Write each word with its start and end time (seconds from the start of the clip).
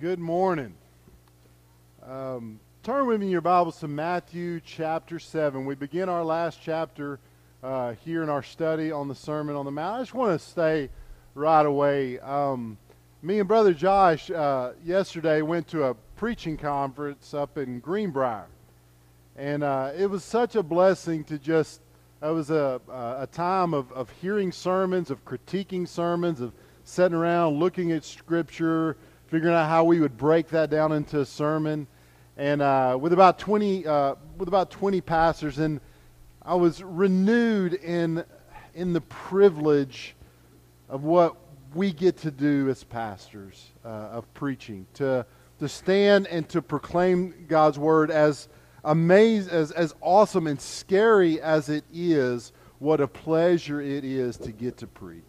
Good 0.00 0.20
morning. 0.20 0.74
Um, 2.08 2.60
turn 2.84 3.08
with 3.08 3.18
me 3.18 3.26
in 3.26 3.32
your 3.32 3.40
Bibles 3.40 3.80
to 3.80 3.88
Matthew 3.88 4.60
chapter 4.64 5.18
7. 5.18 5.66
We 5.66 5.74
begin 5.74 6.08
our 6.08 6.22
last 6.24 6.60
chapter 6.62 7.18
uh, 7.64 7.94
here 8.04 8.22
in 8.22 8.28
our 8.28 8.44
study 8.44 8.92
on 8.92 9.08
the 9.08 9.16
Sermon 9.16 9.56
on 9.56 9.64
the 9.64 9.72
Mount. 9.72 9.96
I 9.96 10.02
just 10.02 10.14
want 10.14 10.40
to 10.40 10.46
stay 10.46 10.88
right 11.34 11.66
away. 11.66 12.20
Um, 12.20 12.78
me 13.22 13.40
and 13.40 13.48
Brother 13.48 13.74
Josh 13.74 14.30
uh, 14.30 14.74
yesterday 14.84 15.42
went 15.42 15.66
to 15.68 15.86
a 15.86 15.94
preaching 16.14 16.56
conference 16.56 17.34
up 17.34 17.58
in 17.58 17.80
Greenbrier. 17.80 18.46
And 19.34 19.64
uh, 19.64 19.90
it 19.98 20.08
was 20.08 20.22
such 20.22 20.54
a 20.54 20.62
blessing 20.62 21.24
to 21.24 21.40
just, 21.40 21.80
it 22.22 22.32
was 22.32 22.50
a, 22.50 22.80
a 22.88 23.26
time 23.32 23.74
of, 23.74 23.90
of 23.90 24.08
hearing 24.22 24.52
sermons, 24.52 25.10
of 25.10 25.24
critiquing 25.24 25.88
sermons, 25.88 26.40
of 26.40 26.52
sitting 26.84 27.18
around 27.18 27.58
looking 27.58 27.90
at 27.90 28.04
Scripture 28.04 28.96
figuring 29.28 29.54
out 29.54 29.68
how 29.68 29.84
we 29.84 30.00
would 30.00 30.16
break 30.16 30.48
that 30.48 30.70
down 30.70 30.92
into 30.92 31.20
a 31.20 31.26
sermon. 31.26 31.86
And 32.36 32.62
uh, 32.62 32.96
with 33.00 33.12
about 33.12 33.38
20, 33.38 33.86
uh, 33.86 34.14
with 34.36 34.48
about 34.48 34.70
20 34.70 35.00
pastors, 35.00 35.58
and 35.58 35.80
I 36.42 36.54
was 36.54 36.82
renewed 36.82 37.74
in 37.74 38.24
in 38.74 38.92
the 38.92 39.00
privilege 39.00 40.14
of 40.88 41.02
what 41.02 41.36
we 41.74 41.92
get 41.92 42.16
to 42.18 42.30
do 42.30 42.68
as 42.70 42.84
pastors 42.84 43.72
uh, 43.84 43.88
of 43.88 44.32
preaching 44.34 44.86
to 44.94 45.26
to 45.58 45.68
stand 45.68 46.26
and 46.28 46.48
to 46.48 46.62
proclaim 46.62 47.46
God's 47.48 47.78
word 47.78 48.10
as 48.10 48.48
amazing, 48.84 49.52
as 49.52 49.72
as 49.72 49.94
awesome 50.00 50.46
and 50.46 50.60
scary 50.60 51.40
as 51.40 51.68
it 51.68 51.84
is. 51.92 52.52
What 52.78 53.00
a 53.00 53.08
pleasure 53.08 53.80
it 53.80 54.04
is 54.04 54.36
to 54.38 54.52
get 54.52 54.76
to 54.78 54.86
preach. 54.86 55.24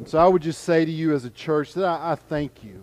And 0.00 0.08
so 0.08 0.18
I 0.18 0.26
would 0.26 0.40
just 0.40 0.62
say 0.62 0.86
to 0.86 0.90
you 0.90 1.12
as 1.14 1.26
a 1.26 1.30
church 1.30 1.74
that 1.74 1.84
I, 1.84 2.12
I 2.12 2.14
thank 2.14 2.64
you 2.64 2.82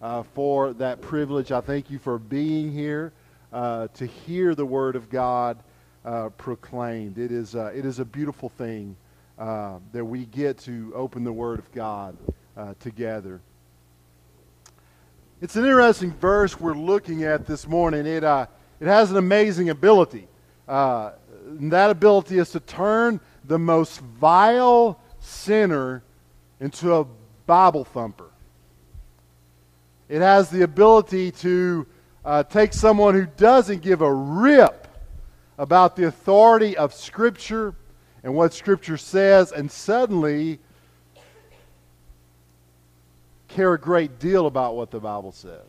uh, 0.00 0.22
for 0.22 0.74
that 0.74 1.00
privilege. 1.00 1.50
I 1.50 1.60
thank 1.60 1.90
you 1.90 1.98
for 1.98 2.20
being 2.20 2.70
here 2.70 3.12
uh, 3.52 3.88
to 3.94 4.06
hear 4.06 4.54
the 4.54 4.64
Word 4.64 4.94
of 4.94 5.10
God 5.10 5.58
uh, 6.04 6.28
proclaimed. 6.38 7.18
It 7.18 7.32
is, 7.32 7.56
uh, 7.56 7.72
it 7.74 7.84
is 7.84 7.98
a 7.98 8.04
beautiful 8.04 8.48
thing 8.48 8.94
uh, 9.36 9.80
that 9.90 10.04
we 10.04 10.26
get 10.26 10.56
to 10.58 10.92
open 10.94 11.24
the 11.24 11.32
Word 11.32 11.58
of 11.58 11.72
God 11.72 12.16
uh, 12.56 12.74
together. 12.78 13.40
It's 15.40 15.56
an 15.56 15.64
interesting 15.64 16.12
verse 16.12 16.60
we're 16.60 16.74
looking 16.74 17.24
at 17.24 17.44
this 17.44 17.66
morning. 17.66 18.06
It, 18.06 18.22
it 18.22 18.86
has 18.86 19.10
an 19.10 19.16
amazing 19.16 19.70
ability. 19.70 20.28
and 20.68 21.72
that 21.72 21.90
ability 21.90 22.38
is 22.38 22.52
to 22.52 22.60
turn 22.60 23.18
the 23.44 23.58
most 23.58 23.98
vile 23.98 25.00
sinner 25.18 26.04
into 26.60 26.94
a 26.94 27.06
Bible 27.46 27.84
thumper. 27.84 28.30
It 30.08 30.20
has 30.20 30.50
the 30.50 30.62
ability 30.62 31.32
to 31.32 31.86
uh, 32.24 32.42
take 32.44 32.72
someone 32.72 33.14
who 33.14 33.26
doesn't 33.36 33.82
give 33.82 34.00
a 34.00 34.12
rip 34.12 34.86
about 35.58 35.96
the 35.96 36.06
authority 36.06 36.76
of 36.76 36.92
Scripture 36.92 37.74
and 38.22 38.34
what 38.34 38.52
Scripture 38.52 38.96
says, 38.96 39.52
and 39.52 39.70
suddenly 39.70 40.58
care 43.48 43.72
a 43.72 43.78
great 43.78 44.18
deal 44.18 44.46
about 44.46 44.76
what 44.76 44.90
the 44.90 44.98
Bible 44.98 45.32
says. 45.32 45.60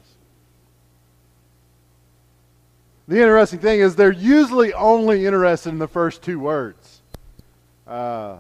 The 3.07 3.21
interesting 3.21 3.59
thing 3.59 3.79
is 3.79 3.95
they're 3.95 4.11
usually 4.11 4.73
only 4.73 5.25
interested 5.25 5.69
in 5.69 5.77
the 5.77 5.87
first 5.87 6.21
two 6.21 6.39
words. 6.39 7.01
Uh, 7.87 8.37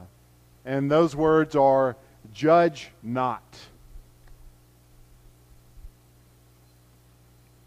and 0.65 0.91
those 0.91 1.15
words 1.15 1.55
are 1.55 1.95
judge 2.37 2.91
not. 3.01 3.57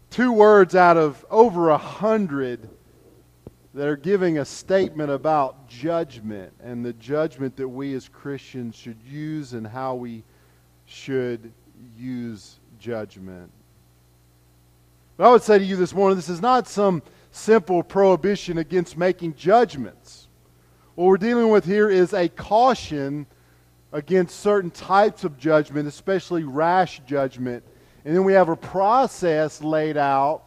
Two 0.09 0.31
words 0.31 0.75
out 0.75 0.95
of 0.95 1.25
over 1.29 1.71
a 1.71 1.77
hundred 1.77 2.69
that 3.73 3.85
are 3.85 3.97
giving 3.97 4.37
a 4.37 4.45
statement 4.45 5.11
about 5.11 5.67
judgment 5.67 6.53
and 6.63 6.85
the 6.85 6.93
judgment 6.93 7.57
that 7.57 7.67
we 7.67 7.93
as 7.95 8.07
Christians 8.07 8.77
should 8.77 8.97
use 9.05 9.51
and 9.51 9.67
how 9.67 9.95
we 9.95 10.23
should 10.85 11.51
use 11.97 12.57
judgment. 12.79 13.51
But 15.17 15.27
I 15.27 15.31
would 15.31 15.43
say 15.43 15.59
to 15.59 15.65
you 15.65 15.75
this 15.75 15.93
morning 15.93 16.15
this 16.15 16.29
is 16.29 16.41
not 16.41 16.69
some 16.69 17.03
simple 17.31 17.83
prohibition 17.83 18.57
against 18.57 18.97
making 18.97 19.35
judgments. 19.35 20.29
What 20.95 21.05
we're 21.07 21.17
dealing 21.17 21.49
with 21.49 21.65
here 21.65 21.89
is 21.89 22.13
a 22.13 22.29
caution 22.29 23.25
against 23.91 24.39
certain 24.39 24.71
types 24.71 25.23
of 25.23 25.37
judgment, 25.37 25.87
especially 25.87 26.43
rash 26.43 27.01
judgment. 27.05 27.63
And 28.05 28.15
then 28.15 28.23
we 28.23 28.33
have 28.33 28.49
a 28.49 28.55
process 28.55 29.61
laid 29.61 29.97
out, 29.97 30.43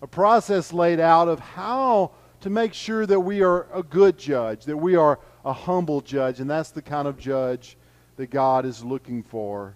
a 0.00 0.06
process 0.06 0.72
laid 0.72 1.00
out 1.00 1.28
of 1.28 1.38
how 1.38 2.12
to 2.40 2.50
make 2.50 2.72
sure 2.72 3.04
that 3.06 3.20
we 3.20 3.42
are 3.42 3.66
a 3.72 3.82
good 3.82 4.16
judge, 4.16 4.64
that 4.64 4.76
we 4.76 4.96
are 4.96 5.18
a 5.44 5.52
humble 5.52 6.00
judge. 6.00 6.40
And 6.40 6.48
that's 6.48 6.70
the 6.70 6.82
kind 6.82 7.06
of 7.06 7.18
judge 7.18 7.76
that 8.16 8.30
God 8.30 8.64
is 8.64 8.82
looking 8.82 9.22
for 9.22 9.74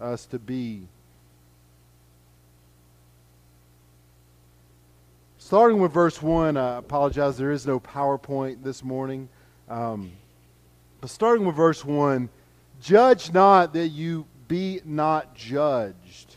us 0.00 0.26
to 0.26 0.38
be. 0.38 0.88
Starting 5.38 5.78
with 5.78 5.92
verse 5.92 6.22
1, 6.22 6.56
I 6.56 6.78
apologize, 6.78 7.36
there 7.36 7.52
is 7.52 7.66
no 7.66 7.78
PowerPoint 7.78 8.62
this 8.62 8.82
morning. 8.82 9.28
Um, 9.68 10.12
starting 11.08 11.46
with 11.46 11.56
verse 11.56 11.84
1 11.84 12.28
Judge 12.80 13.32
not 13.32 13.72
that 13.72 13.88
you 13.88 14.26
be 14.48 14.80
not 14.84 15.34
judged. 15.34 16.36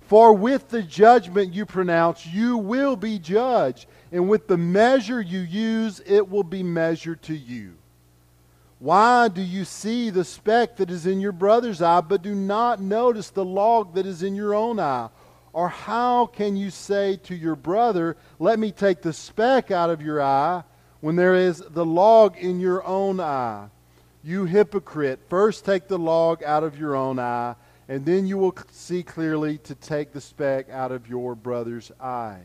For 0.00 0.32
with 0.32 0.68
the 0.68 0.82
judgment 0.82 1.54
you 1.54 1.66
pronounce, 1.66 2.26
you 2.26 2.56
will 2.56 2.96
be 2.96 3.18
judged, 3.18 3.86
and 4.10 4.28
with 4.28 4.48
the 4.48 4.56
measure 4.56 5.20
you 5.20 5.40
use, 5.40 6.00
it 6.04 6.28
will 6.28 6.42
be 6.42 6.62
measured 6.62 7.22
to 7.22 7.34
you. 7.36 7.74
Why 8.80 9.28
do 9.28 9.42
you 9.42 9.64
see 9.64 10.10
the 10.10 10.24
speck 10.24 10.78
that 10.78 10.90
is 10.90 11.06
in 11.06 11.20
your 11.20 11.32
brother's 11.32 11.82
eye, 11.82 12.00
but 12.00 12.22
do 12.22 12.34
not 12.34 12.80
notice 12.80 13.30
the 13.30 13.44
log 13.44 13.94
that 13.94 14.06
is 14.06 14.22
in 14.22 14.34
your 14.34 14.54
own 14.54 14.80
eye? 14.80 15.10
Or 15.52 15.68
how 15.68 16.26
can 16.26 16.56
you 16.56 16.70
say 16.70 17.16
to 17.24 17.34
your 17.34 17.56
brother, 17.56 18.16
Let 18.38 18.58
me 18.58 18.72
take 18.72 19.02
the 19.02 19.12
speck 19.12 19.70
out 19.70 19.90
of 19.90 20.00
your 20.00 20.22
eye, 20.22 20.62
when 21.00 21.16
there 21.16 21.34
is 21.34 21.62
the 21.70 21.84
log 21.84 22.36
in 22.36 22.60
your 22.60 22.84
own 22.86 23.20
eye. 23.20 23.68
You 24.22 24.44
hypocrite, 24.44 25.20
first 25.28 25.64
take 25.64 25.88
the 25.88 25.98
log 25.98 26.42
out 26.42 26.62
of 26.62 26.78
your 26.78 26.94
own 26.94 27.18
eye, 27.18 27.54
and 27.88 28.04
then 28.04 28.26
you 28.26 28.36
will 28.36 28.54
see 28.70 29.02
clearly 29.02 29.58
to 29.58 29.74
take 29.74 30.12
the 30.12 30.20
speck 30.20 30.68
out 30.70 30.92
of 30.92 31.08
your 31.08 31.34
brother's 31.34 31.90
eye. 32.00 32.40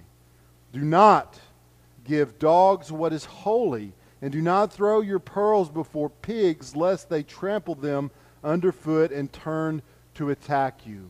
Do 0.72 0.82
not 0.82 1.40
give 2.06 2.40
dogs 2.40 2.92
what 2.92 3.12
is 3.14 3.26
holy, 3.26 3.92
and 4.22 4.32
do 4.32 4.42
not 4.42 4.72
throw 4.72 5.02
your 5.02 5.20
pearls 5.20 5.70
before 5.70 6.10
pigs, 6.10 6.76
lest 6.76 7.10
they 7.10 7.24
trample 7.24 7.76
them 7.76 8.10
underfoot 8.44 9.12
and 9.12 9.32
turn 9.32 9.82
to 10.14 10.30
attack 10.30 10.86
you. 10.86 11.10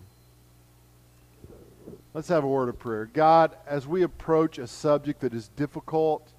Let's 2.13 2.29
have 2.29 2.44
a 2.44 2.47
word 2.47 2.69
of 2.69 2.79
prayer. 2.79 3.09
God, 3.11 3.55
as 3.67 3.85
we 3.85 4.01
approach 4.01 4.57
a 4.57 4.67
subject 4.67 5.19
that 5.22 5.34
is 5.34 5.50
difficult, 5.50 6.31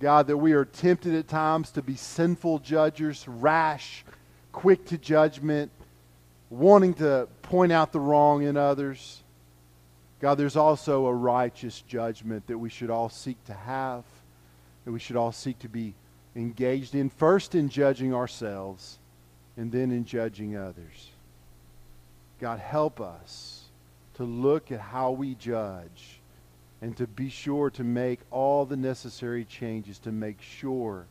God, 0.00 0.26
that 0.26 0.36
we 0.36 0.52
are 0.52 0.64
tempted 0.64 1.14
at 1.14 1.28
times 1.28 1.70
to 1.72 1.82
be 1.82 1.96
sinful 1.96 2.58
judges, 2.58 3.26
rash, 3.28 4.04
quick 4.52 4.84
to 4.86 4.98
judgment, 4.98 5.70
wanting 6.50 6.94
to 6.94 7.28
point 7.42 7.72
out 7.72 7.92
the 7.92 8.00
wrong 8.00 8.42
in 8.42 8.56
others. 8.56 9.22
God, 10.20 10.36
there's 10.36 10.56
also 10.56 11.06
a 11.06 11.14
righteous 11.14 11.82
judgment 11.82 12.46
that 12.46 12.58
we 12.58 12.70
should 12.70 12.90
all 12.90 13.08
seek 13.08 13.42
to 13.44 13.54
have, 13.54 14.04
that 14.84 14.92
we 14.92 14.98
should 14.98 15.16
all 15.16 15.32
seek 15.32 15.58
to 15.60 15.68
be 15.68 15.94
engaged 16.36 16.94
in, 16.94 17.10
first 17.10 17.54
in 17.54 17.68
judging 17.68 18.14
ourselves 18.14 18.98
and 19.56 19.70
then 19.70 19.90
in 19.90 20.04
judging 20.04 20.56
others. 20.56 21.10
God, 22.40 22.58
help 22.58 23.00
us 23.00 23.64
to 24.14 24.24
look 24.24 24.72
at 24.72 24.80
how 24.80 25.12
we 25.12 25.34
judge 25.34 26.20
and 26.84 26.94
to 26.98 27.06
be 27.06 27.30
sure 27.30 27.70
to 27.70 27.82
make 27.82 28.20
all 28.30 28.66
the 28.66 28.76
necessary 28.76 29.42
changes 29.46 29.98
to 29.98 30.12
make 30.12 30.36
sure 30.42 31.06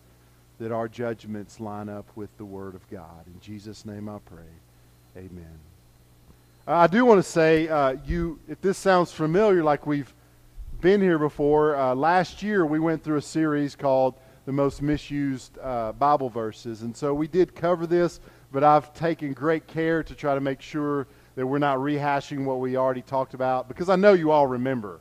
that 0.60 0.72
our 0.72 0.88
judgments 0.88 1.60
line 1.60 1.90
up 1.90 2.06
with 2.16 2.30
the 2.38 2.46
Word 2.46 2.75
of 2.75 2.88
God. 2.92 3.25
In 3.25 3.40
Jesus' 3.42 3.84
name 3.84 4.08
I 4.08 4.20
pray. 4.24 5.18
Amen. 5.18 5.58
Uh, 6.68 6.74
I 6.74 6.86
do 6.86 7.04
want 7.06 7.18
to 7.18 7.28
say, 7.28 7.68
uh, 7.70 7.96
you, 8.06 8.40
if 8.48 8.62
this 8.62 8.78
sounds 8.78 9.12
familiar, 9.12 9.64
like 9.64 9.88
we've 9.88 10.14
been 10.80 11.02
here 11.02 11.18
before, 11.18 11.76
uh, 11.76 11.96
last 11.96 12.44
year 12.44 12.68
we 12.68 12.78
went 12.80 13.04
through 13.04 13.18
a 13.18 13.22
series 13.24 13.76
called 13.76 14.14
The 14.46 14.52
Most 14.52 14.84
Misused 14.84 15.58
uh, 15.60 15.94
Bible 15.94 16.30
Verses. 16.30 16.84
And 16.84 16.96
so 16.96 17.16
we 17.16 17.28
did 17.28 17.56
cover 17.56 17.88
this, 17.88 18.19
but 18.52 18.64
I've 18.64 18.94
taken 18.94 19.34
great 19.34 19.66
care 19.66 20.04
to 20.04 20.14
try 20.14 20.36
to 20.36 20.42
make 20.42 20.62
sure 20.62 21.08
that 21.34 21.48
we're 21.48 21.58
not 21.58 21.80
rehashing 21.80 22.46
what 22.46 22.60
we 22.60 22.78
already 22.78 23.02
talked 23.02 23.34
about 23.34 23.68
because 23.68 23.90
I 23.90 23.96
know 23.96 24.14
you 24.14 24.30
all 24.30 24.46
remember. 24.46 25.00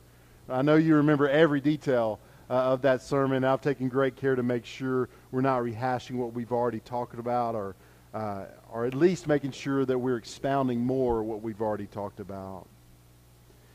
I 0.53 0.61
know 0.61 0.75
you 0.75 0.95
remember 0.95 1.27
every 1.27 1.61
detail 1.61 2.19
uh, 2.49 2.53
of 2.53 2.83
that 2.83 3.01
sermon. 3.01 3.43
I've 3.43 3.61
taken 3.61 3.89
great 3.89 4.15
care 4.15 4.35
to 4.35 4.43
make 4.43 4.65
sure 4.65 5.09
we're 5.31 5.41
not 5.41 5.61
rehashing 5.61 6.15
what 6.15 6.33
we've 6.33 6.51
already 6.51 6.79
talked 6.79 7.17
about 7.17 7.55
or 7.55 7.75
uh, 8.13 8.45
or 8.71 8.85
at 8.85 8.93
least 8.93 9.27
making 9.27 9.51
sure 9.51 9.85
that 9.85 9.97
we're 9.97 10.17
expounding 10.17 10.79
more 10.79 11.23
what 11.23 11.41
we've 11.41 11.61
already 11.61 11.87
talked 11.87 12.19
about. 12.19 12.67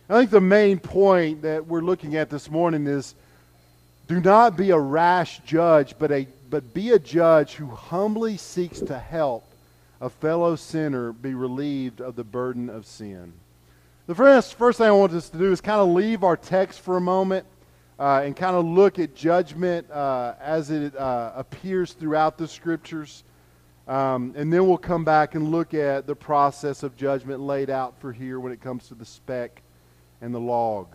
I 0.08 0.14
think 0.14 0.30
the 0.30 0.40
main 0.40 0.78
point 0.78 1.42
that 1.42 1.66
we're 1.66 1.80
looking 1.80 2.16
at 2.16 2.30
this 2.30 2.50
morning 2.50 2.86
is 2.86 3.14
do 4.06 4.20
not 4.20 4.56
be 4.56 4.70
a 4.70 4.78
rash 4.78 5.40
judge, 5.40 5.96
but, 5.98 6.10
a, 6.10 6.26
but 6.48 6.72
be 6.72 6.92
a 6.92 6.98
judge 6.98 7.54
who 7.54 7.66
humbly 7.66 8.36
seeks 8.36 8.80
to 8.80 8.98
help 8.98 9.44
a 10.00 10.08
fellow 10.08 10.54
sinner 10.56 11.12
be 11.12 11.34
relieved 11.34 12.00
of 12.00 12.14
the 12.14 12.24
burden 12.24 12.70
of 12.70 12.86
sin. 12.86 13.32
The 14.08 14.14
first, 14.14 14.54
first 14.54 14.78
thing 14.78 14.86
I 14.86 14.92
want 14.92 15.12
us 15.12 15.28
to 15.28 15.36
do 15.36 15.52
is 15.52 15.60
kind 15.60 15.82
of 15.82 15.88
leave 15.88 16.24
our 16.24 16.34
text 16.34 16.80
for 16.80 16.96
a 16.96 17.00
moment 17.00 17.44
uh, 17.98 18.22
and 18.24 18.34
kind 18.34 18.56
of 18.56 18.64
look 18.64 18.98
at 18.98 19.14
judgment 19.14 19.90
uh, 19.90 20.32
as 20.40 20.70
it 20.70 20.96
uh, 20.96 21.32
appears 21.36 21.92
throughout 21.92 22.38
the 22.38 22.48
scriptures. 22.48 23.22
Um, 23.86 24.32
and 24.34 24.50
then 24.50 24.66
we'll 24.66 24.78
come 24.78 25.04
back 25.04 25.34
and 25.34 25.50
look 25.50 25.74
at 25.74 26.06
the 26.06 26.16
process 26.16 26.82
of 26.82 26.96
judgment 26.96 27.40
laid 27.40 27.68
out 27.68 28.00
for 28.00 28.10
here 28.10 28.40
when 28.40 28.50
it 28.50 28.62
comes 28.62 28.88
to 28.88 28.94
the 28.94 29.04
speck 29.04 29.60
and 30.22 30.34
the 30.34 30.40
log. 30.40 30.86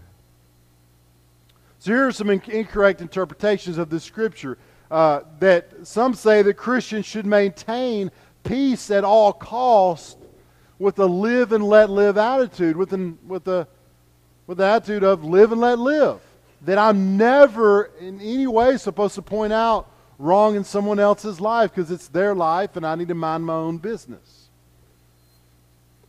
So 1.77 1.92
here 1.92 2.07
are 2.07 2.12
some 2.12 2.31
incorrect 2.31 3.00
interpretations 3.00 3.77
of 3.77 3.92
this 3.92 4.04
scripture. 4.04 4.57
Uh, 4.89 5.19
that 5.39 5.86
some 5.86 6.15
say 6.15 6.42
that 6.42 6.56
Christians 6.56 7.06
should 7.06 7.27
maintain 7.27 8.10
peace 8.44 8.89
at 8.89 9.04
all 9.04 9.33
costs 9.33 10.15
with 10.84 11.00
a 11.00 11.06
live 11.06 11.54
and 11.54 11.64
let 11.64 11.90
live 11.90 12.18
attitude, 12.18 12.76
with, 12.76 12.92
an, 12.92 13.18
with, 13.26 13.46
the, 13.46 13.66
with 14.46 14.58
the 14.58 14.66
attitude 14.66 15.04
of 15.04 15.24
live 15.24 15.54
and 15.54 15.62
let 15.62 15.80
live. 15.80 16.20
That 16.62 16.78
I'm 16.78 17.18
never 17.18 17.86
in 18.00 18.20
any 18.20 18.48
way 18.48 18.78
supposed 18.78 19.16
to 19.16 19.22
point 19.22 19.54
out 19.54 19.90
wrong 20.20 20.56
in 20.56 20.64
someone 20.64 21.00
else's 21.00 21.42
life 21.42 21.74
because 21.74 21.90
it's 21.90 22.10
their 22.10 22.36
life 22.36 22.76
and 22.76 22.86
I 22.86 22.96
need 22.96 23.08
to 23.08 23.16
mind 23.16 23.46
my 23.46 23.54
own 23.54 23.78
business. 23.78 24.50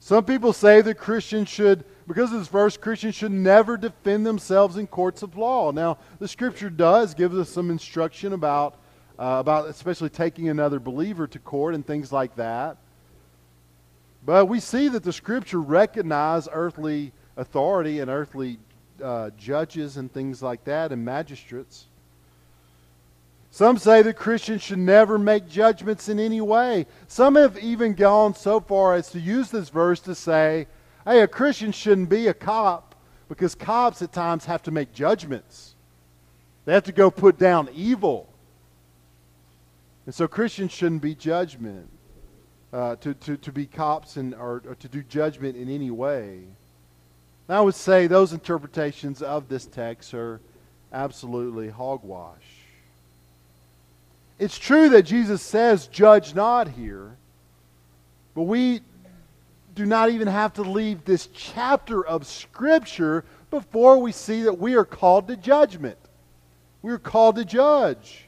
Some 0.01 0.25
people 0.25 0.53
say 0.53 0.83
that 0.83 0.97
Christians 0.97 1.49
should, 1.49 1.85
because 2.07 2.31
of 2.33 2.39
this 2.41 2.49
verse, 2.49 2.77
Christians 2.77 3.15
should 3.15 3.33
never 3.33 3.77
defend 3.77 4.27
themselves 4.27 4.77
in 4.77 4.87
courts 4.87 5.23
of 5.23 5.37
law. 5.37 5.71
Now, 5.71 5.99
the 6.19 6.29
scripture 6.29 6.69
does 6.69 7.15
give 7.15 7.33
us 7.33 7.49
some 7.49 7.71
instruction 7.71 8.33
about, 8.33 8.75
uh, 9.19 9.39
about 9.41 9.69
especially 9.69 10.11
taking 10.11 10.49
another 10.49 10.79
believer 10.79 11.27
to 11.29 11.39
court 11.39 11.75
and 11.75 11.87
things 11.87 12.13
like 12.13 12.37
that. 12.37 12.77
But 14.25 14.47
we 14.47 14.61
see 14.61 14.89
that 14.89 15.03
the 15.03 15.13
scripture 15.13 15.61
recognize 15.61 16.49
earthly 16.51 17.13
authority 17.37 18.01
and 18.01 18.11
earthly 18.11 18.59
uh, 19.03 19.31
judges 19.37 19.97
and 19.97 20.13
things 20.13 20.43
like 20.43 20.65
that 20.65 20.93
and 20.93 21.05
magistrates. 21.05 21.87
Some 23.51 23.79
say 23.79 24.03
that 24.03 24.17
Christians 24.17 24.63
should 24.63 24.79
never 24.79 25.19
make 25.19 25.49
judgments 25.49 26.09
in 26.09 26.19
any 26.19 26.41
way. 26.41 26.87
Some 27.07 27.37
have 27.37 27.59
even 27.59 27.95
gone 27.95 28.35
so 28.35 28.61
far 28.61 28.95
as 28.95 29.11
to 29.11 29.21
use 29.21 29.51
this 29.51 29.69
verse 29.69 30.01
to 30.01 30.15
say, 30.15 30.67
hey, 31.05 31.21
a 31.21 31.29
Christian 31.29 31.71
shouldn't 31.71 32.09
be 32.09 32.27
a 32.27 32.35
cop 32.35 32.95
because 33.29 33.55
cops 33.55 34.03
at 34.03 34.13
times 34.13 34.47
have 34.47 34.63
to 34.65 34.71
make 34.71 34.93
judgments. 34.93 35.75
They 36.65 36.73
have 36.73 36.85
to 36.85 36.93
go 36.93 37.11
put 37.11 37.39
down 37.39 37.69
evil. 37.75 38.29
And 40.07 40.15
so 40.15 40.27
Christians 40.27 40.73
shouldn't 40.73 41.03
be 41.03 41.15
judgment 41.15 41.89
uh, 42.75 42.97
to, 42.97 43.15
to, 43.15 43.37
to 43.37 43.53
be 43.53 43.67
cops 43.67 44.17
and, 44.17 44.35
or, 44.35 44.61
or 44.67 44.75
to 44.75 44.89
do 44.89 45.01
judgment 45.05 45.57
in 45.57 45.71
any 45.71 45.93
way. 45.93 46.41
And 47.47 47.57
I 47.57 47.61
would 47.61 47.77
say 47.77 48.09
those 48.09 48.33
interpretations 48.33 49.23
of 49.23 49.49
this 49.49 49.65
text 49.65 50.13
are 50.13 50.41
absolutely 50.93 51.69
hogwash. 51.69 52.35
It's 54.41 54.59
true 54.59 54.89
that 54.89 55.03
Jesus 55.03 55.41
says, 55.41 55.87
judge 55.87 56.35
not 56.35 56.67
here, 56.67 57.13
but 58.35 58.43
we 58.43 58.81
do 59.77 59.87
not 59.87 60.11
even 60.11 60.27
have 60.27 60.55
to 60.55 60.63
leave 60.63 61.05
this 61.05 61.29
chapter 61.33 62.05
of 62.05 62.27
Scripture 62.27 63.25
before 63.53 63.99
we 63.99 64.11
see 64.11 64.43
that 64.43 64.59
we 64.59 64.75
are 64.75 64.85
called 64.85 65.29
to 65.29 65.37
judgment. 65.37 65.99
We 66.83 66.91
are 66.91 66.99
called 66.99 67.37
to 67.37 67.45
judge. 67.45 68.25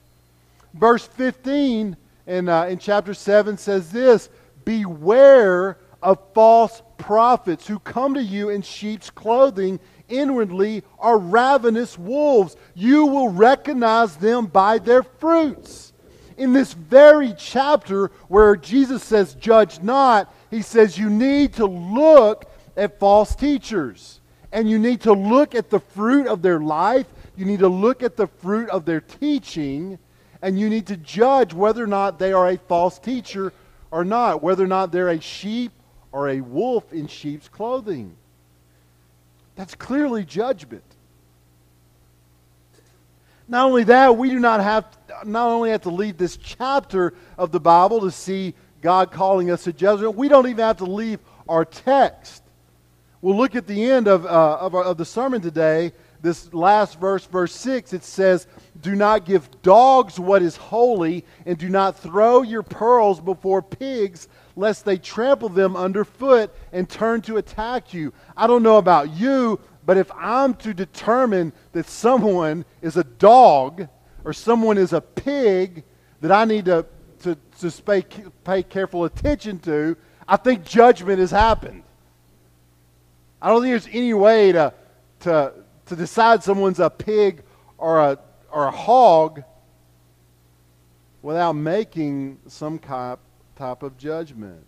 Verse 0.73 1.05
15 1.05 1.97
in, 2.27 2.49
uh, 2.49 2.65
in 2.65 2.79
chapter 2.79 3.15
7 3.15 3.57
says 3.57 3.91
this 3.91 4.29
Beware 4.65 5.79
of 6.03 6.19
false 6.35 6.83
prophets 6.99 7.67
who 7.67 7.79
come 7.79 8.15
to 8.15 8.23
you 8.23 8.51
in 8.51 8.63
sheep's 8.63 9.11
clothing, 9.11 9.81
inwardly 10.09 10.83
are 10.99 11.19
ravenous 11.19 11.99
wolves. 11.99 12.57
You 12.75 13.07
will 13.07 13.29
recognize 13.29 14.17
them 14.17 14.47
by 14.47 14.79
their 14.79 15.03
fruits. 15.03 15.93
In 16.37 16.53
this 16.53 16.75
very 16.75 17.33
chapter 17.39 18.11
where 18.29 18.57
Jesus 18.57 19.03
says, 19.03 19.35
Judge 19.35 19.81
not, 19.83 20.35
he 20.51 20.63
says, 20.63 20.99
You 20.99 21.09
need 21.09 21.55
to 21.55 21.67
look 21.67 22.51
at 22.77 22.99
false 22.99 23.35
teachers. 23.35 24.21
And 24.53 24.69
you 24.69 24.79
need 24.79 25.01
to 25.03 25.13
look 25.13 25.55
at 25.55 25.71
the 25.71 25.81
fruit 25.81 26.27
of 26.27 26.43
their 26.43 26.61
life. 26.61 27.07
You 27.37 27.45
need 27.45 27.61
to 27.61 27.69
look 27.69 28.03
at 28.03 28.17
the 28.17 28.27
fruit 28.27 28.69
of 28.71 28.85
their 28.85 29.01
teaching 29.01 29.99
and 30.43 30.59
you 30.59 30.69
need 30.69 30.87
to 30.87 30.97
judge 30.97 31.53
whether 31.53 31.83
or 31.83 31.89
not 31.89 32.19
they 32.19 32.33
are 32.33 32.49
a 32.49 32.59
false 32.59 32.99
teacher 32.99 33.53
or 33.91 34.05
not, 34.05 34.43
whether 34.43 34.65
or 34.65 34.69
not 34.69 34.93
they're 34.93 35.09
a 35.09 35.21
sheep 35.21 35.73
or 36.13 36.29
a 36.29 36.41
wolf 36.41 36.93
in 36.93 37.07
sheep's 37.07 37.49
clothing. 37.49 38.15
That's 39.55 39.75
clearly 39.75 40.25
judgment. 40.25 40.85
Not 43.49 43.67
only 43.67 43.85
that, 43.85 44.17
we 44.17 44.29
do 44.31 44.41
not 44.41 44.61
have 44.61 44.87
not 45.25 45.49
only 45.49 45.71
have 45.71 45.83
to 45.83 45.91
leave 45.91 46.17
this 46.17 46.37
chapter 46.37 47.15
of 47.39 47.53
the 47.53 47.61
Bible 47.61 48.01
to 48.01 48.11
see 48.11 48.55
God 48.83 49.13
calling 49.13 49.51
us 49.51 49.65
to 49.65 49.73
judgment, 49.73 50.17
we 50.17 50.29
don't 50.29 50.47
even 50.47 50.65
have 50.65 50.79
to 50.79 50.85
leave 50.85 51.21
our 51.49 51.65
text. 51.65 52.43
We'll 53.21 53.37
look 53.37 53.55
at 53.55 53.67
the 53.67 53.91
end 53.91 54.09
of, 54.09 54.27
uh, 54.27 54.59
of, 54.61 54.75
our, 54.75 54.85
of 54.85 54.99
the 54.99 55.05
sermon 55.05 55.41
today 55.41 55.93
this 56.27 56.53
last 56.53 56.99
verse, 56.99 57.25
verse 57.25 57.55
6, 57.55 57.93
it 57.93 58.03
says, 58.03 58.49
Do 58.81 58.97
not 58.97 59.25
give 59.25 59.49
dogs 59.63 60.19
what 60.19 60.43
is 60.43 60.57
holy, 60.57 61.25
and 61.47 61.57
do 61.57 61.69
not 61.69 61.99
throw 61.99 62.43
your 62.43 62.65
pearls 62.65 63.21
before 63.21 63.63
pigs, 63.63 64.29
lest 64.57 64.85
they 64.85 64.99
trample 64.99 65.49
them 65.49 65.77
underfoot 65.77 66.53
and 66.73 66.89
turn 66.89 67.23
to 67.23 67.37
attack 67.37 67.95
you. 67.95 68.13
I 68.37 68.49
don't 68.49 68.65
know 68.65 68.77
about 68.77 69.13
you, 69.13 69.61
but 69.85 69.97
if 69.97 70.11
I'm 70.17 70.55
to 70.55 70.75
determine 70.75 71.53
that 71.73 71.89
someone 71.89 72.65
is 72.83 72.97
a 72.97 73.05
dog 73.05 73.89
or 74.25 74.33
someone 74.33 74.79
is 74.79 74.93
a 74.93 75.01
pig 75.01 75.85
that 76.23 76.33
I 76.33 76.45
need 76.45 76.65
to, 76.65 76.85
to, 77.23 77.39
to 77.61 77.83
pay, 77.83 78.03
pay 78.43 78.65
careful 78.65 79.05
attention 79.05 79.61
to, 79.61 79.97
I 80.27 80.37
think 80.37 80.65
judgment 80.65 81.21
has 81.21 81.31
happened. 81.31 81.85
I 83.41 83.49
don't 83.49 83.63
think 83.63 83.71
there's 83.73 83.95
any 83.95 84.13
way 84.13 84.51
to, 84.51 84.75
to, 85.21 85.53
to 85.87 85.97
decide 85.97 86.43
someone's 86.43 86.81
a 86.81 86.91
pig 86.91 87.43
or 87.79 88.01
a, 88.01 88.19
or 88.51 88.67
a 88.67 88.71
hog 88.71 89.43
without 91.23 91.55
making 91.55 92.39
some 92.47 92.79
type, 92.79 93.19
type 93.57 93.83
of 93.83 93.97
judgment. 93.97 94.65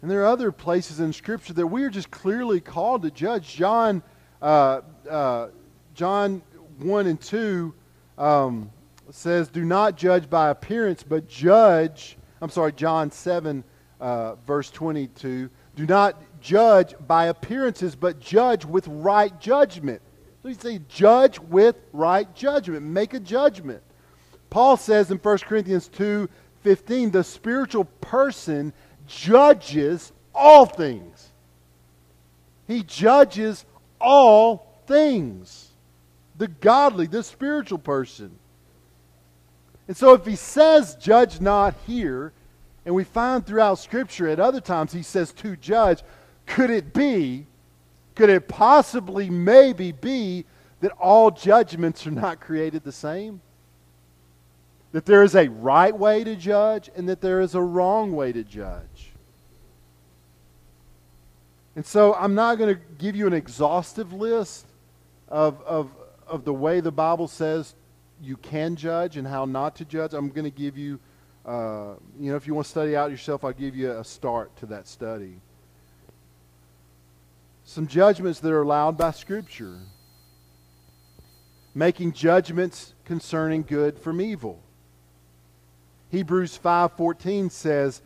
And 0.00 0.10
there 0.10 0.22
are 0.22 0.26
other 0.26 0.50
places 0.50 0.98
in 0.98 1.12
Scripture 1.12 1.52
that 1.52 1.66
we 1.66 1.84
are 1.84 1.90
just 1.90 2.10
clearly 2.10 2.60
called 2.60 3.02
to 3.02 3.10
judge. 3.10 3.54
John, 3.54 4.02
uh, 4.40 4.80
uh, 5.08 5.48
John 5.94 6.42
1 6.78 7.06
and 7.06 7.20
2 7.20 7.72
um, 8.18 8.70
says, 9.10 9.46
Do 9.46 9.64
not 9.64 9.96
judge 9.96 10.28
by 10.28 10.50
appearance, 10.50 11.04
but 11.04 11.28
judge. 11.28 12.16
I'm 12.40 12.50
sorry, 12.50 12.72
John 12.72 13.12
7 13.12 13.62
uh, 14.02 14.34
verse 14.46 14.70
22. 14.70 15.48
Do 15.76 15.86
not 15.86 16.20
judge 16.40 16.94
by 17.06 17.26
appearances, 17.26 17.94
but 17.94 18.20
judge 18.20 18.64
with 18.64 18.86
right 18.88 19.40
judgment. 19.40 20.02
So 20.42 20.48
he 20.48 20.54
says, 20.54 20.80
judge 20.88 21.38
with 21.38 21.76
right 21.92 22.32
judgment. 22.34 22.82
Make 22.82 23.14
a 23.14 23.20
judgment. 23.20 23.80
Paul 24.50 24.76
says 24.76 25.10
in 25.10 25.18
1 25.18 25.38
Corinthians 25.38 25.88
2 25.88 26.28
15, 26.62 27.10
the 27.10 27.24
spiritual 27.24 27.84
person 27.84 28.72
judges 29.06 30.12
all 30.34 30.66
things. 30.66 31.30
He 32.68 32.82
judges 32.82 33.64
all 34.00 34.82
things. 34.86 35.70
The 36.38 36.48
godly, 36.48 37.06
the 37.06 37.22
spiritual 37.22 37.78
person. 37.78 38.38
And 39.88 39.96
so 39.96 40.14
if 40.14 40.24
he 40.24 40.36
says, 40.36 40.94
judge 40.96 41.40
not 41.40 41.74
here, 41.86 42.32
and 42.84 42.94
we 42.94 43.04
find 43.04 43.46
throughout 43.46 43.78
Scripture 43.78 44.28
at 44.28 44.40
other 44.40 44.60
times 44.60 44.92
he 44.92 45.02
says 45.02 45.32
to 45.34 45.56
judge. 45.56 46.02
Could 46.46 46.70
it 46.70 46.92
be, 46.92 47.46
could 48.14 48.28
it 48.28 48.48
possibly 48.48 49.30
maybe 49.30 49.92
be 49.92 50.44
that 50.80 50.92
all 50.92 51.30
judgments 51.30 52.06
are 52.06 52.10
not 52.10 52.40
created 52.40 52.82
the 52.82 52.92
same? 52.92 53.40
That 54.90 55.06
there 55.06 55.22
is 55.22 55.34
a 55.34 55.48
right 55.48 55.96
way 55.96 56.24
to 56.24 56.36
judge 56.36 56.90
and 56.96 57.08
that 57.08 57.20
there 57.20 57.40
is 57.40 57.54
a 57.54 57.62
wrong 57.62 58.12
way 58.12 58.32
to 58.32 58.42
judge. 58.42 59.12
And 61.74 61.86
so 61.86 62.14
I'm 62.14 62.34
not 62.34 62.58
going 62.58 62.74
to 62.74 62.80
give 62.98 63.16
you 63.16 63.26
an 63.26 63.32
exhaustive 63.32 64.12
list 64.12 64.66
of, 65.28 65.62
of, 65.62 65.90
of 66.26 66.44
the 66.44 66.52
way 66.52 66.80
the 66.80 66.92
Bible 66.92 67.28
says 67.28 67.74
you 68.20 68.36
can 68.36 68.76
judge 68.76 69.16
and 69.16 69.26
how 69.26 69.46
not 69.46 69.76
to 69.76 69.84
judge. 69.84 70.12
I'm 70.12 70.28
going 70.28 70.44
to 70.44 70.50
give 70.50 70.76
you, 70.76 71.00
uh, 71.44 71.94
you 72.20 72.30
know, 72.30 72.36
if 72.36 72.46
you 72.46 72.54
want 72.54 72.66
to 72.66 72.70
study 72.70 72.94
out 72.94 73.10
yourself, 73.10 73.44
I'll 73.44 73.52
give 73.52 73.74
you 73.74 73.90
a 73.92 74.04
start 74.04 74.54
to 74.58 74.66
that 74.66 74.86
study. 74.86 75.40
Some 77.64 77.86
judgments 77.86 78.40
that 78.40 78.52
are 78.52 78.62
allowed 78.62 78.96
by 78.96 79.10
Scripture. 79.10 79.78
Making 81.74 82.12
judgments 82.12 82.94
concerning 83.04 83.62
good 83.62 83.98
from 83.98 84.20
evil. 84.20 84.60
Hebrews 86.10 86.56
5:14 86.56 87.50
says, 87.50 88.02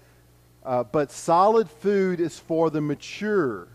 uh, 0.65 0.85
"But 0.85 1.11
solid 1.11 1.69
food 1.69 2.21
is 2.21 2.39
for 2.39 2.71
the 2.71 2.81
mature, 2.81 3.67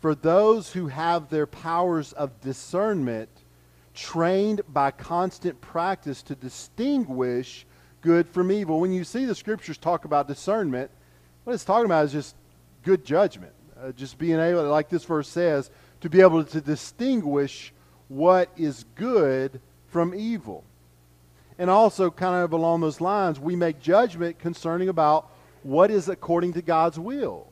for 0.00 0.14
those 0.14 0.72
who 0.72 0.86
have 0.86 1.28
their 1.28 1.46
powers 1.46 2.12
of 2.12 2.40
discernment 2.40 3.28
trained 3.92 4.62
by 4.68 4.90
constant 4.90 5.60
practice 5.60 6.22
to 6.22 6.34
distinguish 6.34 7.66
good 8.02 8.28
from 8.28 8.52
evil. 8.52 8.80
When 8.80 8.92
you 8.92 9.04
see 9.04 9.24
the 9.24 9.34
scriptures 9.34 9.78
talk 9.78 10.04
about 10.04 10.28
discernment, 10.28 10.90
what 11.44 11.54
it's 11.54 11.64
talking 11.64 11.86
about 11.86 12.04
is 12.04 12.12
just 12.12 12.36
good 12.82 13.04
judgment. 13.04 13.52
Uh, 13.80 13.92
just 13.92 14.18
being 14.18 14.38
able, 14.38 14.64
like 14.64 14.88
this 14.88 15.04
verse 15.04 15.28
says, 15.28 15.70
to 16.02 16.10
be 16.10 16.20
able 16.20 16.44
to 16.44 16.60
distinguish 16.60 17.72
what 18.08 18.50
is 18.56 18.84
good 18.96 19.60
from 19.88 20.14
evil. 20.14 20.64
And 21.58 21.70
also, 21.70 22.10
kind 22.10 22.44
of 22.44 22.52
along 22.52 22.80
those 22.80 23.00
lines, 23.00 23.40
we 23.40 23.56
make 23.56 23.80
judgment 23.80 24.38
concerning 24.38 24.88
about 24.88 25.30
what 25.62 25.90
is 25.90 26.08
according 26.08 26.54
to 26.54 26.62
God's 26.62 26.98
will. 26.98 27.46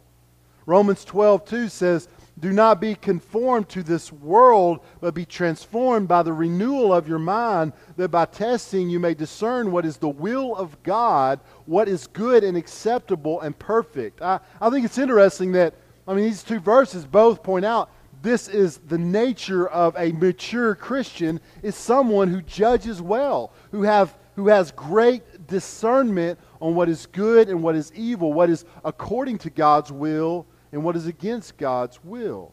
Romans 0.67 1.05
12, 1.05 1.45
2 1.45 1.69
says, 1.69 2.09
do 2.41 2.53
not 2.53 2.81
be 2.81 2.95
conformed 2.95 3.69
to 3.69 3.83
this 3.83 4.11
world, 4.11 4.81
but 5.01 5.15
be 5.15 5.27
transformed 5.27 6.09
by 6.09 6.23
the 6.23 6.33
renewal 6.33 6.93
of 6.93 7.07
your 7.07 7.19
mind, 7.19 7.73
that 7.97 8.09
by 8.09 8.25
testing 8.25 8.89
you 8.89 8.99
may 8.99 9.15
discern 9.15 9.71
what 9.71 9.85
is 9.85 9.99
the 9.99 10.09
will 10.09 10.57
of 10.57 10.83
God, 10.83 11.41
what 11.67 11.89
is 11.89 12.07
good 12.07 12.43
and 12.43 12.57
acceptable 12.57 13.41
and 13.43 13.59
perfect. 13.59 14.23
I, 14.23 14.41
I 14.61 14.71
think 14.71 14.87
it's 14.87 14.99
interesting 14.99 15.53
that, 15.53 15.75
I 16.09 16.15
mean, 16.15 16.25
these 16.25 16.43
two 16.43 16.61
verses 16.61 17.05
both 17.05 17.43
point 17.43 17.65
out 17.65 17.91
this 18.23 18.49
is 18.49 18.79
the 18.79 18.99
nature 18.99 19.69
of 19.69 19.95
a 19.97 20.13
mature 20.13 20.75
Christian, 20.75 21.41
is 21.63 21.75
someone 21.75 22.29
who 22.29 22.43
judges 22.43 23.01
well, 23.01 23.53
who, 23.71 23.83
have, 23.83 24.17
who 24.37 24.49
has 24.49 24.73
great 24.73 25.47
discernment 25.47 26.39
on 26.61 26.75
what 26.75 26.89
is 26.89 27.07
good 27.07 27.49
and 27.49 27.63
what 27.63 27.77
is 27.77 27.93
evil, 27.95 28.33
what 28.33 28.51
is 28.51 28.65
according 28.85 29.39
to 29.39 29.51
God's 29.51 29.91
will 29.91 30.47
and 30.73 30.85
what 30.85 30.97
is 30.97 31.07
against 31.07 31.57
God's 31.57 32.03
will. 32.05 32.53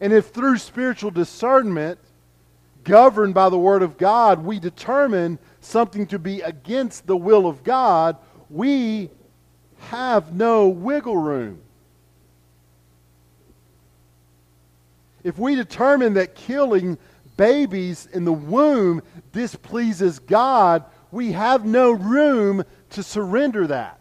And 0.00 0.12
if 0.12 0.28
through 0.28 0.58
spiritual 0.58 1.10
discernment, 1.10 1.98
governed 2.84 3.34
by 3.34 3.48
the 3.48 3.58
Word 3.58 3.82
of 3.82 3.98
God, 3.98 4.44
we 4.44 4.58
determine 4.58 5.38
something 5.60 6.06
to 6.08 6.18
be 6.18 6.40
against 6.40 7.06
the 7.06 7.16
will 7.16 7.46
of 7.46 7.64
God, 7.64 8.16
we 8.48 9.10
have 9.78 10.34
no 10.34 10.68
wiggle 10.68 11.16
room. 11.16 11.60
If 15.24 15.38
we 15.38 15.56
determine 15.56 16.14
that 16.14 16.34
killing 16.34 16.96
babies 17.36 18.08
in 18.12 18.24
the 18.24 18.32
womb 18.32 19.02
displeases 19.32 20.18
God, 20.20 20.84
we 21.10 21.32
have 21.32 21.64
no 21.64 21.90
room 21.90 22.64
to 22.90 23.02
surrender 23.02 23.66
that 23.66 23.97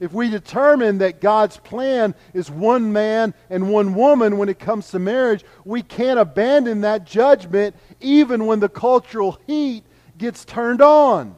if 0.00 0.12
we 0.12 0.30
determine 0.30 0.98
that 0.98 1.20
God's 1.20 1.56
plan 1.56 2.14
is 2.32 2.50
one 2.50 2.92
man 2.92 3.34
and 3.50 3.70
one 3.70 3.94
woman 3.94 4.38
when 4.38 4.48
it 4.48 4.58
comes 4.58 4.90
to 4.90 4.98
marriage, 4.98 5.44
we 5.64 5.82
can't 5.82 6.18
abandon 6.18 6.82
that 6.82 7.04
judgment 7.04 7.74
even 8.00 8.46
when 8.46 8.60
the 8.60 8.68
cultural 8.68 9.40
heat 9.46 9.84
gets 10.16 10.44
turned 10.44 10.80
on. 10.80 11.36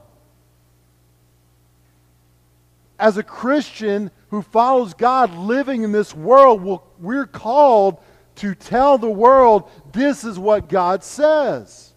As 2.99 3.17
a 3.17 3.23
Christian 3.23 4.11
who 4.29 4.43
follows 4.43 4.93
God 4.93 5.35
living 5.35 5.83
in 5.83 5.93
this 5.93 6.15
world, 6.15 6.83
we're 6.99 7.27
called 7.27 7.99
to 8.37 8.55
tell 8.55 8.99
the 8.99 9.11
world 9.11 9.71
this 9.93 10.23
is 10.25 10.39
what 10.39 10.69
God 10.69 11.03
says. 11.03 11.95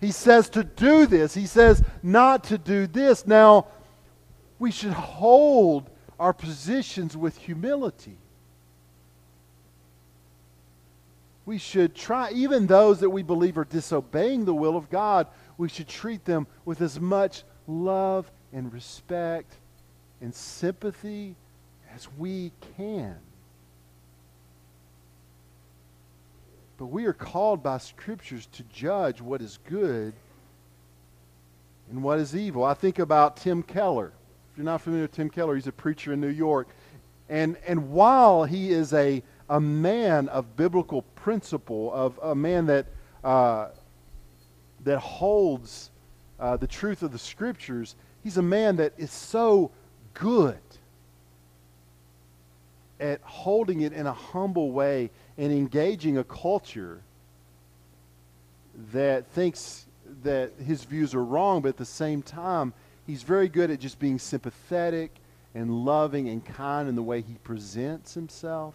He 0.00 0.12
says 0.12 0.48
to 0.50 0.62
do 0.62 1.06
this, 1.06 1.34
He 1.34 1.46
says 1.46 1.82
not 2.02 2.44
to 2.44 2.58
do 2.58 2.86
this. 2.86 3.26
Now, 3.26 3.66
we 4.58 4.70
should 4.70 4.92
hold 4.92 5.88
our 6.18 6.32
positions 6.32 7.16
with 7.16 7.36
humility. 7.36 8.16
We 11.46 11.58
should 11.58 11.94
try, 11.94 12.30
even 12.32 12.66
those 12.66 13.00
that 13.00 13.10
we 13.10 13.22
believe 13.22 13.56
are 13.56 13.64
disobeying 13.64 14.44
the 14.44 14.54
will 14.54 14.76
of 14.76 14.90
God, 14.90 15.28
we 15.56 15.68
should 15.68 15.88
treat 15.88 16.24
them 16.24 16.46
with 16.64 16.80
as 16.80 17.00
much 17.00 17.42
love 17.66 18.30
and 18.52 18.72
respect 18.72 19.54
and 20.20 20.34
sympathy 20.34 21.36
as 21.94 22.08
we 22.18 22.52
can. 22.76 23.16
But 26.76 26.86
we 26.86 27.06
are 27.06 27.12
called 27.12 27.62
by 27.62 27.78
scriptures 27.78 28.46
to 28.52 28.62
judge 28.64 29.20
what 29.20 29.40
is 29.40 29.58
good 29.68 30.12
and 31.90 32.02
what 32.02 32.18
is 32.18 32.36
evil. 32.36 32.64
I 32.64 32.74
think 32.74 32.98
about 32.98 33.38
Tim 33.38 33.62
Keller 33.62 34.12
you're 34.58 34.64
not 34.64 34.80
familiar 34.80 35.04
with 35.04 35.12
Tim 35.12 35.30
Keller, 35.30 35.54
he's 35.54 35.68
a 35.68 35.72
preacher 35.72 36.12
in 36.12 36.20
New 36.20 36.26
York. 36.26 36.68
And, 37.28 37.56
and 37.64 37.92
while 37.92 38.42
he 38.42 38.72
is 38.72 38.92
a, 38.92 39.22
a 39.48 39.60
man 39.60 40.28
of 40.30 40.56
biblical 40.56 41.02
principle, 41.14 41.94
of 41.94 42.18
a 42.20 42.34
man 42.34 42.66
that, 42.66 42.86
uh, 43.22 43.68
that 44.82 44.98
holds 44.98 45.90
uh, 46.40 46.56
the 46.56 46.66
truth 46.66 47.04
of 47.04 47.12
the 47.12 47.18
scriptures, 47.20 47.94
he's 48.24 48.36
a 48.36 48.42
man 48.42 48.74
that 48.76 48.94
is 48.98 49.12
so 49.12 49.70
good 50.14 50.58
at 52.98 53.20
holding 53.22 53.82
it 53.82 53.92
in 53.92 54.08
a 54.08 54.12
humble 54.12 54.72
way 54.72 55.08
and 55.36 55.52
engaging 55.52 56.18
a 56.18 56.24
culture 56.24 57.00
that 58.92 59.24
thinks 59.28 59.86
that 60.24 60.50
his 60.66 60.82
views 60.82 61.14
are 61.14 61.24
wrong, 61.24 61.62
but 61.62 61.68
at 61.68 61.76
the 61.76 61.84
same 61.84 62.22
time, 62.22 62.72
he's 63.08 63.22
very 63.22 63.48
good 63.48 63.70
at 63.70 63.80
just 63.80 63.98
being 63.98 64.18
sympathetic 64.18 65.10
and 65.54 65.72
loving 65.72 66.28
and 66.28 66.44
kind 66.44 66.88
in 66.88 66.94
the 66.94 67.02
way 67.02 67.22
he 67.22 67.34
presents 67.42 68.12
himself 68.12 68.74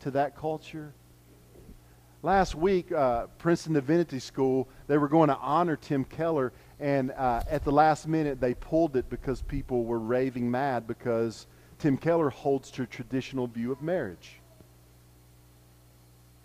to 0.00 0.10
that 0.10 0.36
culture. 0.36 0.92
Last 2.24 2.56
week, 2.56 2.90
uh, 2.90 3.28
Princeton 3.38 3.74
Divinity 3.74 4.18
School, 4.18 4.68
they 4.88 4.98
were 4.98 5.06
going 5.06 5.28
to 5.28 5.36
honor 5.36 5.76
Tim 5.76 6.04
Keller, 6.04 6.52
and 6.80 7.12
uh, 7.12 7.44
at 7.48 7.62
the 7.62 7.70
last 7.70 8.08
minute, 8.08 8.40
they 8.40 8.54
pulled 8.54 8.96
it 8.96 9.08
because 9.08 9.42
people 9.42 9.84
were 9.84 10.00
raving 10.00 10.50
mad 10.50 10.88
because 10.88 11.46
Tim 11.78 11.96
Keller 11.96 12.30
holds 12.30 12.72
to 12.72 12.82
a 12.82 12.86
traditional 12.86 13.46
view 13.46 13.70
of 13.70 13.80
marriage. 13.80 14.40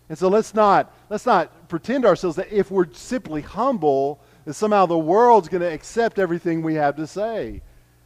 And 0.08 0.18
so 0.18 0.28
let's 0.28 0.54
not, 0.54 0.94
let's 1.10 1.26
not 1.26 1.68
pretend 1.68 2.06
ourselves 2.06 2.36
that 2.36 2.52
if 2.52 2.70
we're 2.70 2.92
simply 2.94 3.42
humble 3.42 4.20
that 4.46 4.54
somehow 4.54 4.86
the 4.86 4.98
world's 4.98 5.50
going 5.50 5.62
to 5.62 5.72
accept 5.72 6.20
everything 6.20 6.62
we 6.62 6.76
have 6.76 6.96
to 6.96 7.08
say. 7.08 7.62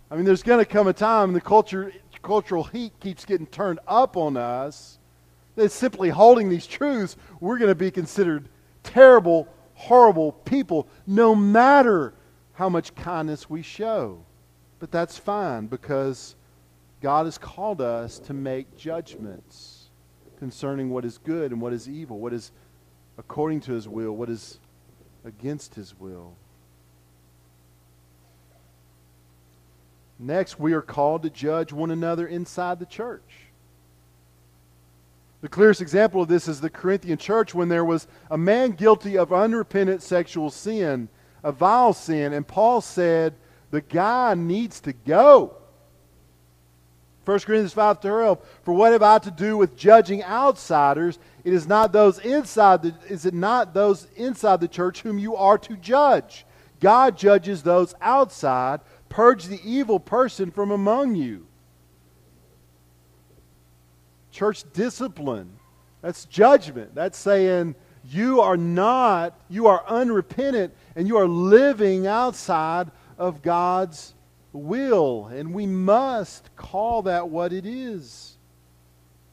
I 0.10 0.16
mean, 0.16 0.26
there's 0.26 0.44
going 0.44 0.64
to 0.64 0.66
come 0.66 0.88
a 0.88 0.94
time 0.94 1.34
the 1.34 1.42
culture, 1.42 1.92
cultural 2.22 2.64
heat 2.64 2.94
keeps 3.00 3.24
getting 3.24 3.48
turned 3.48 3.80
up 3.88 4.18
on 4.18 4.36
us. 4.36 5.00
That 5.56 5.72
simply 5.72 6.10
holding 6.10 6.50
these 6.50 6.68
truths, 6.68 7.16
we're 7.40 7.58
going 7.58 7.72
to 7.72 7.76
be 7.76 7.90
considered 7.90 8.50
terrible, 8.84 9.48
horrible 9.74 10.34
people, 10.34 10.88
no 11.08 11.34
matter 11.34 12.14
how 12.54 12.68
much 12.68 12.94
kindness 12.96 13.50
we 13.50 13.62
show. 13.62 14.26
But 14.80 14.92
that's 14.92 15.18
fine 15.18 15.68
because 15.68 16.36
God 17.02 17.26
has 17.26 17.38
called 17.38 17.80
us 17.80 18.20
to 18.20 18.34
make 18.34 18.76
judgments 18.76 19.90
concerning 20.40 20.90
what 20.90 21.06
is 21.06 21.18
good 21.18 21.52
and 21.52 21.62
what 21.62 21.72
is 21.72 21.88
evil, 21.88 22.20
what 22.20 22.34
is 22.34 22.52
according 23.18 23.62
to 23.62 23.74
his 23.74 23.88
will, 23.88 24.12
what 24.12 24.30
is 24.30 24.60
against 25.26 25.76
his 25.76 26.00
will. 26.00 26.36
Next, 30.18 30.60
we 30.60 30.74
are 30.74 30.82
called 30.82 31.24
to 31.24 31.30
judge 31.30 31.74
one 31.74 31.92
another 31.92 32.26
inside 32.26 32.80
the 32.80 32.86
church. 32.86 33.22
The 35.42 35.50
clearest 35.50 35.82
example 35.82 36.22
of 36.22 36.28
this 36.28 36.48
is 36.48 36.62
the 36.62 36.70
Corinthian 36.70 37.18
church 37.18 37.54
when 37.54 37.68
there 37.68 37.84
was 37.84 38.08
a 38.32 38.38
man 38.38 38.72
guilty 38.72 39.18
of 39.18 39.34
unrepentant 39.34 40.02
sexual 40.02 40.50
sin, 40.50 41.10
a 41.44 41.52
vile 41.52 41.94
sin, 41.94 42.34
and 42.34 42.48
Paul 42.48 42.82
said, 42.82 43.36
The 43.72 43.82
guy 43.82 44.34
needs 44.36 44.80
to 44.82 44.94
go. 44.94 45.58
1 47.26 47.40
Corinthians 47.40 47.74
5 47.74 48.02
12, 48.02 48.40
for 48.64 48.74
what 48.74 48.92
have 48.92 49.02
I 49.02 49.18
to 49.20 49.32
do 49.32 49.58
with 49.58 49.76
judging 49.76 50.24
outsiders? 50.24 51.20
It 51.44 51.54
is 51.54 51.68
not 51.68 51.92
those 51.92 52.20
inside 52.20 52.84
the, 52.84 52.94
is 53.10 53.26
it 53.26 53.34
not 53.34 53.74
those 53.74 54.08
inside 54.16 54.62
the 54.62 54.68
church 54.68 55.02
whom 55.02 55.18
you 55.18 55.36
are 55.36 55.58
to 55.60 55.76
judge? 55.76 56.46
God 56.80 57.18
judges 57.18 57.64
those 57.64 57.94
outside. 58.02 58.82
Purge 59.10 59.46
the 59.46 59.60
evil 59.64 60.00
person 60.00 60.52
from 60.52 60.72
among 60.72 61.16
you. 61.16 61.48
Church 64.32 64.64
discipline. 64.74 65.52
That's 66.02 66.26
judgment. 66.26 66.94
That's 66.94 67.18
saying 67.18 67.76
you 68.04 68.42
are 68.42 68.58
not, 68.58 69.40
you 69.50 69.68
are 69.68 69.84
unrepentant, 69.88 70.74
and 70.96 71.08
you 71.08 71.18
are 71.18 71.28
living 71.28 72.08
outside 72.08 72.92
of 73.18 73.42
God's 73.42 74.15
will. 74.56 75.28
And 75.28 75.54
we 75.54 75.66
must 75.66 76.56
call 76.56 77.04
that 77.04 77.30
what 77.30 77.54
it 77.54 77.66
is. 77.66 78.38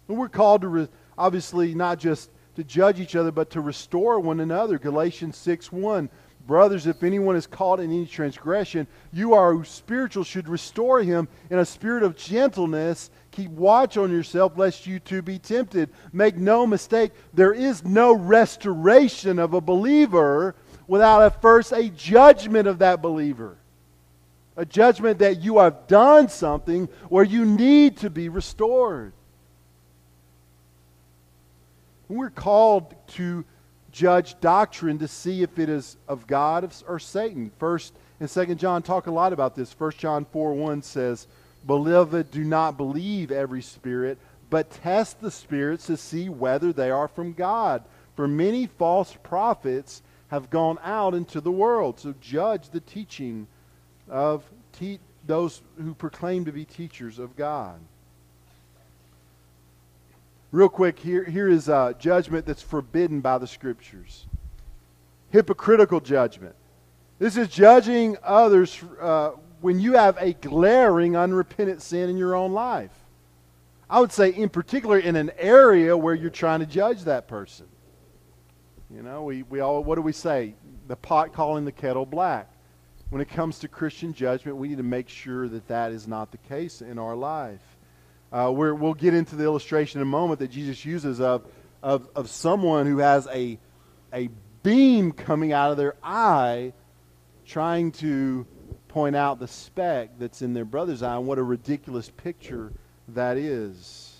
And 0.08 0.18
we're 0.18 0.28
called 0.28 0.62
to, 0.62 0.68
re- 0.68 0.88
obviously, 1.16 1.74
not 1.74 1.98
just 1.98 2.30
to 2.56 2.64
judge 2.64 3.00
each 3.00 3.16
other, 3.16 3.30
but 3.30 3.50
to 3.50 3.60
restore 3.60 4.20
one 4.20 4.40
another. 4.40 4.78
Galatians 4.78 5.36
6 5.36 5.72
1. 5.72 6.10
Brothers, 6.46 6.88
if 6.88 7.04
anyone 7.04 7.36
is 7.36 7.46
caught 7.46 7.78
in 7.78 7.92
any 7.92 8.04
transgression, 8.04 8.88
you 9.12 9.34
are 9.34 9.64
spiritual, 9.64 10.24
should 10.24 10.48
restore 10.48 11.00
him 11.00 11.28
in 11.50 11.60
a 11.60 11.64
spirit 11.64 12.02
of 12.02 12.16
gentleness. 12.16 13.10
Keep 13.30 13.52
watch 13.52 13.96
on 13.96 14.10
yourself, 14.10 14.58
lest 14.58 14.84
you 14.84 14.98
too 14.98 15.22
be 15.22 15.38
tempted. 15.38 15.90
Make 16.12 16.36
no 16.36 16.66
mistake, 16.66 17.12
there 17.32 17.52
is 17.52 17.84
no 17.84 18.12
restoration 18.12 19.38
of 19.38 19.54
a 19.54 19.60
believer 19.60 20.56
without 20.88 21.22
at 21.22 21.40
first 21.40 21.70
a 21.70 21.88
judgment 21.90 22.66
of 22.66 22.80
that 22.80 23.00
believer. 23.00 23.56
A 24.56 24.66
judgment 24.66 25.18
that 25.20 25.40
you 25.40 25.58
have 25.58 25.86
done 25.86 26.28
something 26.28 26.88
where 27.08 27.24
you 27.24 27.44
need 27.44 27.98
to 27.98 28.10
be 28.10 28.28
restored. 28.28 29.12
We're 32.08 32.30
called 32.30 32.94
to 33.08 33.44
judge 33.92 34.38
doctrine 34.40 34.98
to 34.98 35.08
see 35.08 35.42
if 35.42 35.58
it 35.58 35.68
is 35.68 35.96
of 36.08 36.26
God 36.26 36.70
or 36.86 36.98
Satan. 36.98 37.50
First 37.58 37.94
and 38.20 38.28
Second 38.28 38.58
John 38.58 38.82
talk 38.82 39.06
a 39.06 39.10
lot 39.10 39.32
about 39.32 39.54
this. 39.54 39.72
First 39.72 39.98
John 39.98 40.26
4 40.26 40.54
1 40.54 40.82
says, 40.82 41.26
Beloved, 41.66 42.30
do 42.30 42.44
not 42.44 42.76
believe 42.76 43.30
every 43.30 43.62
spirit, 43.62 44.18
but 44.50 44.70
test 44.70 45.20
the 45.20 45.30
spirits 45.30 45.86
to 45.86 45.96
see 45.96 46.28
whether 46.28 46.72
they 46.72 46.90
are 46.90 47.08
from 47.08 47.32
God. 47.32 47.84
For 48.16 48.28
many 48.28 48.66
false 48.66 49.16
prophets 49.22 50.02
have 50.28 50.50
gone 50.50 50.78
out 50.82 51.14
into 51.14 51.40
the 51.40 51.52
world. 51.52 52.00
So 52.00 52.14
judge 52.20 52.70
the 52.70 52.80
teaching 52.80 53.46
of 54.08 54.44
te- 54.72 55.00
those 55.26 55.62
who 55.76 55.94
proclaim 55.94 56.44
to 56.44 56.52
be 56.52 56.64
teachers 56.64 57.18
of 57.18 57.36
God. 57.36 57.80
Real 60.50 60.68
quick, 60.68 60.98
here, 60.98 61.24
here 61.24 61.48
is 61.48 61.68
a 61.68 61.94
judgment 61.98 62.44
that's 62.44 62.62
forbidden 62.62 63.20
by 63.20 63.38
the 63.38 63.46
Scriptures 63.46 64.26
hypocritical 65.32 65.98
judgment. 65.98 66.54
This 67.18 67.36
is 67.36 67.48
judging 67.48 68.16
others 68.22 68.80
uh, 69.00 69.30
when 69.60 69.80
you 69.80 69.94
have 69.94 70.16
a 70.20 70.34
glaring 70.34 71.16
unrepentant 71.16 71.82
sin 71.82 72.10
in 72.10 72.16
your 72.16 72.34
own 72.34 72.52
life. 72.52 72.92
I 73.88 74.00
would 74.00 74.12
say, 74.12 74.30
in 74.30 74.48
particular, 74.48 74.98
in 74.98 75.16
an 75.16 75.30
area 75.38 75.96
where 75.96 76.14
you're 76.14 76.30
trying 76.30 76.60
to 76.60 76.66
judge 76.66 77.04
that 77.04 77.28
person. 77.28 77.66
You 78.94 79.02
know, 79.02 79.24
we, 79.24 79.42
we 79.44 79.60
all, 79.60 79.82
what 79.82 79.96
do 79.96 80.02
we 80.02 80.12
say? 80.12 80.54
The 80.88 80.96
pot 80.96 81.32
calling 81.32 81.64
the 81.64 81.72
kettle 81.72 82.06
black. 82.06 82.51
When 83.12 83.20
it 83.20 83.28
comes 83.28 83.58
to 83.58 83.68
Christian 83.68 84.14
judgment, 84.14 84.56
we 84.56 84.68
need 84.68 84.78
to 84.78 84.82
make 84.82 85.06
sure 85.06 85.46
that 85.46 85.68
that 85.68 85.92
is 85.92 86.08
not 86.08 86.30
the 86.30 86.38
case 86.38 86.80
in 86.80 86.98
our 86.98 87.14
life. 87.14 87.60
Uh, 88.32 88.50
we 88.50 88.72
will 88.72 88.94
get 88.94 89.12
into 89.12 89.36
the 89.36 89.44
illustration 89.44 90.00
in 90.00 90.06
a 90.06 90.10
moment 90.10 90.40
that 90.40 90.50
Jesus 90.50 90.82
uses 90.82 91.20
of, 91.20 91.44
of, 91.82 92.08
of 92.16 92.30
someone 92.30 92.86
who 92.86 93.00
has 93.00 93.28
a, 93.30 93.58
a 94.14 94.30
beam 94.62 95.12
coming 95.12 95.52
out 95.52 95.70
of 95.70 95.76
their 95.76 95.94
eye 96.02 96.72
trying 97.44 97.92
to 97.92 98.46
point 98.88 99.14
out 99.14 99.38
the 99.38 99.46
speck 99.46 100.12
that's 100.18 100.40
in 100.40 100.54
their 100.54 100.64
brother's 100.64 101.02
eye 101.02 101.16
and 101.16 101.26
what 101.26 101.36
a 101.36 101.42
ridiculous 101.42 102.08
picture 102.08 102.72
that 103.08 103.36
is. 103.36 104.16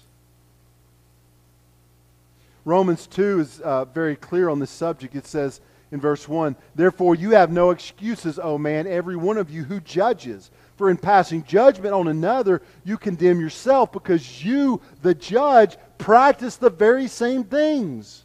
Romans 2.66 3.06
2 3.06 3.40
is 3.40 3.60
uh, 3.60 3.86
very 3.86 4.16
clear 4.16 4.50
on 4.50 4.58
this 4.58 4.70
subject. 4.70 5.14
It 5.14 5.26
says 5.26 5.62
in 5.92 6.00
verse 6.00 6.26
1 6.26 6.56
Therefore, 6.74 7.14
you 7.14 7.30
have 7.30 7.52
no 7.52 7.70
excuses, 7.70 8.40
O 8.42 8.58
man, 8.58 8.88
every 8.88 9.14
one 9.14 9.36
of 9.36 9.50
you 9.50 9.62
who 9.62 9.78
judges. 9.80 10.50
For 10.76 10.90
in 10.90 10.96
passing 10.96 11.44
judgment 11.44 11.94
on 11.94 12.08
another, 12.08 12.62
you 12.82 12.96
condemn 12.96 13.38
yourself 13.38 13.92
because 13.92 14.44
you, 14.44 14.80
the 15.02 15.14
judge, 15.14 15.76
practice 15.98 16.56
the 16.56 16.70
very 16.70 17.06
same 17.06 17.44
things. 17.44 18.24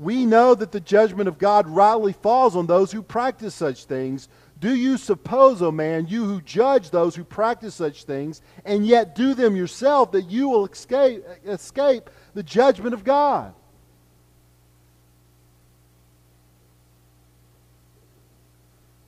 We 0.00 0.26
know 0.26 0.54
that 0.56 0.72
the 0.72 0.80
judgment 0.80 1.28
of 1.28 1.38
God 1.38 1.68
rightly 1.68 2.14
falls 2.14 2.56
on 2.56 2.66
those 2.66 2.90
who 2.90 3.02
practice 3.02 3.54
such 3.54 3.84
things. 3.84 4.28
Do 4.58 4.74
you 4.74 4.96
suppose, 4.96 5.62
O 5.62 5.66
oh 5.66 5.70
man, 5.70 6.06
you 6.08 6.24
who 6.24 6.40
judge 6.40 6.90
those 6.90 7.14
who 7.14 7.22
practice 7.22 7.74
such 7.74 8.04
things, 8.04 8.40
and 8.64 8.86
yet 8.86 9.14
do 9.14 9.34
them 9.34 9.54
yourself, 9.54 10.12
that 10.12 10.30
you 10.30 10.48
will 10.48 10.66
escape, 10.66 11.22
escape 11.46 12.10
the 12.32 12.42
judgment 12.42 12.94
of 12.94 13.04
God? 13.04 13.54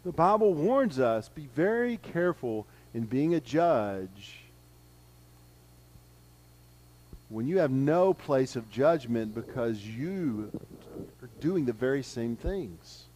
The 0.06 0.12
Bible 0.12 0.54
warns 0.54 1.00
us 1.00 1.28
be 1.28 1.48
very 1.56 1.96
careful 1.96 2.64
in 2.94 3.06
being 3.06 3.34
a 3.34 3.40
judge 3.40 4.36
when 7.28 7.48
you 7.48 7.58
have 7.58 7.72
no 7.72 8.14
place 8.14 8.54
of 8.54 8.70
judgment 8.70 9.34
because 9.34 9.84
you 9.84 10.52
are 11.20 11.28
doing 11.40 11.64
the 11.64 11.72
very 11.72 12.04
same 12.04 12.36
things. 12.36 13.06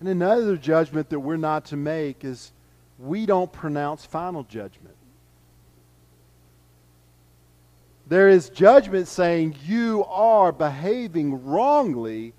And 0.00 0.08
another 0.08 0.56
judgment 0.56 1.10
that 1.10 1.20
we're 1.20 1.36
not 1.36 1.66
to 1.66 1.76
make 1.76 2.24
is 2.24 2.50
we 2.98 3.26
don't 3.26 3.52
pronounce 3.52 4.04
final 4.04 4.42
judgment. 4.42 4.96
There 8.08 8.28
is 8.28 8.48
judgment 8.48 9.06
saying 9.06 9.54
you 9.64 10.04
are 10.06 10.50
behaving 10.50 11.46
wrongly 11.46 12.32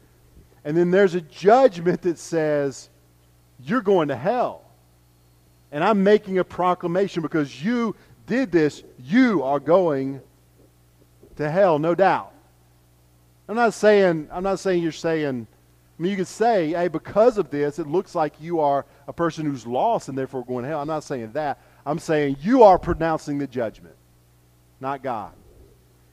and 0.66 0.76
then 0.76 0.90
there's 0.90 1.14
a 1.14 1.22
judgment 1.22 2.02
that 2.02 2.18
says, 2.18 2.90
you're 3.60 3.82
going 3.82 4.08
to 4.08 4.16
hell. 4.16 4.64
And 5.72 5.84
I'm 5.84 6.04
making 6.04 6.40
a 6.40 6.44
proclamation 6.44 7.22
because 7.22 7.64
you 7.64 7.96
did 8.26 8.52
this, 8.52 8.84
you 9.00 9.44
are 9.44 9.60
going 9.60 10.22
to 11.36 11.52
hell, 11.52 11.78
no 11.78 11.94
doubt. 11.94 12.34
I'm 13.48 13.56
not 13.56 13.76
saying, 13.76 14.28
I'm 14.32 14.42
not 14.42 14.60
saying 14.60 14.82
you're 14.82 14.92
saying, 14.92 15.48
I 15.98 16.02
mean, 16.02 16.12
you 16.12 16.18
could 16.18 16.28
say, 16.28 16.70
hey, 16.70 16.88
because 16.88 17.38
of 17.38 17.52
this, 17.52 17.78
it 17.78 17.88
looks 17.88 18.16
like 18.16 18.34
you 18.42 18.60
are 18.60 18.86
a 19.08 19.14
person 19.14 19.46
who's 19.46 19.68
lost 19.68 20.10
and 20.10 20.18
therefore 20.18 20.44
going 20.44 20.64
to 20.64 20.70
hell. 20.70 20.82
I'm 20.82 20.88
not 20.88 21.04
saying 21.04 21.32
that. 21.34 21.62
I'm 21.86 22.00
saying 22.00 22.38
you 22.42 22.64
are 22.64 22.80
pronouncing 22.80 23.38
the 23.38 23.46
judgment, 23.46 23.96
not 24.80 25.04
God. 25.04 25.32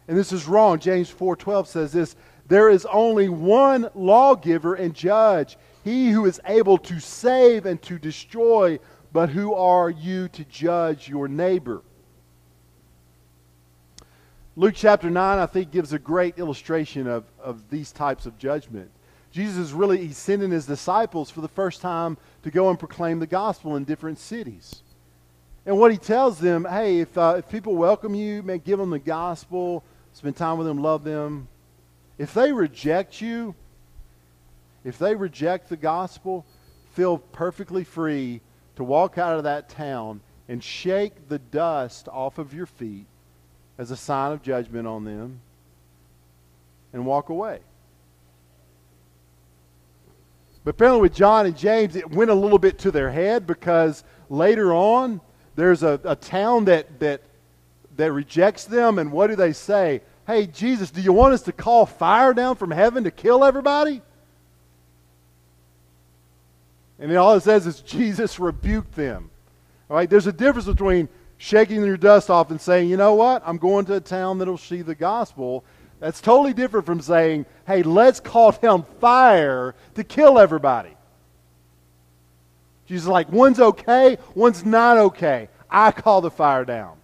And 0.08 0.18
this 0.18 0.30
is 0.30 0.46
wrong. 0.46 0.78
James 0.78 1.10
4:12 1.10 1.66
says 1.66 1.92
this, 1.92 2.16
there 2.52 2.68
is 2.68 2.86
only 2.86 3.30
one 3.30 3.88
lawgiver 3.94 4.74
and 4.74 4.94
judge, 4.94 5.56
he 5.84 6.10
who 6.10 6.26
is 6.26 6.38
able 6.44 6.76
to 6.76 7.00
save 7.00 7.64
and 7.64 7.80
to 7.82 7.98
destroy. 7.98 8.78
But 9.10 9.30
who 9.30 9.54
are 9.54 9.88
you 9.88 10.28
to 10.28 10.44
judge 10.44 11.08
your 11.08 11.28
neighbor? 11.28 11.82
Luke 14.54 14.74
chapter 14.76 15.08
9, 15.08 15.38
I 15.38 15.46
think, 15.46 15.70
gives 15.70 15.94
a 15.94 15.98
great 15.98 16.38
illustration 16.38 17.06
of, 17.06 17.24
of 17.42 17.70
these 17.70 17.90
types 17.90 18.26
of 18.26 18.36
judgment. 18.38 18.90
Jesus 19.30 19.56
is 19.56 19.72
really, 19.72 20.06
he's 20.06 20.18
sending 20.18 20.50
his 20.50 20.66
disciples 20.66 21.30
for 21.30 21.40
the 21.40 21.48
first 21.48 21.80
time 21.80 22.18
to 22.42 22.50
go 22.50 22.68
and 22.68 22.78
proclaim 22.78 23.18
the 23.18 23.26
gospel 23.26 23.76
in 23.76 23.84
different 23.84 24.18
cities. 24.18 24.82
And 25.64 25.78
what 25.78 25.90
he 25.90 25.96
tells 25.96 26.38
them, 26.38 26.66
hey, 26.68 27.00
if, 27.00 27.16
uh, 27.16 27.36
if 27.38 27.48
people 27.48 27.76
welcome 27.76 28.14
you, 28.14 28.42
man, 28.42 28.58
give 28.58 28.78
them 28.78 28.90
the 28.90 28.98
gospel, 28.98 29.84
spend 30.12 30.36
time 30.36 30.58
with 30.58 30.66
them, 30.66 30.82
love 30.82 31.02
them, 31.02 31.48
if 32.18 32.34
they 32.34 32.52
reject 32.52 33.20
you, 33.20 33.54
if 34.84 34.98
they 34.98 35.14
reject 35.14 35.68
the 35.68 35.76
gospel, 35.76 36.44
feel 36.92 37.18
perfectly 37.18 37.84
free 37.84 38.40
to 38.76 38.84
walk 38.84 39.18
out 39.18 39.36
of 39.36 39.44
that 39.44 39.68
town 39.68 40.20
and 40.48 40.62
shake 40.62 41.28
the 41.28 41.38
dust 41.38 42.08
off 42.08 42.38
of 42.38 42.52
your 42.52 42.66
feet 42.66 43.06
as 43.78 43.90
a 43.90 43.96
sign 43.96 44.32
of 44.32 44.42
judgment 44.42 44.86
on 44.86 45.04
them 45.04 45.40
and 46.92 47.06
walk 47.06 47.28
away. 47.28 47.60
But 50.64 50.70
apparently, 50.72 51.02
with 51.02 51.14
John 51.14 51.46
and 51.46 51.56
James, 51.56 51.96
it 51.96 52.08
went 52.10 52.30
a 52.30 52.34
little 52.34 52.58
bit 52.58 52.78
to 52.80 52.90
their 52.90 53.10
head 53.10 53.46
because 53.46 54.04
later 54.28 54.72
on, 54.72 55.20
there's 55.56 55.82
a, 55.82 56.00
a 56.04 56.14
town 56.14 56.66
that, 56.66 57.00
that, 57.00 57.20
that 57.96 58.12
rejects 58.12 58.64
them, 58.64 58.98
and 58.98 59.10
what 59.10 59.26
do 59.26 59.36
they 59.36 59.52
say? 59.52 60.02
Hey, 60.26 60.46
Jesus, 60.46 60.90
do 60.90 61.00
you 61.00 61.12
want 61.12 61.34
us 61.34 61.42
to 61.42 61.52
call 61.52 61.86
fire 61.86 62.32
down 62.32 62.56
from 62.56 62.70
heaven 62.70 63.04
to 63.04 63.10
kill 63.10 63.44
everybody? 63.44 64.02
And 66.98 67.10
then 67.10 67.18
all 67.18 67.34
it 67.34 67.42
says 67.42 67.66
is 67.66 67.80
Jesus 67.80 68.38
rebuked 68.38 68.94
them. 68.94 69.30
All 69.90 69.96
right, 69.96 70.08
there's 70.08 70.28
a 70.28 70.32
difference 70.32 70.66
between 70.66 71.08
shaking 71.38 71.84
your 71.84 71.96
dust 71.96 72.30
off 72.30 72.52
and 72.52 72.60
saying, 72.60 72.88
you 72.88 72.96
know 72.96 73.14
what, 73.14 73.42
I'm 73.44 73.58
going 73.58 73.84
to 73.86 73.94
a 73.94 74.00
town 74.00 74.38
that'll 74.38 74.56
see 74.56 74.82
the 74.82 74.94
gospel. 74.94 75.64
That's 75.98 76.20
totally 76.20 76.52
different 76.52 76.86
from 76.86 77.00
saying, 77.00 77.46
hey, 77.66 77.82
let's 77.82 78.20
call 78.20 78.52
down 78.52 78.84
fire 79.00 79.74
to 79.96 80.04
kill 80.04 80.38
everybody. 80.38 80.96
Jesus 82.86 83.04
is 83.04 83.08
like, 83.08 83.32
one's 83.32 83.58
okay, 83.58 84.18
one's 84.36 84.64
not 84.64 84.98
okay. 84.98 85.48
I 85.68 85.90
call 85.90 86.20
the 86.20 86.30
fire 86.30 86.64
down. 86.64 86.96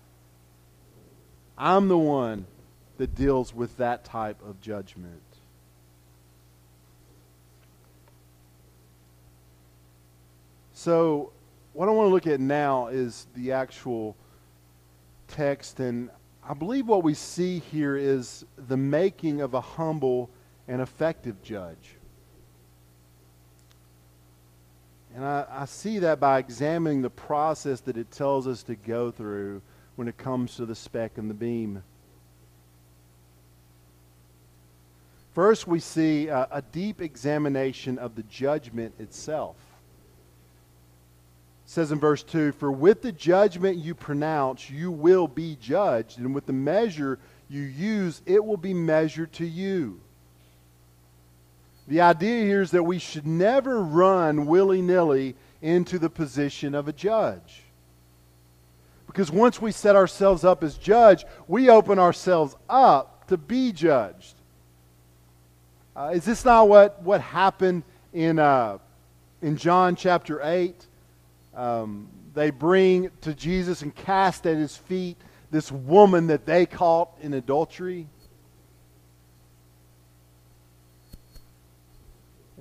I'm 1.56 1.88
the 1.88 1.98
one 1.98 2.46
that 2.98 3.14
deals 3.14 3.54
with 3.54 3.76
that 3.78 4.04
type 4.04 4.40
of 4.46 4.60
judgment. 4.60 5.22
So, 10.74 11.32
what 11.72 11.88
I 11.88 11.92
want 11.92 12.08
to 12.08 12.12
look 12.12 12.26
at 12.26 12.38
now 12.38 12.88
is 12.88 13.26
the 13.34 13.52
actual 13.52 14.16
text, 15.28 15.80
and 15.80 16.10
I 16.48 16.54
believe 16.54 16.86
what 16.86 17.02
we 17.02 17.14
see 17.14 17.58
here 17.58 17.96
is 17.96 18.44
the 18.56 18.76
making 18.76 19.40
of 19.40 19.54
a 19.54 19.60
humble 19.60 20.30
and 20.68 20.80
effective 20.80 21.42
judge. 21.42 21.96
And 25.14 25.24
I, 25.24 25.46
I, 25.50 25.64
see 25.64 25.98
that 25.98 26.20
by 26.20 26.38
examining 26.38 27.02
the 27.02 27.10
process 27.10 27.80
that 27.80 27.96
it 27.96 28.10
tells 28.10 28.46
us 28.46 28.62
to 28.64 28.76
go 28.76 29.10
through 29.10 29.62
when 29.96 30.06
it 30.06 30.16
comes 30.16 30.54
to 30.56 30.66
the 30.66 30.76
speck 30.76 31.18
and 31.18 31.28
the 31.28 31.34
beam. 31.34 31.82
First, 35.38 35.68
we 35.68 35.78
see 35.78 36.26
a, 36.26 36.48
a 36.50 36.62
deep 36.62 37.00
examination 37.00 37.96
of 37.96 38.16
the 38.16 38.24
judgment 38.24 38.92
itself 38.98 39.54
It 41.64 41.70
says 41.70 41.92
in 41.92 42.00
verse 42.00 42.24
2 42.24 42.50
For 42.50 42.72
with 42.72 43.02
the 43.02 43.12
judgment 43.12 43.78
you 43.78 43.94
pronounce, 43.94 44.68
you 44.68 44.90
will 44.90 45.28
be 45.28 45.56
judged, 45.60 46.18
and 46.18 46.34
with 46.34 46.46
the 46.46 46.52
measure 46.52 47.20
you 47.48 47.62
use, 47.62 48.20
it 48.26 48.44
will 48.44 48.56
be 48.56 48.74
measured 48.74 49.32
to 49.34 49.46
you. 49.46 50.00
The 51.86 52.00
idea 52.00 52.44
here 52.44 52.62
is 52.62 52.72
that 52.72 52.82
we 52.82 52.98
should 52.98 53.24
never 53.24 53.80
run 53.80 54.44
willy 54.44 54.82
nilly 54.82 55.36
into 55.62 56.00
the 56.00 56.10
position 56.10 56.74
of 56.74 56.88
a 56.88 56.92
judge. 56.92 57.62
Because 59.06 59.30
once 59.30 59.62
we 59.62 59.70
set 59.70 59.94
ourselves 59.94 60.42
up 60.42 60.64
as 60.64 60.76
judge, 60.76 61.24
we 61.46 61.70
open 61.70 62.00
ourselves 62.00 62.56
up 62.68 63.28
to 63.28 63.36
be 63.36 63.70
judged. 63.70 64.34
Uh, 65.98 66.10
is 66.14 66.24
this 66.24 66.44
not 66.44 66.68
what, 66.68 67.02
what 67.02 67.20
happened 67.20 67.82
in, 68.12 68.38
uh, 68.38 68.78
in 69.42 69.56
John 69.56 69.96
chapter 69.96 70.40
8? 70.42 70.86
um, 71.58 72.08
they 72.34 72.50
bring 72.50 73.10
to 73.22 73.34
Jesus 73.34 73.82
and 73.82 73.94
cast 73.94 74.46
at 74.46 74.56
his 74.56 74.76
feet 74.76 75.16
this 75.50 75.72
woman 75.72 76.28
that 76.28 76.46
they 76.46 76.66
caught 76.66 77.10
in 77.20 77.34
adultery. 77.34 78.08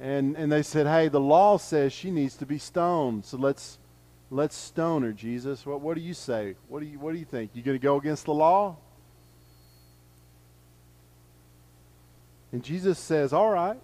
And, 0.02 0.36
and 0.36 0.52
they 0.52 0.63
said, 0.63 0.88
hey, 0.88 1.10
the 1.10 1.19
law 1.19 1.58
says 1.58 1.93
she 1.93 2.10
needs 2.10 2.36
to 2.38 2.45
be 2.45 2.58
stoned, 2.58 3.26
so 3.26 3.38
let's, 3.38 3.78
let's 4.32 4.56
stone 4.56 5.04
her, 5.04 5.12
Jesus. 5.12 5.65
What, 5.65 5.82
what 5.82 5.95
do 5.95 6.02
you 6.02 6.13
say? 6.13 6.56
What 6.67 6.80
do 6.80 6.88
you, 6.88 7.00
what 7.00 7.13
do 7.13 7.19
you 7.19 7.26
think? 7.26 7.52
You 7.54 7.62
going 7.62 7.78
to 7.78 7.84
go 7.84 7.97
against 7.97 8.26
the 8.26 8.34
law? 8.34 8.78
And 12.51 12.63
Jesus 12.63 12.97
says, 12.97 13.33
all 13.33 13.49
right, 13.49 13.79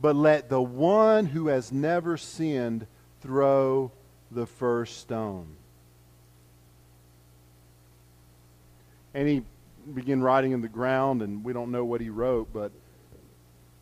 but 0.00 0.14
let 0.14 0.48
the 0.48 0.60
one 0.60 1.26
who 1.26 1.48
has 1.48 1.72
never 1.72 2.16
sinned 2.16 2.86
throw 3.20 3.90
the 4.30 4.46
first 4.46 4.98
stone. 4.98 5.56
And 9.14 9.26
he 9.26 9.42
began 9.94 10.20
writing 10.20 10.52
in 10.52 10.60
the 10.60 10.68
ground, 10.68 11.22
and 11.22 11.42
we 11.42 11.52
don't 11.52 11.70
know 11.70 11.84
what 11.84 12.00
he 12.00 12.10
wrote, 12.10 12.52
but 12.52 12.70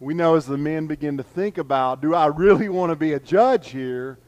we 0.01 0.15
know 0.15 0.37
as 0.37 0.47
the 0.47 0.59
men 0.59 0.87
begin 0.87 1.17
to 1.17 1.23
think 1.23 1.59
about, 1.59 2.01
do 2.01 2.15
I 2.15 2.27
really 2.27 2.69
want 2.69 2.91
to 2.91 2.97
be 2.97 3.13
a 3.13 3.21
judge 3.21 3.71
here? 3.71 4.19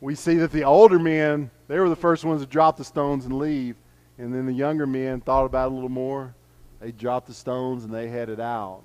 We 0.00 0.14
see 0.14 0.34
that 0.36 0.52
the 0.52 0.64
older 0.64 0.98
men, 0.98 1.50
they 1.66 1.78
were 1.80 1.88
the 1.88 1.96
first 1.96 2.24
ones 2.24 2.40
to 2.40 2.46
drop 2.46 2.76
the 2.76 2.84
stones 2.84 3.24
and 3.24 3.38
leave. 3.38 3.76
And 4.18 4.34
then 4.34 4.46
the 4.46 4.52
younger 4.52 4.86
men 4.86 5.20
thought 5.20 5.44
about 5.44 5.66
it 5.66 5.72
a 5.72 5.74
little 5.74 5.88
more. 5.88 6.34
They 6.80 6.92
dropped 6.92 7.26
the 7.26 7.34
stones 7.34 7.84
and 7.84 7.92
they 7.92 8.08
headed 8.08 8.40
out 8.40 8.82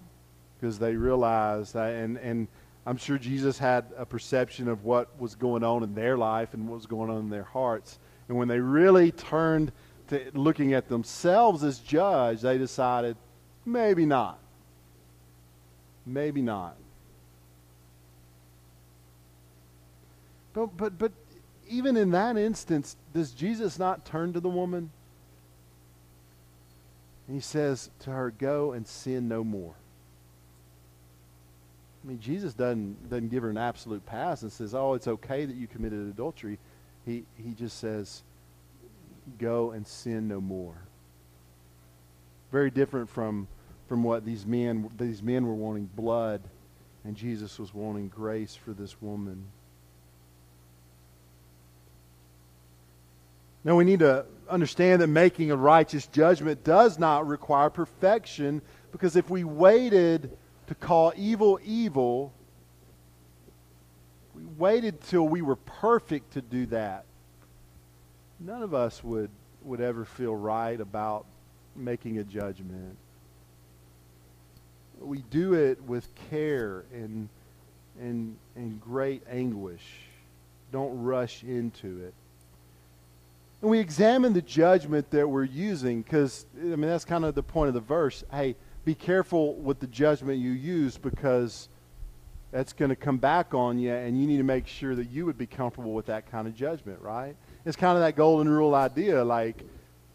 because 0.60 0.80
they 0.80 0.96
realized, 0.96 1.74
that, 1.74 1.94
and, 1.94 2.18
and 2.18 2.48
I'm 2.86 2.98
sure 2.98 3.18
Jesus 3.18 3.58
had 3.58 3.86
a 3.98 4.06
perception 4.06 4.68
of 4.68 4.84
what 4.84 5.20
was 5.20 5.36
going 5.36 5.64
on 5.64 5.84
in 5.84 5.94
their 5.94 6.18
life 6.18 6.54
and 6.54 6.68
what 6.68 6.76
was 6.76 6.86
going 6.86 7.10
on 7.10 7.18
in 7.18 7.30
their 7.30 7.44
hearts. 7.44 8.00
And 8.28 8.38
when 8.38 8.48
they 8.48 8.60
really 8.60 9.12
turned 9.12 9.72
to 10.08 10.32
looking 10.34 10.74
at 10.74 10.90
themselves 10.90 11.64
as 11.64 11.80
judge, 11.80 12.42
they 12.42 12.58
decided, 12.58 13.16
maybe 13.66 14.06
not. 14.06 14.40
Maybe 16.06 16.42
not. 16.42 16.76
But, 20.54 20.78
but, 20.78 20.98
but 20.98 21.12
even 21.70 21.98
in 21.98 22.12
that 22.12 22.38
instance, 22.38 22.96
does 23.14 23.32
Jesus 23.32 23.80
not 23.80 24.06
turn 24.06 24.34
to 24.34 24.40
the 24.40 24.50
woman? 24.50 24.92
And 27.28 27.36
he 27.36 27.42
says 27.42 27.90
to 28.00 28.12
her, 28.12 28.32
Go 28.32 28.74
and 28.74 28.88
sin 28.88 29.28
no 29.28 29.44
more. 29.44 29.76
I 32.04 32.08
mean, 32.08 32.20
Jesus 32.20 32.54
doesn't 32.54 33.10
doesn't 33.10 33.30
give 33.30 33.44
her 33.44 33.50
an 33.50 33.58
absolute 33.58 34.06
pass 34.06 34.42
and 34.42 34.52
says, 34.52 34.76
"Oh, 34.76 34.94
it's 34.94 35.08
okay 35.08 35.46
that 35.46 35.56
you 35.56 35.68
committed 35.68 36.08
adultery." 36.08 36.60
He 37.06 37.24
he 37.38 37.54
just 37.54 37.80
says, 37.80 38.24
"Go 39.40 39.72
and 39.72 39.88
sin 39.88 40.28
no 40.28 40.42
more." 40.42 40.76
Very 42.52 42.70
different 42.70 43.10
from 43.10 43.48
from 43.88 44.04
what 44.04 44.26
these 44.26 44.46
men 44.46 44.90
these 44.98 45.24
men 45.24 45.46
were 45.46 45.54
wanting 45.54 45.90
blood, 45.96 46.42
and 47.06 47.16
Jesus 47.16 47.58
was 47.58 47.74
wanting 47.74 48.10
grace 48.10 48.54
for 48.54 48.74
this 48.74 49.02
woman. 49.02 49.46
Now 53.64 53.76
we 53.76 53.86
need 53.86 54.00
to 54.00 54.26
understand 54.50 55.02
that 55.02 55.08
making 55.08 55.52
a 55.52 55.56
righteous 55.56 56.08
judgment 56.08 56.64
does 56.64 57.00
not 57.00 57.28
require 57.28 57.70
perfection, 57.70 58.62
because 58.92 59.16
if 59.16 59.30
we 59.30 59.44
waited 59.44 60.30
to 60.68 60.76
call 60.76 61.14
evil 61.16 61.60
evil. 61.64 62.34
We 64.36 64.44
waited 64.58 65.02
till 65.02 65.28
we 65.28 65.42
were 65.42 65.56
perfect 65.56 66.34
to 66.34 66.42
do 66.42 66.66
that. 66.68 67.06
None 68.40 68.64
of 68.64 68.74
us 68.74 69.04
would, 69.04 69.30
would 69.64 69.82
ever 69.82 70.06
feel 70.06 70.36
right 70.36 70.80
about 70.80 71.26
making 71.76 72.18
a 72.18 72.24
judgment. 72.24 72.98
We 75.00 75.24
do 75.30 75.54
it 75.54 75.82
with 75.84 76.08
care 76.30 76.84
and, 76.94 77.30
and, 78.00 78.38
and 78.56 78.82
great 78.82 79.24
anguish. 79.30 79.84
Don't 80.72 81.04
rush 81.04 81.44
into 81.44 82.06
it. 82.06 82.14
And 83.64 83.72
we 83.72 83.80
examine 83.80 84.34
the 84.34 84.42
judgment 84.42 85.10
that 85.12 85.26
we're 85.26 85.46
using 85.46 86.02
because, 86.02 86.46
I 86.60 86.66
mean, 86.66 86.82
that's 86.82 87.06
kind 87.06 87.24
of 87.24 87.34
the 87.34 87.42
point 87.42 87.70
of 87.70 87.74
the 87.74 87.80
verse. 87.80 88.26
Hey, 88.30 88.58
be 88.84 88.94
careful 88.94 89.56
with 89.56 89.80
the 89.80 89.88
judgment 89.88 90.40
you 90.40 90.52
use 90.52 90.98
because 90.98 91.70
that's 92.52 92.74
going 92.74 92.90
to 92.90 92.98
come 92.98 93.16
back 93.16 93.54
on 93.54 93.80
you, 93.80 93.94
and 93.94 94.20
you 94.20 94.28
need 94.28 94.36
to 94.36 94.44
make 94.44 94.68
sure 94.68 94.96
that 94.96 95.10
you 95.10 95.26
would 95.26 95.38
be 95.38 95.48
comfortable 95.48 95.94
with 95.94 96.08
that 96.08 96.30
kind 96.30 96.46
of 96.46 96.54
judgment, 96.54 97.00
right? 97.02 97.38
It's 97.64 97.78
kind 97.78 97.96
of 97.96 98.04
that 98.04 98.18
golden 98.18 98.50
rule 98.50 98.76
idea. 98.76 99.24
Like, 99.24 99.64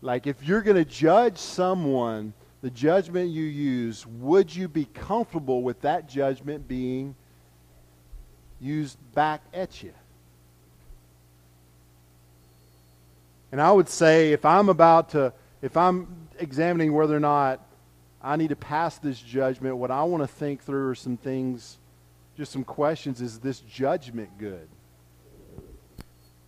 like 0.03 0.27
if 0.27 0.43
you're 0.43 0.61
going 0.61 0.77
to 0.77 0.85
judge 0.85 1.39
someone, 1.39 2.35
the 2.61 2.69
judgment 2.69 3.31
you 3.31 3.45
use, 3.45 4.07
would 4.07 4.55
you 4.55 4.69
be 4.69 4.85
comfortable 4.93 5.63
with 5.63 5.81
that 5.81 6.07
judgment 6.07 6.69
being 6.69 7.15
used 8.61 8.99
back 9.15 9.41
at 9.55 9.83
you? 9.83 9.95
And 13.51 13.61
I 13.61 13.73
would 13.73 13.89
say 13.89 14.33
if 14.33 14.45
I'm 14.45 14.69
about 14.69 15.11
to, 15.11 15.33
if 15.63 15.77
I'm 15.77 16.29
examining 16.39 16.93
whether 16.93 17.17
or 17.17 17.21
not 17.21 17.61
I 18.23 18.37
need 18.37 18.49
to 18.49 18.57
pass 18.57 18.99
this 18.99 19.19
judgment, 19.19 19.77
what 19.77 19.91
I 19.91 20.03
want 20.05 20.23
to 20.23 20.27
think 20.27 20.63
through 20.63 20.91
are 20.91 20.95
some 20.95 21.17
things, 21.17 21.79
just 22.37 22.53
some 22.53 22.65
questions. 22.65 23.21
Is 23.21 23.39
this 23.39 23.61
judgment 23.61 24.31
good? 24.39 24.69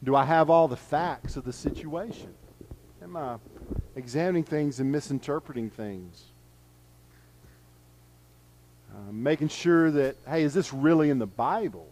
Do 0.02 0.16
I 0.16 0.24
have 0.24 0.50
all 0.50 0.68
the 0.68 0.76
facts 0.76 1.36
of 1.36 1.44
the 1.44 1.52
situation? 1.52 2.34
Am 3.02 3.16
I 3.16 3.36
examining 3.96 4.44
things 4.44 4.80
and 4.80 4.90
misinterpreting 4.90 5.70
things? 5.70 6.24
Uh, 8.92 9.12
making 9.12 9.48
sure 9.48 9.90
that, 9.90 10.16
hey, 10.26 10.42
is 10.42 10.52
this 10.52 10.72
really 10.72 11.10
in 11.10 11.18
the 11.18 11.26
Bible? 11.26 11.86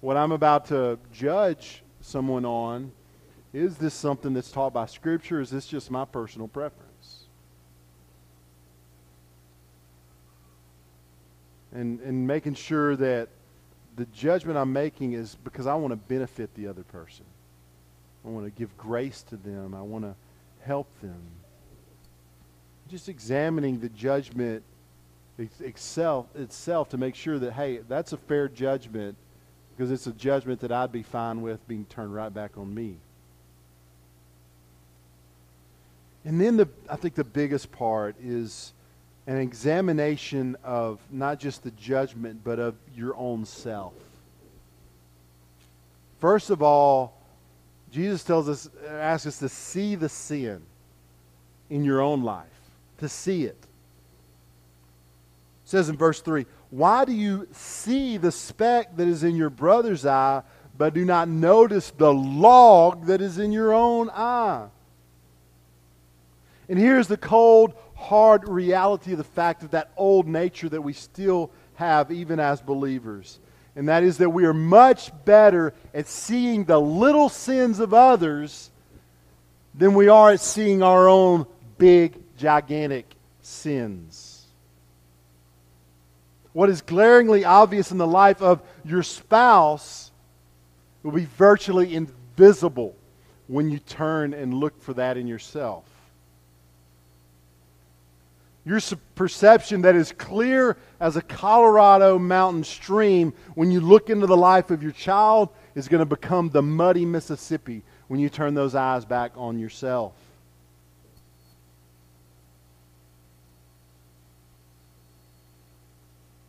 What 0.00 0.16
I'm 0.16 0.32
about 0.32 0.66
to 0.66 0.98
judge 1.12 1.82
someone 2.00 2.44
on, 2.44 2.92
is 3.56 3.76
this 3.78 3.94
something 3.94 4.34
that's 4.34 4.50
taught 4.50 4.72
by 4.72 4.86
Scripture? 4.86 5.40
Is 5.40 5.50
this 5.50 5.66
just 5.66 5.90
my 5.90 6.04
personal 6.04 6.48
preference? 6.48 6.86
and, 11.76 12.00
and 12.00 12.26
making 12.26 12.54
sure 12.54 12.96
that 12.96 13.28
the 13.96 14.06
judgment 14.06 14.56
I'm 14.58 14.72
making 14.72 15.12
is 15.12 15.36
because 15.44 15.66
I 15.66 15.74
want 15.74 15.92
to 15.92 15.96
benefit 15.96 16.54
the 16.54 16.68
other 16.68 16.82
person. 16.82 17.24
I 18.24 18.28
want 18.28 18.46
to 18.46 18.50
give 18.50 18.76
grace 18.76 19.22
to 19.28 19.36
them. 19.36 19.74
I 19.74 19.82
want 19.82 20.04
to 20.04 20.14
help 20.62 20.88
them. 21.00 21.20
Just 22.88 23.08
examining 23.08 23.80
the 23.80 23.88
judgment 23.90 24.62
itself, 25.60 26.26
itself 26.34 26.88
to 26.90 26.98
make 26.98 27.14
sure 27.14 27.38
that, 27.38 27.52
hey, 27.52 27.80
that's 27.88 28.12
a 28.12 28.16
fair 28.16 28.48
judgment 28.48 29.16
because 29.76 29.90
it's 29.90 30.06
a 30.06 30.12
judgment 30.12 30.60
that 30.60 30.72
I'd 30.72 30.92
be 30.92 31.02
fine 31.02 31.42
with 31.42 31.66
being 31.68 31.84
turned 31.86 32.14
right 32.14 32.32
back 32.32 32.56
on 32.56 32.74
me. 32.74 32.96
And 36.26 36.40
then 36.40 36.56
the, 36.56 36.68
I 36.90 36.96
think 36.96 37.14
the 37.14 37.22
biggest 37.22 37.70
part 37.70 38.16
is 38.20 38.72
an 39.28 39.38
examination 39.38 40.56
of 40.64 40.98
not 41.08 41.38
just 41.38 41.62
the 41.62 41.70
judgment, 41.70 42.40
but 42.42 42.58
of 42.58 42.74
your 42.96 43.16
own 43.16 43.44
self. 43.44 43.94
First 46.18 46.50
of 46.50 46.62
all, 46.62 47.22
Jesus 47.92 48.24
tells 48.24 48.48
us, 48.48 48.68
asks 48.88 49.26
us 49.26 49.38
to 49.38 49.48
see 49.48 49.94
the 49.94 50.08
sin 50.08 50.62
in 51.70 51.84
your 51.84 52.00
own 52.00 52.24
life, 52.24 52.46
to 52.98 53.08
see 53.08 53.44
it. 53.44 53.50
it 53.50 53.68
says 55.64 55.88
in 55.88 55.96
verse 55.96 56.20
3 56.20 56.44
Why 56.70 57.04
do 57.04 57.12
you 57.12 57.46
see 57.52 58.16
the 58.16 58.32
speck 58.32 58.96
that 58.96 59.06
is 59.06 59.22
in 59.22 59.36
your 59.36 59.50
brother's 59.50 60.04
eye, 60.04 60.42
but 60.76 60.92
do 60.92 61.04
not 61.04 61.28
notice 61.28 61.92
the 61.92 62.12
log 62.12 63.06
that 63.06 63.20
is 63.20 63.38
in 63.38 63.52
your 63.52 63.72
own 63.72 64.10
eye? 64.10 64.66
And 66.68 66.78
here's 66.78 67.08
the 67.08 67.16
cold, 67.16 67.74
hard 67.94 68.48
reality 68.48 69.12
of 69.12 69.18
the 69.18 69.24
fact 69.24 69.62
of 69.62 69.70
that 69.70 69.90
old 69.96 70.26
nature 70.26 70.68
that 70.68 70.82
we 70.82 70.92
still 70.92 71.50
have, 71.74 72.10
even 72.10 72.40
as 72.40 72.60
believers. 72.60 73.38
And 73.76 73.88
that 73.88 74.02
is 74.02 74.18
that 74.18 74.30
we 74.30 74.46
are 74.46 74.54
much 74.54 75.12
better 75.24 75.74
at 75.94 76.06
seeing 76.06 76.64
the 76.64 76.80
little 76.80 77.28
sins 77.28 77.78
of 77.78 77.92
others 77.92 78.70
than 79.74 79.94
we 79.94 80.08
are 80.08 80.32
at 80.32 80.40
seeing 80.40 80.82
our 80.82 81.08
own 81.08 81.46
big, 81.78 82.18
gigantic 82.38 83.06
sins. 83.42 84.46
What 86.52 86.70
is 86.70 86.80
glaringly 86.80 87.44
obvious 87.44 87.90
in 87.90 87.98
the 87.98 88.06
life 88.06 88.40
of 88.40 88.62
your 88.82 89.02
spouse 89.02 90.10
will 91.02 91.12
be 91.12 91.26
virtually 91.26 91.94
invisible 91.94 92.96
when 93.46 93.70
you 93.70 93.78
turn 93.78 94.32
and 94.32 94.54
look 94.54 94.82
for 94.82 94.94
that 94.94 95.18
in 95.18 95.26
yourself 95.26 95.84
your 98.66 98.80
perception 99.14 99.82
that 99.82 99.94
is 99.94 100.10
clear 100.10 100.76
as 100.98 101.14
a 101.14 101.22
Colorado 101.22 102.18
mountain 102.18 102.64
stream 102.64 103.32
when 103.54 103.70
you 103.70 103.80
look 103.80 104.10
into 104.10 104.26
the 104.26 104.36
life 104.36 104.72
of 104.72 104.82
your 104.82 104.90
child 104.90 105.50
is 105.76 105.86
going 105.86 106.00
to 106.00 106.04
become 106.04 106.50
the 106.50 106.60
muddy 106.60 107.06
Mississippi 107.06 107.84
when 108.08 108.18
you 108.18 108.28
turn 108.28 108.54
those 108.54 108.74
eyes 108.74 109.04
back 109.04 109.30
on 109.36 109.60
yourself. 109.60 110.14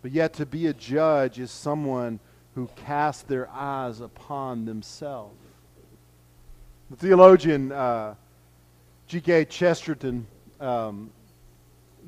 But 0.01 0.11
yet, 0.11 0.33
to 0.35 0.45
be 0.47 0.67
a 0.67 0.73
judge 0.73 1.37
is 1.37 1.51
someone 1.51 2.19
who 2.55 2.67
casts 2.77 3.23
their 3.23 3.47
eyes 3.51 4.01
upon 4.01 4.65
themselves. 4.65 5.35
The 6.89 6.95
theologian 6.95 7.71
uh, 7.71 8.15
G.K. 9.07 9.45
Chesterton 9.45 10.25
um, 10.59 11.11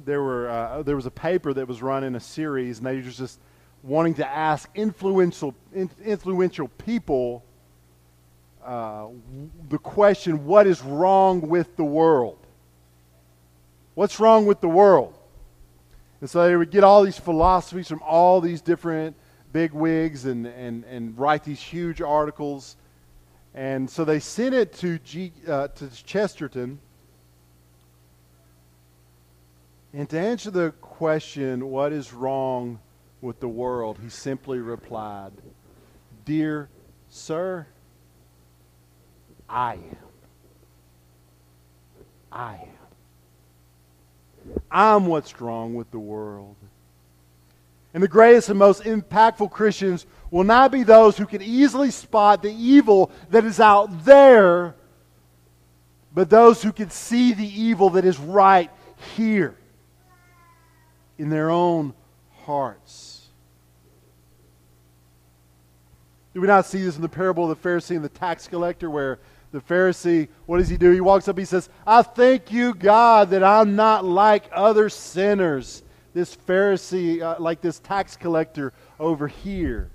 there 0.05 0.21
were 0.21 0.49
uh, 0.49 0.83
there 0.83 0.95
was 0.95 1.05
a 1.05 1.12
paper 1.12 1.53
that 1.53 1.67
was 1.67 1.81
run 1.81 2.03
in 2.03 2.15
a 2.15 2.19
series, 2.19 2.77
and 2.77 2.88
they 2.88 2.95
were 2.95 3.01
just 3.01 3.39
wanting 3.83 4.13
to 4.15 4.27
ask 4.27 4.69
influential 4.75 5.53
in, 5.73 5.89
influential 6.03 6.67
people 6.67 7.43
uh, 8.63 9.07
the 9.69 9.77
question, 9.77 10.45
"What 10.45 10.67
is 10.67 10.81
wrong 10.81 11.41
with 11.41 11.75
the 11.75 11.83
world? 11.83 12.38
What's 13.95 14.19
wrong 14.19 14.45
with 14.45 14.62
the 14.62 14.69
world?" 14.69 15.15
And 16.21 16.29
so 16.29 16.45
they 16.45 16.55
would 16.55 16.71
get 16.71 16.83
all 16.83 17.03
these 17.03 17.19
philosophies 17.19 17.88
from 17.88 18.01
all 18.03 18.41
these 18.41 18.62
different 18.62 19.15
big 19.51 19.71
wigs 19.71 20.25
and, 20.25 20.45
and, 20.45 20.83
and 20.85 21.17
write 21.17 21.43
these 21.43 21.62
huge 21.62 22.01
articles. 22.01 22.75
And 23.53 23.89
so 23.89 24.05
they 24.05 24.19
sent 24.19 24.53
it 24.53 24.73
to, 24.73 24.99
G, 24.99 25.31
uh, 25.47 25.69
to 25.69 26.03
Chesterton 26.03 26.79
and 29.93 30.10
to 30.10 30.19
answer 30.19 30.52
the 30.52 30.71
question, 30.82 31.69
what 31.69 31.91
is 31.91 32.13
wrong 32.13 32.80
with 33.21 33.39
the 33.39 33.47
world, 33.47 33.97
he 34.02 34.10
simply 34.10 34.60
replied, 34.60 35.32
Dear 36.25 36.69
sir, 37.10 37.65
I 39.49 39.73
am. 39.73 39.97
I 42.32 42.54
am. 42.54 42.67
I'm 44.69 45.06
what's 45.08 45.41
wrong 45.41 45.73
with 45.73 45.89
the 45.89 45.99
world. 45.99 46.56
And 47.95 48.04
the 48.04 48.08
greatest 48.08 48.49
and 48.49 48.60
most 48.60 48.84
impactful 48.84 49.49
Christians 49.49 50.06
will 50.30 50.43
not 50.43 50.71
be 50.71 50.84
those 50.84 51.17
who 51.17 51.25
can 51.25 51.41
easily 51.41 51.89
spot 51.89 52.43
the 52.43 52.54
evil 52.54 53.10
that 53.32 53.43
is 53.43 53.60
out 53.60 54.06
there, 54.06 54.75
but 56.13 56.30
those 56.30 56.62
who 56.62 56.71
can 56.71 56.91
see 56.91 57.34
the 57.34 57.62
evil 57.62 57.89
that 57.91 58.06
is 58.06 58.19
right 58.19 58.69
here 59.15 59.56
in 61.19 61.29
their 61.29 61.51
own 61.51 61.93
hearts. 62.45 63.27
Do 66.34 66.41
we 66.41 66.47
not 66.47 66.65
see 66.65 66.82
this 66.82 66.95
in 66.95 67.01
the 67.01 67.10
parable 67.10 67.51
of 67.51 67.62
the 67.62 67.69
Pharisee 67.69 67.95
and 67.95 68.05
the 68.05 68.10
tax 68.10 68.47
collector 68.47 68.89
where 68.89 69.19
the 69.51 69.60
Pharisee, 69.60 70.29
what 70.45 70.60
does 70.60 70.69
he 70.69 70.77
do? 70.77 70.91
He 70.91 71.01
walks 71.01 71.27
up, 71.27 71.38
he 71.38 71.45
says, 71.45 71.69
I 71.86 72.01
thank 72.01 72.51
you, 72.51 72.73
God, 72.73 73.32
that 73.32 73.43
I'm 73.43 73.75
not 73.75 74.05
like 74.05 74.45
other 74.51 74.89
sinners. 74.89 75.84
This 76.13 76.36
Pharisee, 76.36 77.21
uh, 77.21 77.36
like 77.39 77.62
this 77.62 77.79
tax 77.79 78.15
collector 78.15 78.73
over 78.99 79.27
here. 79.27 79.89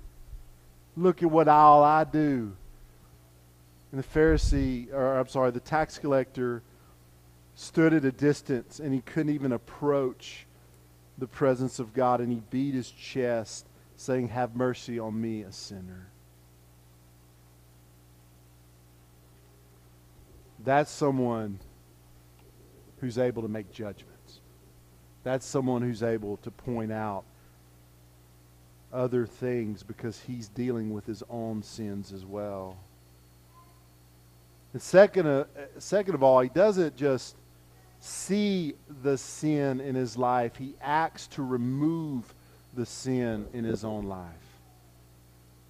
Look 0.95 1.23
at 1.23 1.31
what 1.31 1.47
all 1.47 1.83
I 1.83 2.03
do. 2.03 2.55
And 3.91 4.03
the 4.03 4.07
Pharisee, 4.07 4.93
or 4.93 5.17
I'm 5.17 5.27
sorry, 5.27 5.51
the 5.51 5.59
tax 5.59 5.97
collector 5.97 6.61
stood 7.55 7.93
at 7.93 8.05
a 8.05 8.11
distance 8.11 8.79
and 8.79 8.93
he 8.93 9.01
couldn't 9.01 9.33
even 9.33 9.53
approach 9.53 10.44
the 11.17 11.27
presence 11.27 11.79
of 11.79 11.93
God 11.93 12.19
and 12.19 12.31
he 12.31 12.41
beat 12.49 12.73
his 12.73 12.91
chest, 12.91 13.67
saying, 13.95 14.29
Have 14.29 14.55
mercy 14.55 14.99
on 14.99 15.19
me, 15.19 15.43
a 15.43 15.51
sinner. 15.51 16.07
That's 20.63 20.91
someone 20.91 21.59
who's 22.99 23.17
able 23.17 23.43
to 23.43 23.47
make 23.47 23.71
judgments. 23.71 24.39
That's 25.23 25.45
someone 25.45 25.81
who's 25.81 26.03
able 26.03 26.37
to 26.37 26.51
point 26.51 26.91
out 26.91 27.23
other 28.91 29.25
things 29.25 29.83
because 29.83 30.21
he's 30.21 30.47
dealing 30.47 30.93
with 30.93 31.05
his 31.05 31.23
own 31.29 31.61
sins 31.61 32.11
as 32.11 32.25
well. 32.25 32.77
And 34.73 34.81
second, 34.81 35.27
uh, 35.27 35.45
second 35.77 36.15
of 36.15 36.23
all, 36.23 36.41
he 36.41 36.49
doesn't 36.49 36.95
just 36.95 37.35
see 38.05 38.75
the 39.01 39.17
sin 39.17 39.81
in 39.81 39.95
his 39.95 40.17
life, 40.17 40.55
he 40.55 40.75
acts 40.81 41.27
to 41.27 41.43
remove 41.43 42.33
the 42.73 42.85
sin 42.85 43.47
in 43.53 43.63
his 43.63 43.83
own 43.83 44.05
life. 44.05 44.29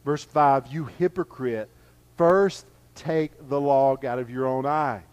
Verse 0.03 0.23
5 0.23 0.67
You 0.67 0.85
hypocrite, 0.85 1.69
first 2.17 2.65
take 2.93 3.31
the 3.49 3.59
log 3.59 4.05
out 4.05 4.19
of 4.19 4.29
your 4.29 4.47
own 4.47 4.65
eye. 4.65 5.03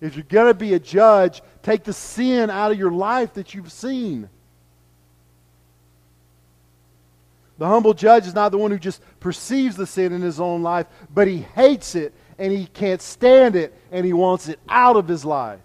If 0.00 0.16
you're 0.16 0.24
going 0.28 0.48
to 0.48 0.54
be 0.54 0.74
a 0.74 0.78
judge, 0.78 1.42
take 1.62 1.84
the 1.84 1.92
sin 1.92 2.50
out 2.50 2.70
of 2.70 2.78
your 2.78 2.92
life 2.92 3.34
that 3.34 3.54
you've 3.54 3.72
seen. 3.72 4.28
The 7.58 7.66
humble 7.66 7.94
judge 7.94 8.26
is 8.26 8.34
not 8.34 8.50
the 8.50 8.58
one 8.58 8.70
who 8.70 8.78
just 8.78 9.00
perceives 9.20 9.76
the 9.76 9.86
sin 9.86 10.12
in 10.12 10.22
his 10.22 10.40
own 10.40 10.62
life, 10.62 10.86
but 11.12 11.28
he 11.28 11.38
hates 11.38 11.94
it 11.94 12.12
and 12.38 12.52
he 12.52 12.66
can't 12.66 13.00
stand 13.00 13.54
it 13.54 13.72
and 13.92 14.04
he 14.04 14.12
wants 14.12 14.48
it 14.48 14.58
out 14.68 14.96
of 14.96 15.06
his 15.06 15.24
life. 15.24 15.60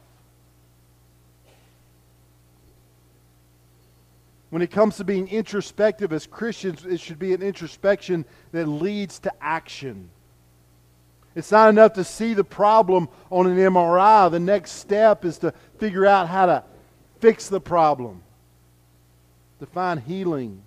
When 4.49 4.61
it 4.61 4.71
comes 4.71 4.97
to 4.97 5.03
being 5.03 5.27
introspective 5.27 6.11
as 6.11 6.25
Christians, 6.25 6.85
it 6.85 6.99
should 6.99 7.19
be 7.19 7.33
an 7.33 7.41
introspection 7.41 8.25
that 8.51 8.65
leads 8.65 9.19
to 9.19 9.31
action. 9.41 10.09
It's 11.35 11.51
not 11.51 11.69
enough 11.69 11.93
to 11.93 12.03
see 12.03 12.33
the 12.33 12.43
problem 12.43 13.09
on 13.29 13.45
an 13.45 13.57
MRI. 13.57 14.31
The 14.31 14.39
next 14.39 14.71
step 14.71 15.23
is 15.23 15.37
to 15.39 15.53
figure 15.77 16.05
out 16.05 16.27
how 16.27 16.47
to 16.47 16.63
fix 17.19 17.47
the 17.47 17.61
problem, 17.61 18.23
to 19.59 19.67
find 19.67 19.99
healing. 19.99 20.63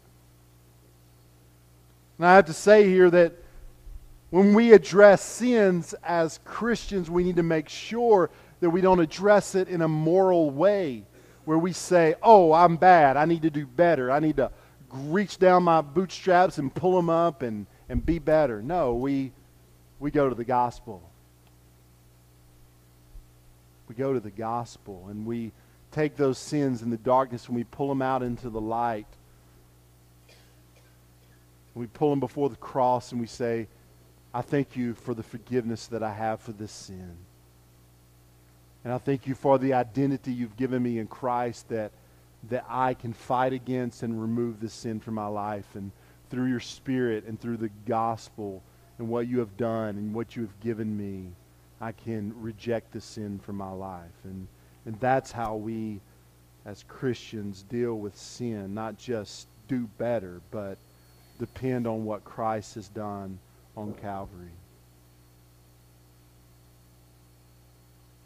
And 2.19 2.27
I 2.27 2.37
have 2.37 2.47
to 2.47 2.53
say 2.53 2.89
here 2.89 3.11
that 3.11 3.33
when 4.31 4.55
we 4.55 4.73
address 4.73 5.23
sins 5.23 5.95
as 6.05 6.39
Christians, 6.45 7.11
we 7.11 7.25
need 7.25 7.37
to 7.37 7.43
make 7.43 7.69
sure 7.69 8.31
that 8.61 8.71
we 8.71 8.81
don't 8.81 9.01
address 9.01 9.57
it 9.57 9.69
in 9.69 9.83
a 9.83 9.89
moral 9.89 10.51
way 10.51 11.05
where 11.45 11.59
we 11.59 11.73
say, 11.73 12.15
oh, 12.23 12.53
I'm 12.53 12.77
bad. 12.77 13.17
I 13.17 13.25
need 13.25 13.43
to 13.43 13.51
do 13.51 13.67
better. 13.67 14.11
I 14.11 14.21
need 14.21 14.37
to 14.37 14.51
reach 14.91 15.39
down 15.39 15.63
my 15.63 15.81
bootstraps 15.81 16.59
and 16.59 16.73
pull 16.75 16.97
them 16.97 17.11
up 17.11 17.43
and, 17.43 17.67
and 17.89 18.05
be 18.05 18.19
better. 18.19 18.63
No, 18.63 18.95
we, 18.95 19.33
we 19.99 20.11
go 20.11 20.29
to 20.29 20.35
the 20.35 20.45
gospel. 20.45 21.03
We 23.89 23.95
go 23.95 24.13
to 24.13 24.21
the 24.21 24.31
gospel 24.31 25.07
and 25.11 25.27
we 25.27 25.53
take 25.91 26.17
those 26.17 26.39
sins 26.39 26.83
in 26.83 26.91
the 26.91 26.97
darkness 26.97 27.47
and 27.47 27.57
we 27.57 27.65
pull 27.65 27.89
them 27.89 28.03
out 28.03 28.23
into 28.23 28.49
the 28.49 28.61
light. 28.61 29.07
We 31.75 31.87
pull 31.87 32.11
them 32.11 32.21
before 32.21 32.49
the 32.49 32.57
cross 32.57 33.13
and 33.13 33.21
we 33.21 33.27
say, 33.27 33.69
I 34.35 34.43
thank 34.43 34.77
you 34.77 34.95
for 34.95 35.15
the 35.15 35.23
forgiveness 35.23 35.87
that 35.89 36.03
I 36.03 36.13
have 36.13 36.41
for 36.41 36.53
this 36.53 36.73
sin. 36.73 37.17
And 38.85 38.93
I 38.93 38.99
thank 38.99 39.27
you 39.27 39.35
for 39.35 39.59
the 39.59 39.75
identity 39.75 40.33
you've 40.33 40.57
given 40.57 40.83
me 40.83 40.99
in 40.99 41.07
Christ 41.07 41.69
that, 41.69 41.93
that 42.51 42.65
I 42.69 42.95
can 42.95 43.13
fight 43.13 43.53
against 43.53 44.03
and 44.03 44.21
remove 44.21 44.61
this 44.61 44.73
sin 44.73 44.99
from 45.01 45.15
my 45.15 45.29
life. 45.29 45.67
And 45.75 45.93
through 46.31 46.47
your 46.47 46.61
Spirit 46.61 47.25
and 47.27 47.41
through 47.41 47.59
the 47.59 47.71
gospel 47.87 48.63
and 48.99 49.09
what 49.09 49.29
you 49.29 49.39
have 49.39 49.57
done 49.57 49.97
and 49.97 50.15
what 50.15 50.35
you 50.35 50.43
have 50.43 50.61
given 50.61 50.97
me, 50.97 51.29
I 51.81 51.93
can 51.93 52.33
reject 52.41 52.93
the 52.93 53.01
sin 53.01 53.39
from 53.39 53.57
my 53.57 53.71
life. 53.71 54.11
And, 54.25 54.49
and 54.85 54.99
that's 54.99 55.31
how 55.31 55.57
we, 55.57 56.01
as 56.65 56.85
Christians, 56.89 57.65
deal 57.69 57.95
with 57.95 58.17
sin. 58.17 58.75
Not 58.75 58.99
just 58.99 59.47
do 59.69 59.89
better, 59.99 60.41
but 60.51 60.79
depend 61.39 61.87
on 61.87 62.05
what 62.05 62.25
Christ 62.25 62.75
has 62.75 62.89
done 62.89 63.39
on 63.77 63.95
Calvary. 63.95 64.51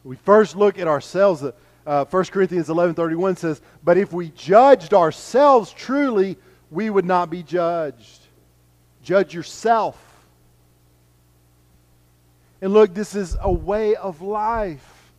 We 0.06 0.14
first 0.14 0.54
look 0.54 0.78
at 0.78 0.86
ourselves. 0.86 1.42
Uh, 1.84 2.04
1 2.04 2.24
Corinthians 2.26 2.68
11.31 2.68 3.38
says, 3.38 3.60
But 3.82 3.98
if 3.98 4.12
we 4.12 4.28
judged 4.30 4.94
ourselves 4.94 5.72
truly, 5.72 6.36
we 6.70 6.90
would 6.90 7.04
not 7.04 7.28
be 7.28 7.42
judged. 7.42 8.20
Judge 9.02 9.34
yourself. 9.34 10.00
And 12.60 12.72
look, 12.72 12.94
this 12.94 13.16
is 13.16 13.36
a 13.40 13.50
way 13.52 13.96
of 13.96 14.22
life. 14.22 15.12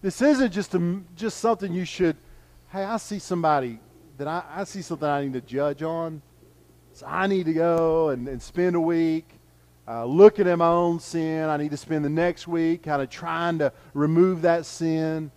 This 0.00 0.22
isn't 0.22 0.50
just, 0.50 0.74
a, 0.74 1.00
just 1.14 1.36
something 1.36 1.70
you 1.70 1.84
should, 1.84 2.16
hey, 2.70 2.84
I 2.84 2.96
see 2.96 3.18
somebody 3.18 3.78
that 4.16 4.26
I, 4.26 4.42
I 4.50 4.64
see 4.64 4.80
something 4.80 5.06
I 5.06 5.24
need 5.24 5.34
to 5.34 5.42
judge 5.42 5.82
on. 5.82 6.22
So 6.94 7.06
I 7.06 7.26
need 7.26 7.44
to 7.44 7.52
go 7.52 8.08
and, 8.08 8.26
and 8.28 8.40
spend 8.40 8.76
a 8.76 8.80
week 8.80 9.28
uh, 9.92 10.06
looking 10.06 10.48
at 10.48 10.56
my 10.56 10.68
own 10.68 10.98
sin. 11.00 11.48
I 11.48 11.58
need 11.58 11.70
to 11.72 11.76
spend 11.76 12.04
the 12.04 12.10
next 12.10 12.48
week 12.48 12.84
kind 12.84 13.02
of 13.02 13.10
trying 13.10 13.58
to 13.58 13.72
remove 13.92 14.42
that 14.42 14.64
sin. 14.64 15.30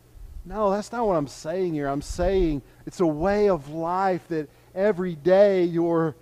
No, 0.45 0.71
that's 0.71 0.91
not 0.91 1.05
what 1.05 1.15
I'm 1.15 1.27
saying 1.27 1.73
here. 1.73 1.87
I'm 1.87 2.01
saying 2.01 2.61
it's 2.85 3.01
a 3.01 3.07
way 3.07 3.49
of 3.49 3.69
life 3.69 4.25
that 4.29 4.49
every 4.73 5.15
day 5.15 5.65
you're 5.65 6.15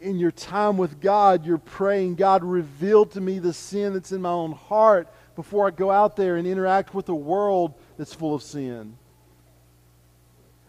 in 0.00 0.18
your 0.18 0.30
time 0.30 0.76
with 0.76 1.00
God, 1.00 1.44
you're 1.44 1.58
praying, 1.58 2.14
God, 2.14 2.44
reveal 2.44 3.06
to 3.06 3.20
me 3.20 3.40
the 3.40 3.52
sin 3.52 3.94
that's 3.94 4.12
in 4.12 4.22
my 4.22 4.30
own 4.30 4.52
heart 4.52 5.08
before 5.34 5.66
I 5.66 5.70
go 5.70 5.90
out 5.90 6.14
there 6.14 6.36
and 6.36 6.46
interact 6.46 6.94
with 6.94 7.08
a 7.08 7.14
world 7.14 7.74
that's 7.96 8.14
full 8.14 8.34
of 8.34 8.42
sin. 8.42 8.96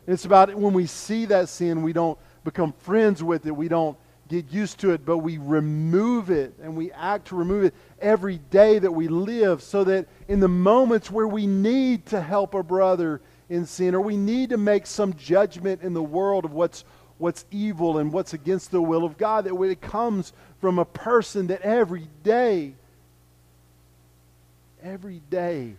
It's 0.07 0.25
about 0.25 0.53
when 0.55 0.73
we 0.73 0.87
see 0.87 1.25
that 1.25 1.49
sin, 1.49 1.83
we 1.83 1.93
don't 1.93 2.17
become 2.43 2.73
friends 2.73 3.23
with 3.23 3.45
it. 3.45 3.55
We 3.55 3.67
don't 3.67 3.97
get 4.33 4.51
used 4.51 4.79
to 4.79 4.91
it, 4.91 5.05
but 5.05 5.19
we 5.19 5.37
remove 5.37 6.31
it 6.31 6.55
and 6.63 6.75
we 6.75 6.91
act 6.93 7.27
to 7.27 7.35
remove 7.35 7.65
it 7.65 7.73
every 8.01 8.39
day 8.49 8.79
that 8.79 8.91
we 8.91 9.07
live 9.07 9.61
so 9.61 9.83
that 9.83 10.07
in 10.27 10.39
the 10.39 10.47
moments 10.47 11.11
where 11.11 11.27
we 11.27 11.45
need 11.45 12.05
to 12.07 12.19
help 12.19 12.55
a 12.55 12.63
brother 12.63 13.21
in 13.49 13.65
sin 13.67 13.93
or 13.93 14.01
we 14.01 14.17
need 14.17 14.49
to 14.49 14.57
make 14.57 14.87
some 14.87 15.13
judgment 15.13 15.83
in 15.83 15.93
the 15.93 16.01
world 16.01 16.45
of 16.45 16.51
what's 16.51 16.83
what's 17.19 17.45
evil 17.51 17.99
and 17.99 18.11
what's 18.11 18.33
against 18.33 18.71
the 18.71 18.81
will 18.81 19.05
of 19.05 19.19
God 19.19 19.45
that 19.45 19.61
it 19.61 19.81
comes 19.81 20.33
from 20.59 20.79
a 20.79 20.85
person 20.85 21.47
that 21.47 21.61
every 21.61 22.07
day 22.23 22.73
every 24.81 25.21
day 25.29 25.75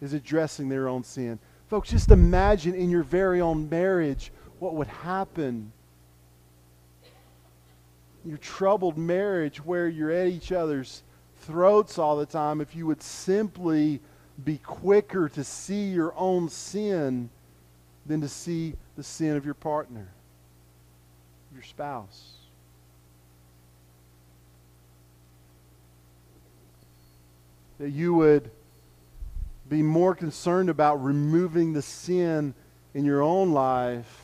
is 0.00 0.12
addressing 0.12 0.68
their 0.68 0.88
own 0.88 1.04
sin. 1.04 1.38
Folks, 1.68 1.88
just 1.88 2.10
imagine 2.10 2.74
in 2.74 2.90
your 2.90 3.04
very 3.04 3.40
own 3.40 3.70
marriage 3.70 4.32
what 4.58 4.74
would 4.74 4.88
happen 4.88 5.72
your 8.24 8.38
troubled 8.38 8.96
marriage 8.96 9.64
where 9.64 9.88
you're 9.88 10.10
at 10.10 10.28
each 10.28 10.52
other's 10.52 11.02
throats 11.40 11.98
all 11.98 12.16
the 12.16 12.26
time, 12.26 12.60
if 12.60 12.74
you 12.74 12.86
would 12.86 13.02
simply 13.02 14.00
be 14.44 14.58
quicker 14.58 15.28
to 15.28 15.44
see 15.44 15.88
your 15.88 16.14
own 16.16 16.48
sin 16.48 17.28
than 18.06 18.20
to 18.20 18.28
see 18.28 18.74
the 18.96 19.02
sin 19.02 19.36
of 19.36 19.44
your 19.44 19.54
partner, 19.54 20.08
your 21.52 21.62
spouse. 21.62 22.32
That 27.78 27.90
you 27.90 28.14
would 28.14 28.50
be 29.68 29.82
more 29.82 30.14
concerned 30.14 30.68
about 30.68 31.02
removing 31.02 31.72
the 31.72 31.82
sin 31.82 32.54
in 32.94 33.04
your 33.04 33.22
own 33.22 33.52
life 33.52 34.21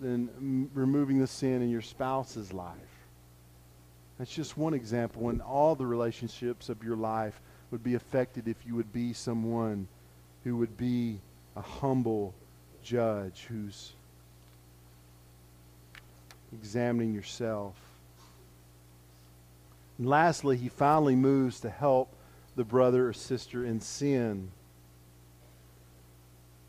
than 0.00 0.70
removing 0.74 1.18
the 1.18 1.26
sin 1.26 1.62
in 1.62 1.70
your 1.70 1.82
spouse's 1.82 2.52
life. 2.52 2.76
That's 4.18 4.34
just 4.34 4.56
one 4.56 4.74
example, 4.74 5.28
and 5.28 5.42
all 5.42 5.74
the 5.74 5.86
relationships 5.86 6.68
of 6.68 6.82
your 6.82 6.96
life 6.96 7.40
would 7.70 7.82
be 7.82 7.94
affected 7.94 8.48
if 8.48 8.56
you 8.66 8.74
would 8.74 8.92
be 8.92 9.12
someone 9.12 9.88
who 10.44 10.56
would 10.56 10.76
be 10.76 11.18
a 11.54 11.60
humble 11.60 12.34
judge 12.82 13.46
who's 13.48 13.92
examining 16.52 17.12
yourself. 17.12 17.74
And 19.98 20.08
lastly, 20.08 20.56
he 20.56 20.68
finally 20.68 21.16
moves 21.16 21.60
to 21.60 21.70
help 21.70 22.08
the 22.54 22.64
brother 22.64 23.08
or 23.08 23.12
sister 23.12 23.64
in 23.64 23.80
sin 23.80 24.50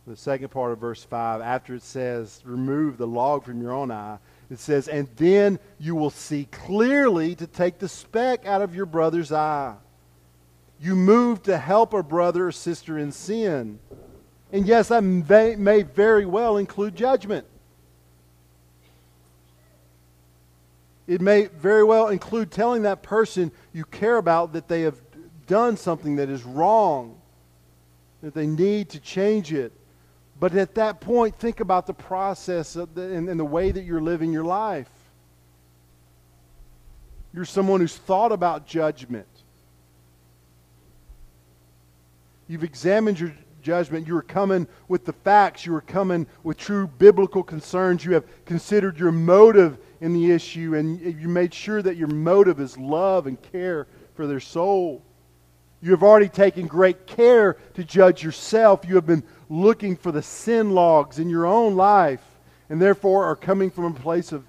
the 0.07 0.15
second 0.15 0.49
part 0.49 0.71
of 0.71 0.79
verse 0.79 1.03
5, 1.03 1.41
after 1.41 1.75
it 1.75 1.83
says, 1.83 2.41
remove 2.45 2.97
the 2.97 3.05
log 3.05 3.43
from 3.43 3.61
your 3.61 3.73
own 3.73 3.91
eye, 3.91 4.17
it 4.49 4.57
says, 4.57 4.87
and 4.87 5.09
then 5.17 5.59
you 5.79 5.95
will 5.95 6.09
see 6.09 6.45
clearly 6.45 7.35
to 7.35 7.45
take 7.45 7.77
the 7.77 7.89
speck 7.89 8.45
out 8.45 8.61
of 8.61 8.73
your 8.73 8.85
brother's 8.85 9.33
eye. 9.33 9.75
You 10.79 10.95
move 10.95 11.43
to 11.43 11.57
help 11.57 11.93
a 11.93 12.01
brother 12.01 12.47
or 12.47 12.51
sister 12.53 12.97
in 12.97 13.11
sin. 13.11 13.79
And 14.53 14.65
yes, 14.65 14.87
that 14.87 15.01
may, 15.01 15.57
may 15.57 15.81
very 15.81 16.25
well 16.25 16.55
include 16.55 16.95
judgment. 16.95 17.45
It 21.05 21.19
may 21.19 21.47
very 21.47 21.83
well 21.83 22.07
include 22.07 22.49
telling 22.49 22.83
that 22.83 23.03
person 23.03 23.51
you 23.73 23.83
care 23.83 24.17
about 24.17 24.53
that 24.53 24.69
they 24.69 24.83
have 24.83 25.01
done 25.47 25.75
something 25.75 26.15
that 26.15 26.29
is 26.29 26.43
wrong, 26.43 27.19
that 28.21 28.33
they 28.33 28.47
need 28.47 28.89
to 28.89 29.01
change 29.01 29.51
it. 29.51 29.73
But 30.39 30.56
at 30.56 30.76
that 30.76 31.02
point, 31.02 31.36
think 31.36 31.60
about 31.60 31.88
the 31.88 31.93
process 31.93 32.73
the, 32.73 32.88
and, 32.95 33.28
and 33.28 33.39
the 33.39 33.45
way 33.45 33.71
that 33.71 33.84
you're 33.84 34.02
living 34.02 34.32
your 34.32 34.43
life. 34.43 34.89
You're 37.34 37.45
someone 37.45 37.82
who's 37.82 37.95
thought 37.95 38.32
about 38.32 38.67
judgment. 38.67 39.28
You've 42.47 42.63
examined 42.63 43.19
your 43.19 43.34
judgment. 43.62 44.08
You 44.08 44.15
are 44.17 44.23
coming 44.23 44.67
with 44.88 45.06
the 45.06 45.13
facts. 45.13 45.65
You 45.65 45.76
are 45.76 45.82
coming 45.82 46.28
with 46.43 46.58
true 46.58 46.88
biblical 46.88 47.43
concerns. 47.43 48.06
You 48.06 48.13
have 48.13 48.23
considered 48.45 48.97
your 48.97 49.12
motive 49.12 49.78
in 50.00 50.13
the 50.13 50.32
issue, 50.32 50.76
and 50.76 51.02
you 51.02 51.28
made 51.28 51.54
sure 51.54 51.82
that 51.82 51.97
your 51.97 52.08
motive 52.08 52.60
is 52.60 52.78
love 52.78 53.28
and 53.28 53.41
care 53.52 53.88
for 54.15 54.28
their 54.28 54.39
soul. 54.39 55.04
You 55.82 55.91
have 55.91 56.02
already 56.02 56.30
taken 56.30 56.65
great 56.65 57.06
care 57.06 57.58
to 57.76 57.84
judge 57.84 58.23
yourself. 58.23 58.86
You 58.88 58.95
have 58.95 59.06
been 59.06 59.23
looking 59.49 59.95
for 59.95 60.12
the 60.12 60.21
sin 60.21 60.71
logs 60.71 61.19
in 61.19 61.29
your 61.29 61.45
own 61.45 61.75
life 61.75 62.23
and 62.69 62.81
therefore 62.81 63.25
are 63.25 63.36
coming 63.36 63.69
from 63.69 63.86
a 63.86 63.93
place 63.93 64.31
of, 64.31 64.43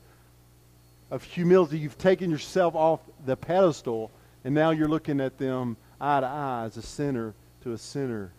of 1.10 1.22
humility. 1.22 1.78
You've 1.78 1.98
taken 1.98 2.30
yourself 2.30 2.74
off 2.74 3.00
the 3.24 3.36
pedestal 3.36 4.10
and 4.44 4.54
now 4.54 4.70
you're 4.70 4.88
looking 4.88 5.20
at 5.20 5.38
them 5.38 5.76
eye 6.00 6.20
to 6.20 6.26
eye 6.26 6.64
as 6.64 6.76
a 6.76 6.82
sinner 6.82 7.34
to 7.62 7.72
a 7.72 7.78
sinner. 7.78 8.32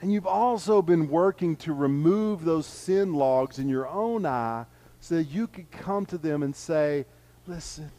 And 0.00 0.12
you've 0.12 0.26
also 0.26 0.82
been 0.82 1.08
working 1.08 1.56
to 1.56 1.72
remove 1.72 2.44
those 2.44 2.66
sin 2.66 3.14
logs 3.14 3.58
in 3.58 3.68
your 3.68 3.88
own 3.88 4.26
eye 4.26 4.66
so 5.00 5.16
that 5.16 5.24
you 5.24 5.46
could 5.46 5.70
come 5.70 6.04
to 6.06 6.18
them 6.18 6.42
and 6.42 6.54
say, 6.54 7.06
listen, 7.46 7.90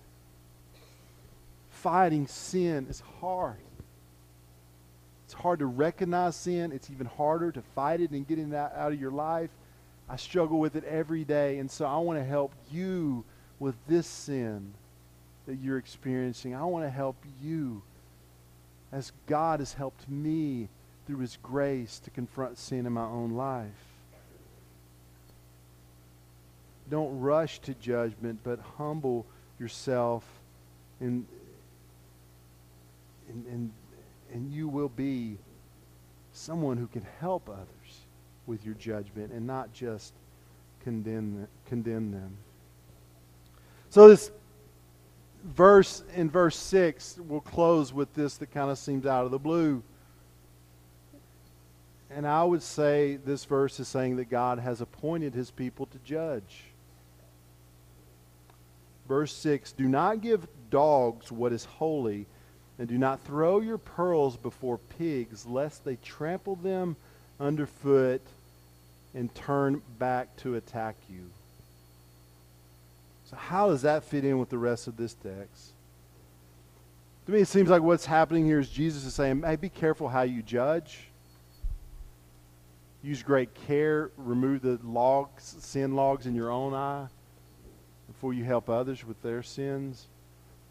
fighting 1.70 2.28
sin 2.28 2.88
is 2.90 3.02
hard. 3.20 3.58
It's 5.28 5.34
hard 5.34 5.60
to 5.60 5.66
recognize 5.66 6.38
sin. 6.38 6.72
It's 6.72 6.90
even 6.90 7.06
harder 7.06 7.52
to 7.52 7.62
fight 7.76 8.00
it 8.00 8.12
and 8.12 8.26
get 8.26 8.40
it 8.40 8.54
out 8.54 8.94
of 8.94 9.00
your 9.00 9.12
life. 9.12 9.50
I 10.08 10.16
struggle 10.16 10.58
with 10.58 10.78
it 10.78 10.86
every 10.86 11.26
day. 11.26 11.60
And 11.60 11.70
so 11.70 11.86
I 11.86 11.98
want 11.98 12.18
to 12.18 12.24
help 12.24 12.54
you 12.72 13.26
with 13.60 13.76
this 13.90 14.08
sin 14.08 14.74
that 15.46 15.56
you're 15.56 15.78
experiencing. 15.78 16.56
I 16.56 16.64
want 16.64 16.86
to 16.86 16.90
help 16.90 17.18
you 17.44 17.82
as 18.94 19.12
God 19.26 19.60
has 19.60 19.74
helped 19.74 20.08
me 20.08 20.70
through 21.06 21.18
his 21.18 21.38
grace 21.44 22.00
to 22.06 22.10
confront 22.10 22.58
sin 22.58 22.86
in 22.86 22.94
my 22.94 23.04
own 23.04 23.32
life. 23.32 23.68
Don't 26.90 27.20
rush 27.20 27.60
to 27.60 27.74
judgment, 27.74 28.40
but 28.46 28.60
humble 28.78 29.26
yourself 29.60 30.24
and, 31.02 31.26
and, 33.28 33.46
and 33.48 33.72
and 34.34 34.52
you 34.52 34.68
will 34.68 34.90
be 34.90 35.38
someone 36.32 36.78
who 36.78 36.88
can 36.88 37.06
help 37.20 37.50
others 37.50 37.68
with 38.46 38.66
your 38.66 38.76
judgment 38.76 39.32
and 39.32 39.46
not 39.46 39.74
just 39.74 40.14
condemn, 40.84 41.48
condemn 41.66 42.12
them. 42.12 42.38
So 43.90 44.08
this 44.08 44.32
verse 45.44 46.04
in 46.16 46.30
verse 46.30 46.58
6, 46.58 47.20
we'll 47.28 47.42
close 47.42 47.94
with 47.94 48.14
this 48.14 48.38
that 48.38 48.52
kind 48.52 48.70
of 48.70 48.78
seems 48.78 49.06
out 49.06 49.26
of 49.26 49.32
the 49.32 49.40
blue. 49.40 49.84
And 52.10 52.26
I 52.26 52.44
would 52.44 52.64
say 52.64 53.18
this 53.18 53.46
verse 53.46 53.80
is 53.80 53.88
saying 53.88 54.16
that 54.18 54.30
God 54.30 54.60
has 54.60 54.82
appointed 54.82 55.34
his 55.34 55.52
people 55.52 55.86
to 55.88 55.98
judge. 56.00 56.64
Verse 59.08 59.34
6 59.34 59.74
Do 59.74 59.88
not 59.88 60.22
give 60.22 60.48
dogs 60.70 61.32
what 61.32 61.54
is 61.54 61.66
holy, 61.66 62.28
and 62.80 62.88
do 62.88 62.98
not 62.98 63.22
throw 63.22 63.60
your 63.60 63.78
pearls 63.78 64.38
before 64.38 64.78
pigs, 64.78 65.46
lest 65.46 65.84
they 65.84 65.96
trample 65.98 66.56
them 66.56 66.96
underfoot 67.40 68.22
and 69.14 69.34
turn 69.34 69.82
back 69.98 70.36
to 70.38 70.56
attack 70.56 70.96
you. 71.10 71.30
So, 73.30 73.36
how 73.36 73.70
does 73.70 73.82
that 73.82 74.04
fit 74.04 74.24
in 74.24 74.40
with 74.40 74.50
the 74.50 74.58
rest 74.58 74.88
of 74.88 74.96
this 74.96 75.14
text? 75.14 75.72
To 77.26 77.34
me, 77.34 77.42
it 77.42 77.48
seems 77.48 77.70
like 77.70 77.82
what's 77.82 78.06
happening 78.06 78.46
here 78.46 78.60
is 78.60 78.70
Jesus 78.70 79.04
is 79.04 79.14
saying, 79.14 79.42
hey, 79.42 79.58
be 79.58 79.68
careful 79.68 80.08
how 80.08 80.22
you 80.22 80.42
judge. 80.42 81.00
Use 83.04 83.22
great 83.22 83.54
care. 83.68 84.12
Remove 84.16 84.62
the 84.62 84.80
logs, 84.84 85.56
sin 85.60 85.94
logs 85.94 86.26
in 86.26 86.36
your 86.36 86.50
own 86.50 86.74
eye 86.74 87.08
before 88.08 88.34
you 88.34 88.46
help 88.46 88.70
others 88.70 89.06
with 89.06 89.22
their 89.24 89.44
sins. 89.44 90.08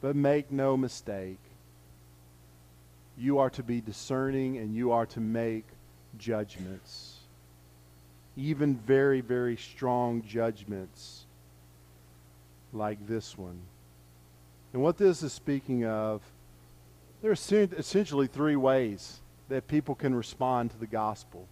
But 0.01 0.17
make 0.17 0.51
no 0.51 0.79
mistake. 0.79 1.39
You 3.19 3.39
are 3.39 3.51
to 3.51 3.63
be 3.63 3.81
discerning 3.81 4.59
and 4.59 4.75
you 4.75 4.93
are 4.93 5.07
to 5.07 5.21
make 5.21 5.65
judgments. 6.19 7.17
Even 8.37 8.77
very, 8.77 9.21
very 9.21 9.57
strong 9.57 10.23
judgments 10.23 11.25
like 12.73 13.07
this 13.07 13.39
one. 13.39 13.59
And 14.73 14.83
what 14.83 14.99
this 14.99 15.23
is 15.23 15.33
speaking 15.33 15.87
of, 15.87 16.21
there 17.23 17.31
are 17.31 17.69
essentially 17.79 18.27
three 18.27 18.57
ways 18.57 19.21
that 19.49 19.69
people 19.69 19.95
can 19.95 20.15
respond 20.15 20.71
to 20.73 20.79
the 20.79 20.87
gospel. 20.87 21.47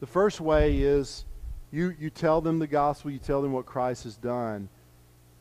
The 0.00 0.06
first 0.06 0.40
way 0.40 0.78
is 0.78 1.24
you, 1.70 1.94
you 1.98 2.10
tell 2.10 2.40
them 2.40 2.58
the 2.58 2.66
gospel, 2.66 3.10
you 3.10 3.18
tell 3.18 3.42
them 3.42 3.52
what 3.52 3.66
Christ 3.66 4.04
has 4.04 4.16
done, 4.16 4.68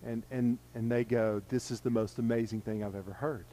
and, 0.06 0.24
and, 0.32 0.58
and 0.76 0.92
they 0.92 1.04
go, 1.04 1.42
This 1.50 1.72
is 1.72 1.80
the 1.80 1.90
most 1.90 2.20
amazing 2.20 2.62
thing 2.62 2.84
I've 2.84 2.96
ever 2.96 3.14
heard. 3.14 3.46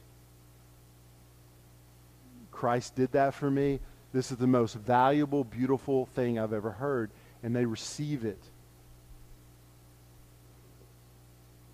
Christ 2.61 2.93
did 2.95 3.11
that 3.13 3.33
for 3.33 3.49
me. 3.49 3.79
This 4.13 4.31
is 4.31 4.37
the 4.37 4.45
most 4.45 4.75
valuable, 4.75 5.43
beautiful 5.43 6.05
thing 6.05 6.37
I've 6.37 6.53
ever 6.53 6.69
heard. 6.69 7.09
And 7.41 7.55
they 7.55 7.65
receive 7.65 8.23
it. 8.23 8.37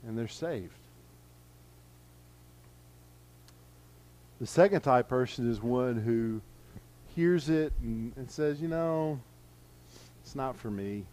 And 0.07 0.17
they're 0.17 0.29
saved. 0.29 0.71
The 4.39 4.47
second 4.47 4.79
type 4.79 5.09
person 5.09 5.51
is 5.51 5.61
one 5.61 5.97
who 5.97 6.39
hears 7.17 7.49
it 7.49 7.73
and, 7.81 8.13
and 8.15 8.31
says, 8.31 8.61
you 8.61 8.69
know, 8.69 9.19
it's 10.23 10.35
not 10.35 10.55
for 10.55 10.71
me. 10.71 11.03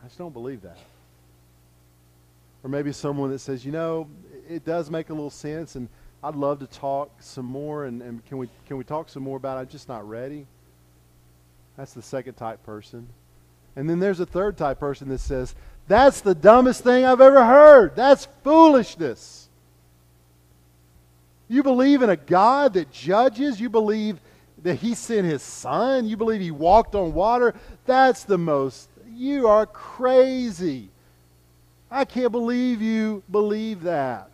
I 0.00 0.06
just 0.06 0.18
don't 0.18 0.32
believe 0.32 0.62
that. 0.62 0.78
Or 2.62 2.70
maybe 2.70 2.92
someone 2.92 3.30
that 3.30 3.40
says, 3.40 3.66
you 3.66 3.72
know, 3.72 4.06
it 4.48 4.64
does 4.64 4.92
make 4.92 5.10
a 5.10 5.12
little 5.12 5.28
sense 5.28 5.74
and 5.74 5.88
I'd 6.24 6.36
love 6.36 6.60
to 6.60 6.66
talk 6.66 7.10
some 7.20 7.44
more 7.44 7.84
and, 7.84 8.00
and 8.00 8.24
can 8.24 8.38
we 8.38 8.48
can 8.66 8.78
we 8.78 8.84
talk 8.84 9.10
some 9.10 9.22
more 9.22 9.36
about 9.36 9.58
it? 9.58 9.60
I'm 9.60 9.68
just 9.68 9.90
not 9.90 10.08
ready. 10.08 10.46
That's 11.76 11.92
the 11.92 12.00
second 12.00 12.34
type 12.34 12.64
person. 12.64 13.06
And 13.76 13.90
then 13.90 13.98
there's 13.98 14.20
a 14.20 14.26
third 14.26 14.56
type 14.56 14.80
person 14.80 15.10
that 15.10 15.18
says, 15.18 15.54
That's 15.86 16.22
the 16.22 16.34
dumbest 16.34 16.82
thing 16.82 17.04
I've 17.04 17.20
ever 17.20 17.44
heard. 17.44 17.94
That's 17.94 18.26
foolishness. 18.42 19.50
You 21.46 21.62
believe 21.62 22.00
in 22.00 22.08
a 22.08 22.16
God 22.16 22.72
that 22.72 22.90
judges? 22.90 23.60
You 23.60 23.68
believe 23.68 24.18
that 24.62 24.76
He 24.76 24.94
sent 24.94 25.26
His 25.26 25.42
Son? 25.42 26.06
You 26.06 26.16
believe 26.16 26.40
He 26.40 26.50
walked 26.50 26.94
on 26.94 27.12
water? 27.12 27.54
That's 27.84 28.24
the 28.24 28.38
most. 28.38 28.88
You 29.12 29.46
are 29.48 29.66
crazy. 29.66 30.88
I 31.90 32.06
can't 32.06 32.32
believe 32.32 32.80
you 32.80 33.22
believe 33.30 33.82
that. 33.82 34.30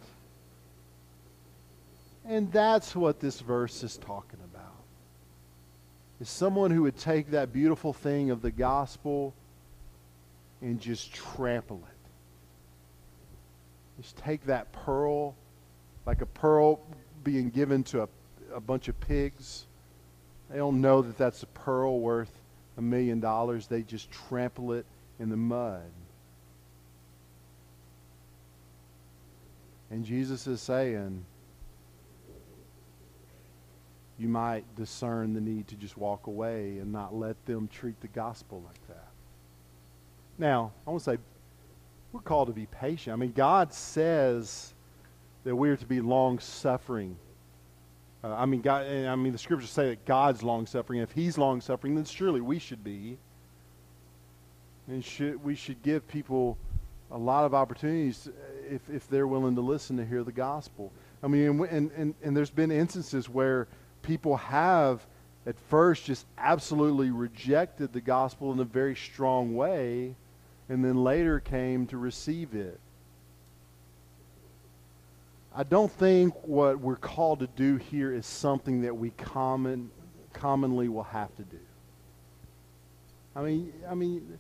And 2.31 2.51
that's 2.53 2.95
what 2.95 3.19
this 3.19 3.41
verse 3.41 3.83
is 3.83 3.97
talking 3.97 4.39
about. 4.45 4.63
Is 6.21 6.29
someone 6.29 6.71
who 6.71 6.83
would 6.83 6.97
take 6.97 7.33
that 7.33 7.53
beautiful 7.53 7.93
thing 7.93 8.31
of 8.31 8.41
the 8.41 8.53
gospel 8.53 9.35
and 10.63 10.81
just 10.81 11.13
trample 11.13 11.83
it. 11.89 14.01
Just 14.01 14.17
take 14.17 14.47
that 14.47 14.71
pearl, 14.71 15.35
like 16.07 16.21
a 16.21 16.27
pearl 16.27 16.79
being 17.25 17.51
given 17.51 17.83
to 17.85 18.03
a, 18.03 18.09
a 18.55 18.61
bunch 18.61 18.87
of 18.87 18.99
pigs. 19.01 19.67
They 20.51 20.57
don't 20.57 20.81
know 20.81 21.03
that 21.03 21.19
that's 21.19 21.43
a 21.43 21.49
pearl 21.49 21.99
worth 21.99 22.31
a 22.79 22.83
million 22.83 23.19
dollars. 23.19 23.67
They 23.67 23.83
just 23.83 24.09
trample 24.09 24.75
it 24.75 24.87
in 25.19 25.31
the 25.31 25.37
mud. 25.37 25.91
And 29.91 30.05
Jesus 30.05 30.47
is 30.47 30.61
saying, 30.61 31.25
you 34.21 34.29
might 34.29 34.65
discern 34.77 35.33
the 35.33 35.41
need 35.41 35.67
to 35.69 35.77
just 35.77 35.97
walk 35.97 36.27
away 36.27 36.77
and 36.79 36.93
not 36.93 37.15
let 37.15 37.43
them 37.47 37.69
treat 37.73 37.99
the 38.03 38.09
gospel 38.09 38.63
like 38.67 38.87
that. 38.89 39.09
Now, 40.37 40.73
I 40.87 40.91
want 40.91 41.03
to 41.05 41.11
say, 41.13 41.19
we're 42.13 42.21
called 42.21 42.49
to 42.49 42.55
be 42.55 42.67
patient. 42.67 43.15
I 43.15 43.17
mean, 43.17 43.33
God 43.33 43.73
says 43.73 44.75
that 45.45 45.57
we 45.57 45.71
are 45.71 45.77
to 45.77 45.87
be 45.87 46.03
long 46.03 46.39
suffering. 46.39 47.17
Uh, 48.23 48.35
I 48.35 48.45
mean, 48.45 48.61
God. 48.61 48.87
I 48.87 49.17
mean, 49.17 49.33
the 49.33 49.39
scriptures 49.39 49.71
say 49.71 49.91
that 49.91 50.05
God's 50.05 50.43
long 50.43 50.67
suffering. 50.67 51.01
If 51.01 51.13
He's 51.13 51.39
long 51.39 51.63
suffering, 51.63 51.95
then 51.95 52.05
surely 52.05 52.43
we 52.43 52.59
should 52.59 52.85
be. 52.85 53.17
And 54.87 55.03
should, 55.03 55.43
we 55.43 55.55
should 55.55 55.83
give 55.83 56.07
people 56.09 56.59
a 57.11 57.17
lot 57.19 57.45
of 57.45 57.55
opportunities 57.55 58.29
if, 58.69 58.83
if 58.91 59.09
they're 59.09 59.27
willing 59.27 59.55
to 59.55 59.61
listen 59.63 59.97
to 59.97 60.05
hear 60.05 60.25
the 60.25 60.33
gospel. 60.33 60.93
I 61.23 61.29
mean, 61.29 61.65
and, 61.65 61.91
and, 61.97 62.15
and 62.23 62.37
there's 62.37 62.51
been 62.51 62.71
instances 62.71 63.29
where 63.29 63.67
people 64.03 64.37
have 64.37 65.05
at 65.47 65.59
first 65.69 66.05
just 66.05 66.27
absolutely 66.39 67.11
rejected 67.11 67.93
the 67.93 68.01
gospel 68.01 68.53
in 68.53 68.61
a 68.61 68.65
very 68.65 68.95
strong 68.95 69.55
way 69.55 70.15
and 70.69 70.85
then 70.85 71.03
later 71.03 71.41
came 71.41 71.87
to 71.89 71.97
receive 71.97 72.55
it. 72.55 72.79
I 75.55 75.65
don't 75.65 75.91
think 75.91 76.35
what 76.47 76.79
we're 76.79 76.95
called 76.95 77.41
to 77.41 77.49
do 77.49 77.77
here 77.77 78.15
is 78.15 78.25
something 78.25 78.83
that 78.83 78.97
we 78.97 79.11
common, 79.11 79.91
commonly 80.33 80.89
will 80.89 81.03
have 81.03 81.35
to 81.37 81.43
do. 81.43 81.59
I 83.35 83.43
mean, 83.43 83.73
I 83.89 83.95
mean, 83.95 84.39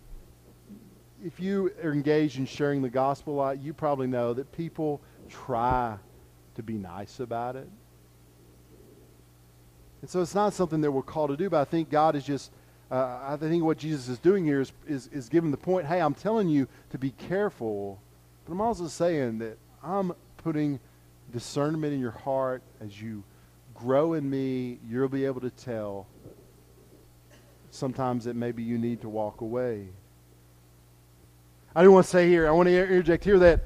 if 1.25 1.41
you 1.41 1.73
are 1.83 1.93
engaged 1.93 2.39
in 2.39 2.47
sharing 2.47 2.81
the 2.83 2.91
gospel 2.91 3.35
a 3.35 3.37
lot, 3.37 3.61
you 3.61 3.75
probably 3.75 4.07
know 4.07 4.33
that 4.35 4.53
people 4.53 5.01
try 5.29 5.97
to 6.55 6.63
be 6.63 6.75
nice 6.75 7.19
about 7.19 7.57
it. 7.57 7.69
And 10.01 10.09
so 10.09 10.22
it's 10.22 10.34
not 10.34 10.55
something 10.55 10.80
that 10.80 10.90
we're 10.90 11.03
called 11.03 11.30
to 11.30 11.36
do, 11.36 11.51
but 11.51 11.61
I 11.61 11.64
think 11.64 11.90
God 11.90 12.16
is 12.16 12.24
just, 12.24 12.51
uh, 12.90 13.20
I 13.22 13.36
think 13.36 13.62
what 13.62 13.78
Jesus 13.78 14.09
is 14.09 14.18
doing 14.18 14.44
here 14.44 14.61
is, 14.61 14.72
is, 14.86 15.09
is 15.09 15.28
giving 15.28 15.51
the 15.51 15.57
point 15.57 15.86
hey, 15.86 16.01
I'm 16.01 16.14
telling 16.14 16.48
you 16.48 16.66
to 16.90 16.98
be 16.98 17.11
careful, 17.11 18.01
but 18.44 18.53
I'm 18.53 18.61
also 18.61 18.86
saying 18.88 19.38
that 19.38 19.59
I'm 19.82 20.12
putting 20.38 20.80
discernment 21.32 21.92
in 21.92 22.01
your 22.01 22.11
heart 22.11 22.62
as 22.80 23.01
you 23.01 23.22
grow 23.74 24.14
in 24.14 24.28
me, 24.28 24.78
you'll 24.88 25.09
be 25.09 25.24
able 25.24 25.40
to 25.40 25.51
tell 25.51 26.07
sometimes 27.70 28.24
that 28.24 28.36
maybe 28.36 28.62
you 28.62 28.78
need 28.78 29.01
to 29.01 29.09
walk 29.09 29.40
away. 29.40 29.88
I 31.74 31.82
do 31.82 31.92
want 31.92 32.05
to 32.05 32.11
say 32.11 32.28
here, 32.28 32.48
I 32.48 32.51
want 32.51 32.68
to 32.68 32.76
interject 32.76 33.24
here 33.24 33.38
that 33.38 33.61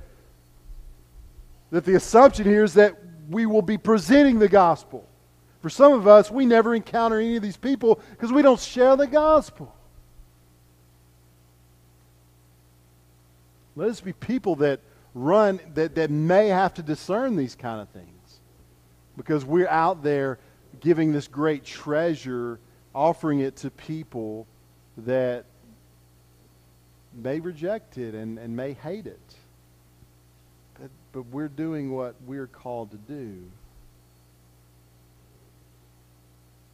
that 1.71 1.85
the 1.85 1.97
assumption 1.97 2.45
here 2.45 2.63
is 2.63 2.75
that 2.75 2.97
we 3.29 3.47
will 3.47 3.63
be 3.63 3.77
presenting 3.77 4.39
the 4.39 4.49
gospel. 4.49 5.09
For 5.65 5.71
some 5.71 5.95
of 5.95 6.07
us, 6.07 6.31
we 6.31 6.45
never 6.45 6.75
encounter 6.75 7.19
any 7.19 7.37
of 7.37 7.43
these 7.43 7.57
people 7.57 7.99
because 8.11 8.31
we 8.31 8.43
don't 8.43 8.61
share 8.61 8.97
the 8.97 9.07
gospel. 9.07 9.75
Let 13.75 13.89
us 13.89 13.99
be 13.99 14.13
people 14.13 14.57
that 14.57 14.81
run, 15.15 15.61
that, 15.73 15.95
that 15.95 16.11
may 16.11 16.49
have 16.49 16.75
to 16.75 16.83
discern 16.83 17.37
these 17.37 17.55
kind 17.55 17.81
of 17.81 17.89
things 17.89 18.41
because 19.17 19.47
we're 19.47 19.67
out 19.69 20.03
there 20.03 20.39
giving 20.81 21.13
this 21.13 21.29
great 21.29 21.65
treasure, 21.65 22.61
offering 22.95 23.41
it 23.41 23.57
to 23.57 23.71
people 23.71 24.47
that 24.99 25.47
may 27.15 27.41
reject 27.41 27.97
it 27.97 28.15
and, 28.15 28.39
and 28.39 28.55
may 28.55 28.75
hate 28.75 29.07
it. 29.07 29.35
But, 30.79 30.91
but 31.13 31.23
we're 31.29 31.49
doing 31.49 31.91
what 31.91 32.17
we're 32.27 32.49
called 32.49 32.91
to 32.91 32.99
do. 32.99 33.45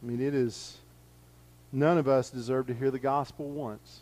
I 0.01 0.07
mean, 0.07 0.21
it 0.21 0.33
is, 0.33 0.77
none 1.71 1.97
of 1.97 2.07
us 2.07 2.29
deserve 2.29 2.67
to 2.67 2.73
hear 2.73 2.91
the 2.91 2.99
gospel 2.99 3.49
once. 3.49 3.99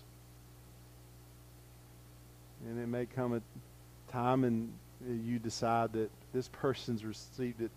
And 2.67 2.79
it 2.79 2.87
may 2.87 3.05
come 3.05 3.35
at 3.35 3.41
time 4.11 4.43
and 4.43 4.71
you 5.07 5.39
decide 5.39 5.93
that 5.93 6.09
this 6.33 6.49
person's 6.49 7.05
received 7.05 7.61
it 7.61 7.71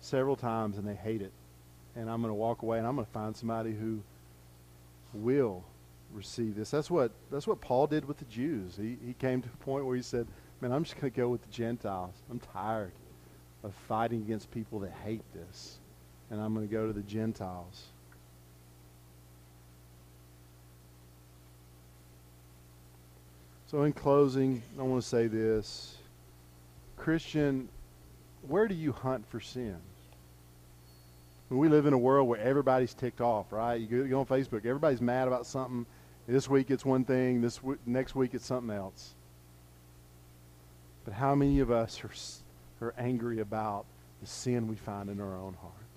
several 0.00 0.36
times 0.36 0.78
and 0.78 0.86
they 0.86 0.94
hate 0.94 1.22
it. 1.22 1.32
And 1.96 2.10
I'm 2.10 2.20
going 2.20 2.30
to 2.30 2.34
walk 2.34 2.62
away 2.62 2.78
and 2.78 2.86
I'm 2.86 2.94
going 2.94 3.06
to 3.06 3.12
find 3.12 3.36
somebody 3.36 3.72
who 3.72 4.00
will 5.14 5.64
receive 6.12 6.54
this. 6.54 6.70
That's 6.70 6.90
what, 6.90 7.10
that's 7.30 7.46
what 7.46 7.60
Paul 7.60 7.86
did 7.86 8.06
with 8.06 8.18
the 8.18 8.24
Jews. 8.26 8.76
He, 8.76 8.96
he 9.04 9.14
came 9.14 9.42
to 9.42 9.48
a 9.48 9.64
point 9.64 9.84
where 9.84 9.96
he 9.96 10.02
said, 10.02 10.26
Man, 10.60 10.72
I'm 10.72 10.82
just 10.82 11.00
going 11.00 11.12
to 11.12 11.16
go 11.16 11.28
with 11.28 11.42
the 11.42 11.52
Gentiles. 11.52 12.14
I'm 12.28 12.40
tired 12.40 12.90
of 13.62 13.72
fighting 13.86 14.22
against 14.22 14.50
people 14.50 14.80
that 14.80 14.92
hate 15.04 15.22
this. 15.32 15.78
And 16.30 16.40
I'm 16.40 16.54
going 16.54 16.66
to 16.66 16.72
go 16.72 16.86
to 16.86 16.92
the 16.92 17.02
Gentiles. 17.02 17.84
So, 23.70 23.82
in 23.82 23.92
closing, 23.92 24.62
I 24.78 24.82
want 24.82 25.02
to 25.02 25.08
say 25.08 25.26
this 25.26 25.96
Christian, 26.96 27.68
where 28.46 28.66
do 28.66 28.74
you 28.74 28.92
hunt 28.92 29.26
for 29.28 29.40
sin? 29.40 29.76
we 31.50 31.68
live 31.68 31.86
in 31.86 31.94
a 31.94 31.98
world 31.98 32.28
where 32.28 32.38
everybody's 32.40 32.92
ticked 32.92 33.20
off, 33.20 33.52
right? 33.52 33.80
You 33.80 34.06
go, 34.06 34.20
on 34.20 34.26
Facebook, 34.26 34.66
everybody's 34.66 35.00
mad 35.00 35.28
about 35.28 35.46
something. 35.46 35.86
This 36.26 36.48
week 36.48 36.70
it's 36.70 36.84
one 36.84 37.04
thing, 37.04 37.40
this 37.40 37.56
w- 37.56 37.78
next 37.86 38.14
week 38.14 38.34
it's 38.34 38.44
something 38.44 38.74
else. 38.74 39.14
But 41.06 41.14
how 41.14 41.34
many 41.34 41.60
of 41.60 41.70
us 41.70 42.02
are, 42.04 42.86
are 42.86 42.94
angry 42.98 43.40
about 43.40 43.86
the 44.20 44.26
sin 44.26 44.68
we 44.68 44.76
find 44.76 45.08
in 45.08 45.20
our 45.20 45.36
own 45.38 45.56
hearts? 45.58 45.87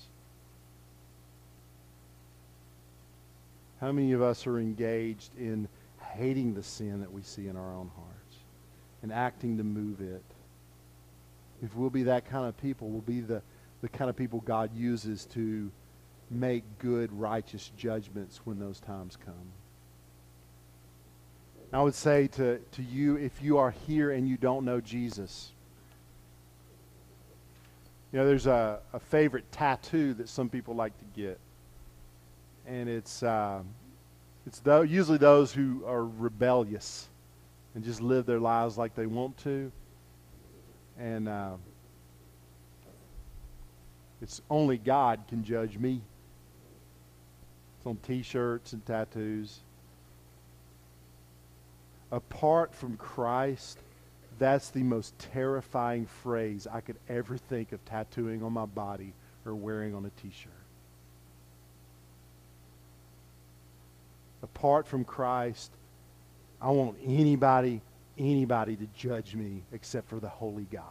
How 3.82 3.92
many 3.92 4.12
of 4.12 4.22
us 4.22 4.46
are 4.46 4.60
engaged 4.60 5.32
in 5.40 5.68
hating 6.14 6.54
the 6.54 6.62
sin 6.62 7.02
that 7.02 7.12
we 7.12 7.24
see 7.24 7.48
in 7.48 7.58
our 7.58 7.74
own 7.74 7.90
hearts 7.96 8.36
and 9.02 9.12
acting 9.12 9.58
to 9.58 9.64
move 9.64 10.02
it? 10.02 10.24
If 11.64 11.76
we'll 11.76 11.90
be 11.90 12.04
that 12.04 12.30
kind 12.30 12.48
of 12.48 12.56
people, 12.62 12.90
we'll 12.90 13.02
be 13.02 13.22
the, 13.22 13.42
the 13.82 13.90
kind 13.90 14.08
of 14.08 14.16
people 14.16 14.42
God 14.42 14.70
uses 14.76 15.26
to 15.34 15.72
make 16.30 16.64
good, 16.78 17.12
righteous 17.12 17.72
judgments 17.76 18.42
when 18.44 18.60
those 18.60 18.80
times 18.80 19.18
come. 19.26 19.52
I 21.74 21.82
would 21.82 21.96
say 21.96 22.28
to, 22.28 22.60
to 22.60 22.84
you, 22.84 23.16
if 23.16 23.42
you 23.42 23.58
are 23.58 23.72
here 23.72 24.12
and 24.12 24.28
you 24.28 24.38
don't 24.38 24.64
know 24.64 24.80
Jesus, 24.80 25.52
you 28.12 28.20
know, 28.20 28.28
there's 28.28 28.46
a, 28.46 28.80
a 28.94 29.00
favorite 29.00 29.52
tattoo 29.52 30.14
that 30.16 30.30
some 30.30 30.50
people 30.50 30.76
like 30.76 30.98
to 31.00 31.06
get. 31.16 31.40
And 32.72 32.88
it's, 32.88 33.22
uh, 33.22 33.62
it's 34.48 34.60
th- 34.60 34.90
usually 34.90 35.18
those 35.18 35.52
who 35.52 35.84
are 35.86 36.06
rebellious 36.06 37.10
and 37.76 37.84
just 37.84 38.02
live 38.02 38.26
their 38.26 38.40
lives 38.40 38.78
like 38.78 38.96
they 38.96 39.06
want 39.06 39.38
to. 39.40 39.72
And 40.98 41.28
uh, 41.28 41.56
it's 44.22 44.42
only 44.50 44.78
God 44.78 45.20
can 45.28 45.44
judge 45.44 45.78
me. 45.78 46.02
It's 47.78 47.86
on 47.86 47.98
t 47.98 48.24
shirts 48.24 48.74
and 48.74 48.86
tattoos 48.86 49.60
apart 52.12 52.76
from 52.76 52.98
Christ, 52.98 53.80
that's 54.38 54.70
the 54.70 54.84
most 54.84 55.18
terrifying 55.20 56.06
phrase 56.06 56.68
I 56.72 56.82
could 56.82 56.98
ever 57.10 57.38
think 57.38 57.72
of 57.72 57.84
tattooing 57.86 58.44
on 58.44 58.54
my 58.54 58.66
body 58.66 59.14
or 59.46 59.56
wearing 59.56 59.96
on 59.96 60.06
a 60.06 60.22
t 60.22 60.30
Apart 64.44 64.88
from 64.88 65.04
Christ, 65.04 65.72
I 66.62 66.70
want 66.70 66.98
anybody, 67.06 67.82
anybody 68.18 68.76
to 68.76 68.88
judge 68.98 69.36
me 69.36 69.64
except 69.72 70.10
for 70.10 70.20
the 70.20 70.30
Holy 70.30 70.68
God. 70.72 70.84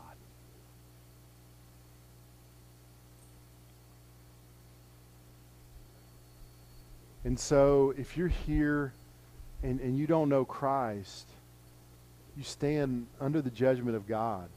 And 7.24 7.38
so, 7.38 7.92
if 7.98 8.16
you're 8.16 8.28
here 8.28 8.92
and, 9.62 9.80
and 9.80 9.98
you 9.98 10.06
don't 10.06 10.28
know 10.28 10.44
Christ, 10.44 11.28
you 12.36 12.42
stand 12.42 13.06
under 13.20 13.42
the 13.42 13.50
judgment 13.50 13.96
of 13.96 14.08
God. 14.08 14.48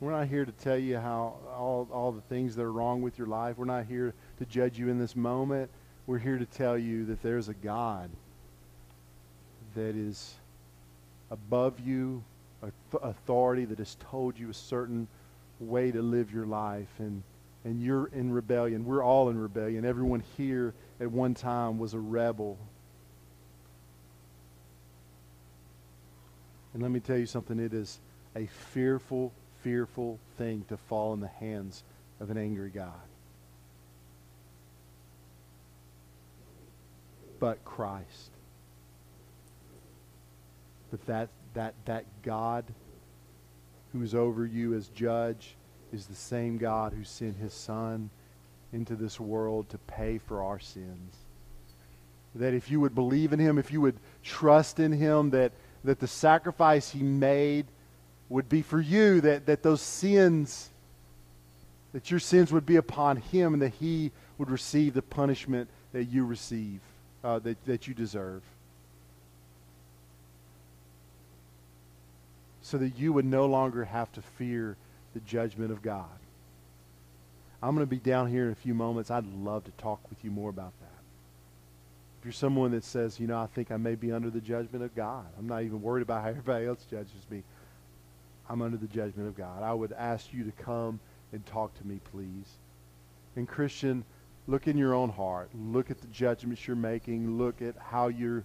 We're 0.00 0.10
not 0.10 0.26
here 0.26 0.44
to 0.44 0.52
tell 0.52 0.76
you 0.76 0.98
how 0.98 1.36
all, 1.56 1.88
all 1.92 2.12
the 2.12 2.20
things 2.22 2.56
that 2.56 2.62
are 2.62 2.72
wrong 2.72 3.02
with 3.02 3.18
your 3.18 3.28
life. 3.28 3.56
We're 3.56 3.64
not 3.64 3.86
here 3.86 4.12
to 4.40 4.44
judge 4.44 4.78
you 4.78 4.88
in 4.88 4.98
this 4.98 5.16
moment. 5.16 5.70
We're 6.06 6.18
here 6.18 6.38
to 6.38 6.46
tell 6.46 6.76
you 6.76 7.06
that 7.06 7.22
there's 7.22 7.48
a 7.48 7.54
God 7.54 8.10
that 9.74 9.96
is 9.96 10.34
above 11.30 11.80
you, 11.80 12.22
authority 13.02 13.64
that 13.64 13.78
has 13.78 13.96
told 14.10 14.38
you 14.38 14.50
a 14.50 14.54
certain 14.54 15.08
way 15.60 15.90
to 15.90 16.02
live 16.02 16.32
your 16.32 16.46
life. 16.46 16.90
And, 16.98 17.22
and 17.64 17.82
you're 17.82 18.08
in 18.08 18.32
rebellion. 18.32 18.84
We're 18.84 19.04
all 19.04 19.28
in 19.30 19.38
rebellion. 19.38 19.84
Everyone 19.84 20.22
here 20.36 20.74
at 21.00 21.10
one 21.10 21.34
time 21.34 21.78
was 21.78 21.94
a 21.94 22.00
rebel 22.00 22.58
And 26.72 26.82
let 26.82 26.90
me 26.90 27.00
tell 27.00 27.18
you 27.18 27.26
something 27.26 27.58
it 27.58 27.74
is 27.74 27.98
a 28.34 28.46
fearful, 28.46 29.32
fearful 29.62 30.18
thing 30.38 30.64
to 30.68 30.76
fall 30.76 31.12
in 31.12 31.20
the 31.20 31.28
hands 31.28 31.84
of 32.20 32.30
an 32.30 32.38
angry 32.38 32.70
God. 32.70 32.92
But 37.42 37.64
Christ. 37.64 38.30
But 40.92 41.04
that, 41.06 41.28
that, 41.54 41.74
that 41.86 42.04
God 42.22 42.64
who 43.92 44.00
is 44.00 44.14
over 44.14 44.46
you 44.46 44.74
as 44.74 44.86
judge 44.86 45.56
is 45.92 46.06
the 46.06 46.14
same 46.14 46.56
God 46.56 46.92
who 46.92 47.02
sent 47.02 47.36
his 47.38 47.52
Son 47.52 48.10
into 48.72 48.94
this 48.94 49.18
world 49.18 49.68
to 49.70 49.78
pay 49.78 50.18
for 50.18 50.44
our 50.44 50.60
sins. 50.60 51.16
That 52.36 52.54
if 52.54 52.70
you 52.70 52.78
would 52.78 52.94
believe 52.94 53.32
in 53.32 53.40
him, 53.40 53.58
if 53.58 53.72
you 53.72 53.80
would 53.80 53.96
trust 54.22 54.78
in 54.78 54.92
him, 54.92 55.30
that 55.30 55.50
that 55.82 55.98
the 55.98 56.06
sacrifice 56.06 56.90
he 56.90 57.02
made 57.02 57.66
would 58.28 58.48
be 58.48 58.62
for 58.62 58.80
you, 58.80 59.20
that, 59.20 59.46
that 59.46 59.64
those 59.64 59.80
sins, 59.82 60.70
that 61.92 62.08
your 62.08 62.20
sins 62.20 62.52
would 62.52 62.64
be 62.64 62.76
upon 62.76 63.16
him, 63.16 63.54
and 63.54 63.62
that 63.62 63.74
he 63.80 64.12
would 64.38 64.48
receive 64.48 64.94
the 64.94 65.02
punishment 65.02 65.68
that 65.92 66.04
you 66.04 66.24
receive, 66.24 66.78
uh, 67.24 67.38
that, 67.40 67.64
that 67.66 67.88
you 67.88 67.94
deserve. 67.94 68.42
So 72.62 72.78
that 72.78 72.98
you 72.98 73.12
would 73.12 73.24
no 73.24 73.46
longer 73.46 73.84
have 73.84 74.10
to 74.12 74.22
fear 74.22 74.76
the 75.14 75.20
judgment 75.20 75.72
of 75.72 75.82
God. 75.82 76.06
I'm 77.62 77.74
going 77.74 77.86
to 77.86 77.90
be 77.90 77.98
down 77.98 78.28
here 78.28 78.46
in 78.46 78.52
a 78.52 78.56
few 78.56 78.74
moments. 78.74 79.10
I'd 79.10 79.26
love 79.36 79.64
to 79.64 79.70
talk 79.72 80.00
with 80.10 80.24
you 80.24 80.30
more 80.30 80.50
about 80.50 80.72
that. 80.80 80.88
If 82.20 82.26
you're 82.26 82.32
someone 82.32 82.72
that 82.72 82.84
says, 82.84 83.20
you 83.20 83.26
know, 83.26 83.38
I 83.38 83.46
think 83.46 83.70
I 83.70 83.76
may 83.76 83.94
be 83.94 84.12
under 84.12 84.30
the 84.30 84.40
judgment 84.40 84.84
of 84.84 84.94
God, 84.94 85.26
I'm 85.38 85.48
not 85.48 85.62
even 85.62 85.82
worried 85.82 86.02
about 86.02 86.22
how 86.22 86.28
everybody 86.28 86.66
else 86.66 86.84
judges 86.90 87.26
me. 87.30 87.42
I'm 88.48 88.62
under 88.62 88.76
the 88.76 88.86
judgment 88.86 89.28
of 89.28 89.36
God. 89.36 89.62
I 89.62 89.72
would 89.72 89.92
ask 89.92 90.32
you 90.32 90.44
to 90.44 90.52
come 90.62 91.00
and 91.32 91.44
talk 91.46 91.76
to 91.78 91.86
me, 91.86 92.00
please. 92.12 92.46
And 93.36 93.48
Christian, 93.48 94.04
look 94.46 94.66
in 94.66 94.76
your 94.76 94.94
own 94.94 95.10
heart. 95.10 95.50
Look 95.54 95.90
at 95.90 96.00
the 96.00 96.06
judgments 96.08 96.66
you're 96.66 96.76
making. 96.76 97.38
Look 97.38 97.62
at 97.62 97.74
how 97.78 98.08
you're 98.08 98.44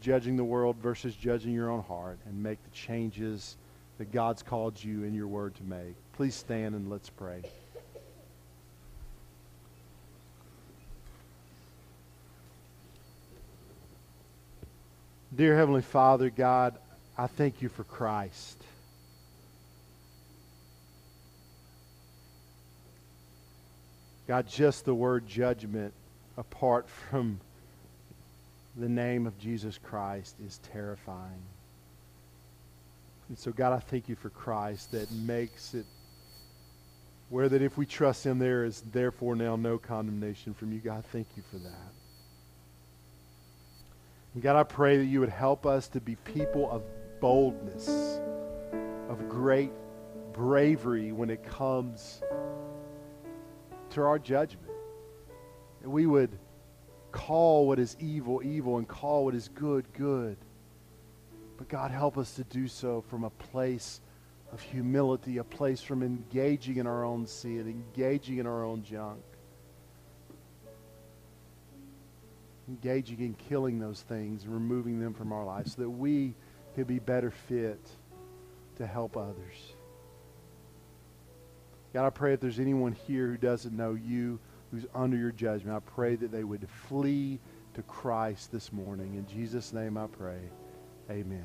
judging 0.00 0.36
the 0.36 0.44
world 0.44 0.76
versus 0.76 1.14
judging 1.14 1.52
your 1.52 1.70
own 1.70 1.82
heart 1.82 2.18
and 2.26 2.42
make 2.42 2.62
the 2.64 2.70
changes 2.70 3.56
that 3.98 4.10
God's 4.10 4.42
called 4.42 4.82
you 4.82 5.04
in 5.04 5.14
your 5.14 5.26
word 5.26 5.54
to 5.56 5.62
make. 5.64 5.94
Please 6.14 6.34
stand 6.34 6.74
and 6.74 6.90
let's 6.90 7.10
pray. 7.10 7.42
Dear 15.34 15.56
Heavenly 15.56 15.82
Father, 15.82 16.28
God, 16.28 16.76
I 17.16 17.26
thank 17.26 17.62
you 17.62 17.70
for 17.70 17.84
Christ. 17.84 18.58
God, 24.32 24.48
just 24.48 24.86
the 24.86 24.94
word 24.94 25.26
judgment 25.26 25.92
apart 26.38 26.88
from 26.88 27.38
the 28.78 28.88
name 28.88 29.26
of 29.26 29.38
Jesus 29.38 29.76
Christ 29.76 30.36
is 30.42 30.58
terrifying. 30.72 31.42
And 33.28 33.38
so, 33.38 33.52
God, 33.52 33.74
I 33.74 33.78
thank 33.78 34.08
you 34.08 34.16
for 34.16 34.30
Christ 34.30 34.92
that 34.92 35.12
makes 35.12 35.74
it 35.74 35.84
where 37.28 37.46
that 37.46 37.60
if 37.60 37.76
we 37.76 37.84
trust 37.84 38.24
him, 38.24 38.38
there 38.38 38.64
is 38.64 38.82
therefore 38.90 39.36
now 39.36 39.54
no 39.54 39.76
condemnation 39.76 40.54
from 40.54 40.72
you. 40.72 40.78
God, 40.78 41.04
thank 41.12 41.26
you 41.36 41.42
for 41.50 41.58
that. 41.58 41.92
And 44.32 44.42
God, 44.42 44.56
I 44.56 44.62
pray 44.62 44.96
that 44.96 45.04
you 45.04 45.20
would 45.20 45.28
help 45.28 45.66
us 45.66 45.88
to 45.88 46.00
be 46.00 46.16
people 46.16 46.70
of 46.70 46.82
boldness, 47.20 47.86
of 49.10 49.28
great 49.28 49.72
bravery 50.32 51.12
when 51.12 51.28
it 51.28 51.44
comes 51.44 52.22
to 53.92 54.02
our 54.02 54.18
judgment. 54.18 54.68
That 55.82 55.90
we 55.90 56.06
would 56.06 56.30
call 57.10 57.66
what 57.66 57.78
is 57.78 57.96
evil, 58.00 58.42
evil, 58.42 58.78
and 58.78 58.88
call 58.88 59.26
what 59.26 59.34
is 59.34 59.48
good, 59.48 59.84
good. 59.92 60.36
But 61.58 61.68
God, 61.68 61.90
help 61.90 62.18
us 62.18 62.34
to 62.34 62.44
do 62.44 62.66
so 62.66 63.04
from 63.08 63.24
a 63.24 63.30
place 63.30 64.00
of 64.52 64.60
humility, 64.60 65.38
a 65.38 65.44
place 65.44 65.80
from 65.80 66.02
engaging 66.02 66.76
in 66.76 66.86
our 66.86 67.04
own 67.04 67.26
sin, 67.26 67.60
engaging 67.60 68.38
in 68.38 68.46
our 68.46 68.64
own 68.64 68.82
junk, 68.82 69.22
engaging 72.68 73.20
in 73.20 73.34
killing 73.34 73.78
those 73.78 74.02
things 74.02 74.44
and 74.44 74.52
removing 74.52 75.00
them 75.00 75.14
from 75.14 75.32
our 75.32 75.44
lives 75.44 75.74
so 75.74 75.82
that 75.82 75.90
we 75.90 76.34
could 76.74 76.86
be 76.86 76.98
better 76.98 77.30
fit 77.30 77.80
to 78.76 78.86
help 78.86 79.16
others. 79.16 79.71
God, 81.92 82.06
I 82.06 82.10
pray 82.10 82.32
if 82.32 82.40
there's 82.40 82.58
anyone 82.58 82.92
here 82.92 83.26
who 83.26 83.36
doesn't 83.36 83.76
know 83.76 83.94
you, 83.94 84.38
who's 84.70 84.86
under 84.94 85.16
your 85.16 85.32
judgment, 85.32 85.76
I 85.76 85.80
pray 85.80 86.16
that 86.16 86.32
they 86.32 86.44
would 86.44 86.66
flee 86.68 87.38
to 87.74 87.82
Christ 87.82 88.50
this 88.50 88.72
morning. 88.72 89.14
In 89.14 89.26
Jesus' 89.26 89.72
name 89.72 89.98
I 89.98 90.06
pray. 90.06 90.40
Amen. 91.10 91.44